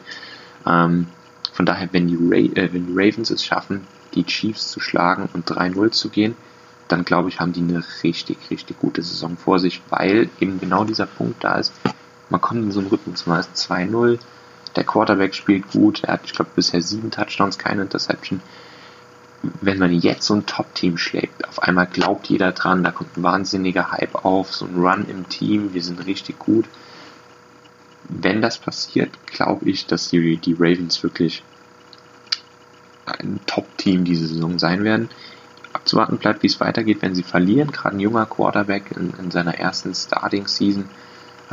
Ähm, 0.66 1.08
von 1.52 1.66
daher, 1.66 1.88
wenn 1.92 2.08
die, 2.08 2.16
Ra 2.16 2.36
äh, 2.36 2.72
wenn 2.72 2.86
die 2.86 2.92
Ravens 2.94 3.30
es 3.30 3.44
schaffen, 3.44 3.86
die 4.14 4.24
Chiefs 4.24 4.70
zu 4.70 4.80
schlagen 4.80 5.28
und 5.32 5.48
3-0 5.48 5.90
zu 5.90 6.08
gehen, 6.08 6.34
dann 6.88 7.04
glaube 7.04 7.28
ich, 7.28 7.40
haben 7.40 7.52
die 7.52 7.60
eine 7.60 7.84
richtig, 8.02 8.38
richtig 8.50 8.78
gute 8.78 9.02
Saison 9.02 9.36
vor 9.36 9.58
sich, 9.58 9.82
weil 9.90 10.30
eben 10.40 10.60
genau 10.60 10.84
dieser 10.84 11.06
Punkt 11.06 11.42
da 11.44 11.56
ist, 11.56 11.72
man 12.30 12.40
kommt 12.40 12.62
in 12.62 12.72
so 12.72 12.80
einen 12.80 12.88
Rhythmus, 12.88 13.26
man 13.26 13.40
ist 13.40 13.54
2-0, 13.54 14.18
der 14.74 14.84
Quarterback 14.84 15.34
spielt 15.34 15.70
gut, 15.70 16.04
er 16.04 16.14
hat, 16.14 16.20
ich 16.24 16.32
glaube, 16.32 16.50
bisher 16.54 16.82
sieben 16.82 17.10
Touchdowns, 17.10 17.58
keine 17.58 17.82
Interception. 17.82 18.40
Wenn 19.60 19.78
man 19.78 19.92
jetzt 19.92 20.26
so 20.26 20.34
ein 20.34 20.46
Top-Team 20.46 20.98
schlägt, 20.98 21.48
auf 21.48 21.62
einmal 21.62 21.86
glaubt 21.86 22.28
jeder 22.28 22.52
dran, 22.52 22.84
da 22.84 22.90
kommt 22.90 23.16
ein 23.16 23.22
wahnsinniger 23.22 23.92
Hype 23.92 24.24
auf, 24.24 24.54
so 24.54 24.66
ein 24.66 24.76
Run 24.76 25.06
im 25.08 25.28
Team, 25.28 25.74
wir 25.74 25.82
sind 25.82 26.06
richtig 26.06 26.38
gut. 26.38 26.66
Wenn 28.08 28.40
das 28.40 28.58
passiert, 28.58 29.10
glaube 29.26 29.68
ich, 29.68 29.86
dass 29.86 30.10
die, 30.10 30.36
die 30.36 30.54
Ravens 30.58 31.02
wirklich 31.02 31.42
ein 33.06 33.40
Top-Team 33.46 34.04
diese 34.04 34.26
Saison 34.26 34.58
sein 34.58 34.84
werden. 34.84 35.08
Abzuwarten 35.72 36.18
bleibt, 36.18 36.42
wie 36.42 36.48
es 36.48 36.60
weitergeht, 36.60 37.02
wenn 37.02 37.14
sie 37.14 37.22
verlieren. 37.22 37.70
Gerade 37.70 37.96
ein 37.96 38.00
junger 38.00 38.26
Quarterback 38.26 38.92
in, 38.96 39.12
in 39.18 39.30
seiner 39.30 39.54
ersten 39.54 39.94
Starting-Season 39.94 40.88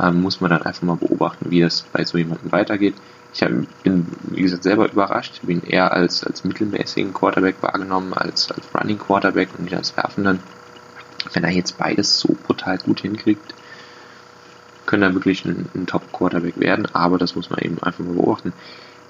ähm, 0.00 0.22
muss 0.22 0.40
man 0.40 0.50
dann 0.50 0.62
einfach 0.62 0.82
mal 0.82 0.96
beobachten, 0.96 1.50
wie 1.50 1.60
das 1.60 1.82
bei 1.82 2.04
so 2.04 2.18
jemandem 2.18 2.50
weitergeht. 2.52 2.94
Ich 3.34 3.40
bin, 3.82 4.06
wie 4.30 4.42
gesagt, 4.42 4.62
selber 4.62 4.90
überrascht. 4.90 5.34
Ich 5.34 5.46
bin 5.46 5.62
eher 5.62 5.92
als, 5.92 6.22
als 6.22 6.44
mittelmäßigen 6.44 7.12
Quarterback 7.12 7.56
wahrgenommen, 7.62 8.14
als, 8.14 8.50
als 8.52 8.62
Running 8.72 8.98
Quarterback 8.98 9.48
und 9.58 9.64
nicht 9.64 9.76
als 9.76 9.96
Werfenden. 9.96 10.38
Wenn 11.32 11.42
er 11.42 11.50
jetzt 11.50 11.76
beides 11.76 12.20
so 12.20 12.36
brutal 12.46 12.78
gut 12.78 13.00
hinkriegt, 13.00 13.54
könnte 14.86 15.06
er 15.06 15.14
wirklich 15.14 15.44
ein, 15.44 15.68
ein 15.74 15.86
Top-Quarterback 15.86 16.60
werden, 16.60 16.86
aber 16.94 17.18
das 17.18 17.34
muss 17.34 17.50
man 17.50 17.58
eben 17.60 17.82
einfach 17.82 18.04
mal 18.04 18.14
beobachten. 18.14 18.52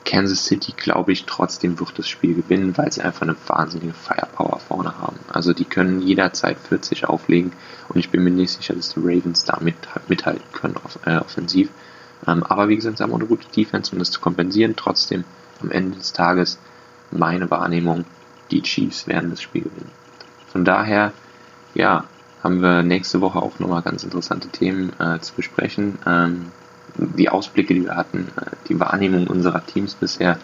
Kansas 0.04 0.44
City, 0.44 0.72
glaube 0.76 1.12
ich, 1.12 1.24
trotzdem 1.24 1.78
wird 1.80 1.98
das 1.98 2.08
Spiel 2.08 2.34
gewinnen, 2.34 2.76
weil 2.76 2.92
sie 2.92 3.02
einfach 3.02 3.22
eine 3.22 3.36
wahnsinnige 3.46 3.94
Firepower 3.94 4.60
vorne 4.60 4.98
haben. 4.98 5.18
Also 5.28 5.52
die 5.52 5.64
können 5.64 6.00
jederzeit 6.02 6.58
40 6.58 7.08
auflegen 7.08 7.52
und 7.88 7.98
ich 7.98 8.10
bin 8.10 8.22
mir 8.22 8.30
nicht 8.30 8.52
sicher, 8.52 8.74
dass 8.74 8.94
die 8.94 9.00
Ravens 9.00 9.44
damit 9.44 9.76
mithalten 10.08 10.44
können 10.52 10.76
auf, 10.76 10.98
äh, 11.04 11.16
offensiv. 11.16 11.70
Ähm, 12.26 12.42
aber 12.42 12.68
wie 12.68 12.76
gesagt, 12.76 12.98
sie 12.98 13.02
haben 13.02 13.12
auch 13.12 13.18
eine 13.18 13.26
gute 13.26 13.48
Defense, 13.48 13.92
um 13.92 13.98
das 13.98 14.10
zu 14.10 14.20
kompensieren. 14.20 14.74
Trotzdem 14.76 15.24
am 15.60 15.70
Ende 15.70 15.98
des 15.98 16.12
Tages 16.12 16.58
meine 17.10 17.50
Wahrnehmung, 17.50 18.04
die 18.50 18.62
Chiefs 18.62 19.06
werden 19.06 19.30
das 19.30 19.42
Spiel 19.42 19.62
gewinnen. 19.62 19.90
Von 20.48 20.64
daher, 20.64 21.12
ja, 21.74 22.04
haben 22.42 22.60
wir 22.60 22.82
nächste 22.82 23.20
Woche 23.20 23.40
auch 23.40 23.58
nochmal 23.58 23.82
ganz 23.82 24.04
interessante 24.04 24.48
Themen 24.48 24.92
äh, 25.00 25.18
zu 25.20 25.34
besprechen. 25.34 25.98
Ähm, 26.06 26.52
die 26.96 27.28
Ausblicke, 27.28 27.74
die 27.74 27.84
wir 27.84 27.96
hatten, 27.96 28.28
äh, 28.36 28.50
die 28.68 28.78
Wahrnehmung 28.78 29.26
unserer 29.26 29.64
Teams 29.64 29.94
bisher. 29.94 30.38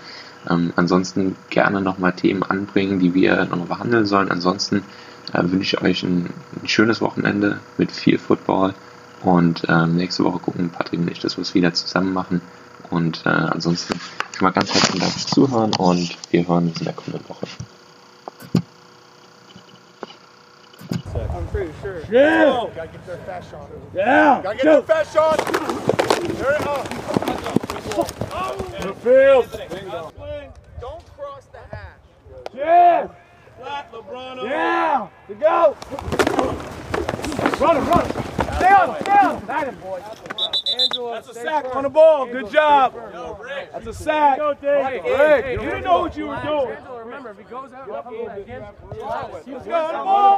Ähm, 0.49 0.72
ansonsten 0.76 1.37
gerne 1.51 1.81
nochmal 1.81 2.14
Themen 2.14 2.43
anbringen, 2.43 2.99
die 2.99 3.14
wir 3.14 3.45
nochmal 3.45 3.66
behandeln 3.66 4.07
sollen. 4.07 4.31
Ansonsten 4.31 4.83
äh, 5.33 5.43
wünsche 5.43 5.76
ich 5.76 5.83
euch 5.83 6.03
ein, 6.03 6.31
ein, 6.61 6.68
schönes 6.68 7.01
Wochenende 7.01 7.61
mit 7.76 7.93
viel 7.93 8.18
Football 8.18 8.74
und 9.22 9.62
ähm, 9.68 9.96
nächste 9.96 10.24
Woche 10.24 10.38
gucken 10.38 10.70
Patrick 10.70 11.00
und 11.00 11.10
ich, 11.10 11.20
dass 11.20 11.36
wir 11.36 11.42
es 11.42 11.54
wieder 11.54 11.72
zusammen 11.72 12.12
machen. 12.12 12.40
Und 12.90 13.24
äh, 13.24 13.28
ansonsten 13.28 14.00
schon 14.36 14.46
mal 14.46 14.50
ganz 14.50 14.72
herzlichen 14.72 15.00
Dank 15.00 15.12
fürs 15.12 15.26
Zuhören 15.26 15.74
und 15.74 16.16
wir 16.30 16.46
hören 16.46 16.68
uns 16.68 16.78
in 16.78 16.84
der 16.84 16.94
kommenden 16.94 17.28
Woche. 17.28 17.46
I'm 21.14 21.46
pretty 21.48 21.72
sure. 21.80 22.02
Yeah! 22.10 22.52
Oh, 22.52 22.70
gotta 22.74 22.88
get 22.88 23.06
their 23.06 23.18
fast 23.18 23.50
shot. 23.50 23.68
Yeah! 23.94 24.42
Gotta 24.42 24.56
get 24.56 24.64
Go. 24.64 24.72
their 24.72 24.82
fast 24.82 25.14
shot! 25.14 25.38
There 26.36 26.54
it 26.54 26.66
up. 26.66 26.86
Oh. 27.96 28.20
field. 29.02 29.46
Don't 30.80 31.04
cross 31.16 31.46
the 31.52 31.58
hash. 31.70 31.98
Yeah! 32.54 33.08
Flat, 33.58 33.92
LeBron. 33.92 34.44
Yeah! 34.44 35.08
To 35.28 35.34
go! 35.34 35.76
Run 37.61 37.76
him, 37.76 37.88
run 37.90 38.06
him. 38.06 38.22
Stay 38.56 38.72
on, 38.72 39.00
stay 39.02 39.12
on. 39.12 39.46
That 39.46 39.66
him, 39.68 39.74
boy. 39.80 40.02
Angela, 40.78 41.14
That's 41.14 41.28
a 41.28 41.34
sack 41.34 41.76
on 41.76 41.82
the 41.82 41.90
ball. 41.90 42.24
Good 42.26 42.50
job. 42.50 42.94
That's 43.72 43.86
a 43.86 43.92
sack. 43.92 44.38
Go, 44.38 44.54
Dave. 44.54 45.02
Hey, 45.02 45.52
you 45.52 45.58
didn't 45.58 45.84
know 45.84 46.00
what 46.00 46.16
you 46.16 46.28
were 46.28 46.40
doing. 46.42 46.76
Angela, 46.76 47.04
remember, 47.04 47.30
if 47.32 47.38
he 47.38 47.44
goes 47.44 47.72
out, 47.74 47.86
let's 47.90 48.08
go. 48.08 48.26
The 49.48 49.64
ball. 49.66 50.20